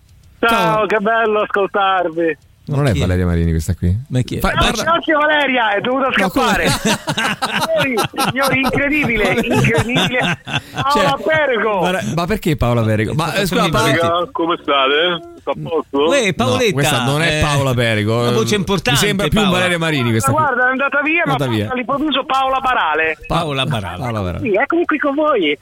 [0.40, 2.38] Ciao, che bello ascoltarvi.
[2.66, 3.92] Ma non è Valeria Marini questa qui?
[4.10, 4.38] Ma chi è?
[4.38, 6.68] Fa- parla- Grazie Valeria, è dovuta scappare.
[6.70, 7.94] signori,
[8.30, 10.38] signori, incredibile, incredibile.
[10.72, 11.78] Paola Pergo.
[11.78, 13.14] Guarda, ma perché Paola Perico?
[13.14, 15.20] Ma eh, scusa, Paola, Raga, come state?
[15.40, 16.06] Sta a posto?
[16.08, 16.66] Uè, Paoletta.
[16.66, 18.14] No, questa non è eh, Paola Perico.
[18.20, 19.00] Una voce importante.
[19.00, 19.56] Mi sembra più Paola.
[19.56, 20.40] Valeria Marini questa qui.
[20.40, 21.70] Guarda, è andata via, Andata ma via.
[21.72, 23.18] all'improvviso Paola Barale.
[23.26, 23.96] Paola Barala.
[23.98, 24.40] Paola Barala.
[24.44, 25.58] Sì, eccomi qui con voi.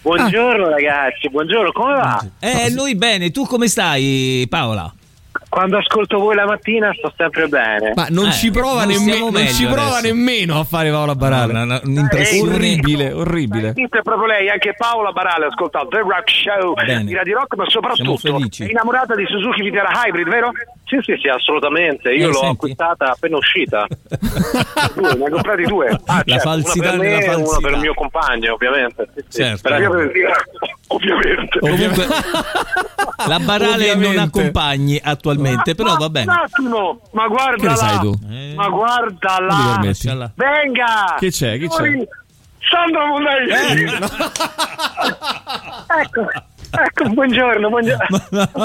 [0.00, 2.24] Buongiorno ragazzi, buongiorno, come va?
[2.38, 4.92] Eh, noi bene, tu come stai, Paola?
[5.48, 7.92] Quando ascolto voi la mattina sto sempre bene.
[7.94, 11.52] Ma non Eh, ci prova, non stiamo non ci prova nemmeno a fare Paola Barale.
[11.52, 12.54] No, no, no, un'impressione.
[12.54, 13.72] orribile, orribile.
[13.74, 17.04] Sì, è proprio lei, anche Paola Barale ha ascoltato The Rock Show Bene.
[17.04, 18.26] di Radio Rock, ma soprattutto
[18.62, 20.52] è innamorata di Suzuki Vitara Hybrid, vero?
[20.88, 22.10] Sì, sì, sì, assolutamente.
[22.10, 22.54] Io Eh, l'ho senti.
[22.54, 23.86] acquistata appena uscita.
[24.94, 25.88] Due, ne hai comprati due.
[26.06, 29.08] Ah, La certo, falsità una per me e una per il mio compagno, ovviamente.
[29.14, 29.42] Sì, sì.
[29.42, 29.60] Certo.
[29.68, 29.88] Per la mia-
[30.86, 31.58] ovviamente.
[31.58, 32.06] Comunque,
[33.28, 34.18] la Barale non Ovviamente.
[34.20, 36.32] ha compagni attualmente, però va Un bene.
[36.32, 38.00] attimo, ma guarda Che ne sai là.
[38.00, 38.18] tu?
[38.56, 40.30] Ma guarda Come ti là.
[40.32, 40.32] permetti?
[40.36, 41.14] Venga!
[41.18, 41.58] Che c'è?
[41.58, 42.08] Che c'è?
[42.70, 43.84] Sandra Monelli!
[46.00, 46.28] ecco,
[46.70, 48.06] ecco, buongiorno, buongiorno.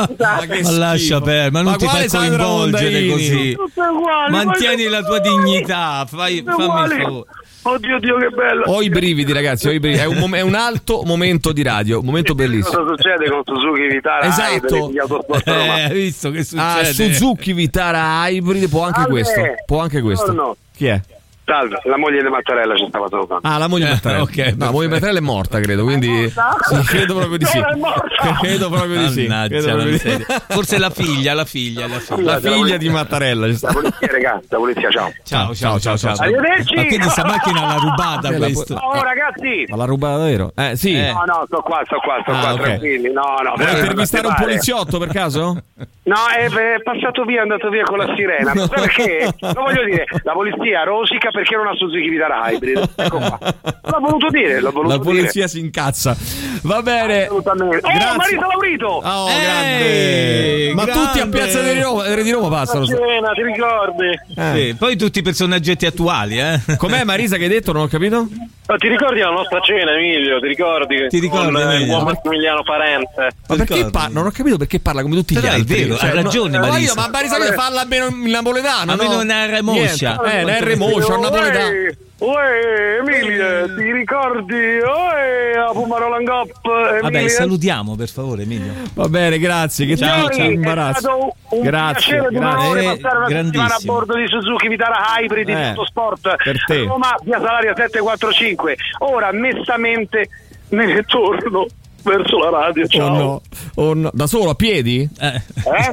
[0.05, 0.61] Scusate.
[0.63, 3.55] Ma lascia perdere, ma non Ma ti fai coinvolgere così.
[3.57, 7.23] Uguali, Mantieni ma- la tua dignità, fai, fammi favore.
[7.65, 8.63] Oddio, Dio, che bello.
[8.65, 9.69] Ho i brividi, ragazzi.
[9.69, 10.01] Ho i brividi.
[10.01, 12.83] È, un, mom- è un alto momento di radio, un momento bellissimo.
[12.83, 14.25] Cosa succede con Suzuki Vitara?
[14.25, 14.89] Esatto.
[14.89, 15.73] Hybrid, Eh, Roma?
[15.75, 17.13] hai visto che Ah, succede?
[17.13, 19.41] Suzuki Vitara Hybrid può anche questo.
[19.65, 20.25] Può anche questo.
[20.25, 20.57] Buongiorno.
[20.75, 21.01] Chi è?
[21.45, 23.45] Salve, la moglie di Mattarella ci stava salutando.
[23.47, 24.21] Ah, la moglie Eh, Mattarella.
[24.23, 25.83] ok, no, la moglie Mattarella è morta, credo.
[25.83, 26.29] Quindi.
[26.29, 27.57] Sì, credo proprio di sì.
[27.57, 28.11] È morta.
[28.43, 29.27] Credo proprio di sì.
[29.27, 30.25] La proprio di sì.
[30.49, 32.31] Forse la figlia, la figlia, la figlia.
[32.33, 33.47] La figlia di Mattarella.
[33.47, 33.67] ci sta.
[33.67, 35.11] La polizia, ragazzi, la polizia, ciao.
[35.23, 36.15] Ciao, ciao, ciao, ciao.
[36.17, 36.75] Arrivederci.
[36.75, 38.75] Ma quindi sta macchina l'ha rubata la questo?
[38.75, 39.65] Oh, ragazzi.
[39.67, 40.51] Ma l'ha rubata davvero?
[40.55, 40.93] Eh, sì.
[40.95, 41.11] Eh.
[41.11, 42.61] No, no, sto qua, sto qua, sto Ah, qua, ok.
[42.61, 43.11] tranquilli.
[43.11, 43.53] No, no.
[43.55, 45.61] Vuoi eh, intervistare un poliziotto per caso?
[46.03, 48.53] No, è, è passato via, è andato via con la sirena.
[48.53, 49.33] Ma sai perché?
[49.39, 52.89] Lo voglio dire, la polizia rosica perché non ha Suzuki Vitara Hybrid.
[52.95, 53.39] Ecco qua.
[53.41, 56.15] L'ho voluto dire, l'ho voluto La polizia si incazza.
[56.61, 57.27] Va bene.
[57.27, 57.27] dire.
[57.29, 58.15] Oh.
[58.15, 58.87] Marito Laurito!
[58.87, 60.73] Oh, Eh, grande.
[60.75, 61.03] Ma grande.
[61.05, 62.85] tutti a Piazza di Roma, di Roma passano.
[62.85, 64.07] Cena, ti ricordi?
[64.35, 64.53] Eh.
[64.69, 66.59] Sì, poi tutti i personaggetti attuali, eh?
[66.77, 67.71] Com'è Marisa che hai detto?
[67.73, 68.27] Non ho capito?
[68.65, 70.39] Oh, ti ricordi la nostra cena, Emilio?
[70.39, 71.07] Ti ricordi?
[71.09, 71.93] Ti ricordi, Con eh, il Emilio?
[71.97, 73.21] buon Massimiliano Parenze.
[73.47, 73.91] Ma perché Ricordi?
[73.91, 75.83] pa- non ho capito perché parla come tutti gli Però è altri.
[75.83, 76.93] vero, ha ragione, no, Marisa.
[76.95, 78.91] Ma, io, ma Marisa che parla almeno in napoletano.
[78.93, 79.19] Almeno no?
[79.21, 80.17] una R moscia.
[80.23, 80.37] Niente.
[80.37, 82.01] Eh, una R moscia, un napoletano.
[82.19, 84.53] Uè, Emilio, ti ricordi?
[84.53, 87.27] Uè, la Pumarola Gop, Vabbè, Emilio?
[87.29, 88.71] salutiamo per favore, Emilio.
[88.93, 89.85] Va bene, grazie.
[89.85, 91.35] Che Ciao, ciao, imbarazzo.
[91.61, 92.79] Grazie, piacere di grazie.
[92.93, 96.63] Eh, passare una settimana a bordo di Suzuki Vitara Hybrid di Eh, tutto sport per
[96.65, 96.77] te.
[96.85, 100.29] Roma, via Salaria 745 ora mestamente
[100.69, 101.65] me ne torno
[102.03, 103.41] verso la radio ciao Oh no,
[103.75, 104.09] oh no.
[104.13, 105.07] Da solo, a piedi?
[105.19, 105.41] Eh,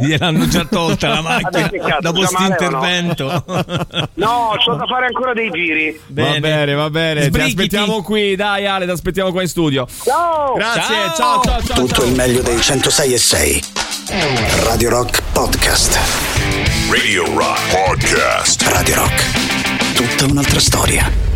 [0.00, 2.66] gliel'hanno già tolta la macchina Vabbè, cazzo, dopo questo male o no?
[2.66, 3.44] intervento.
[4.14, 7.20] no c'ho da fare ancora dei giri Va bene, va bene.
[7.22, 7.50] Ti Sbrighiti.
[7.62, 8.36] aspettiamo qui.
[8.36, 9.86] Dai, Ale, ti aspettiamo qua in studio.
[10.04, 11.14] ciao Grazie, Ciao.
[11.14, 11.84] ciao, ciao, ciao.
[11.86, 13.62] Tutto il meglio dei 106 e 6.
[14.64, 15.98] Radio Rock Podcast.
[16.90, 18.62] Radio Rock Podcast.
[18.62, 19.94] Radio Rock.
[19.94, 21.29] Tutta un'altra storia.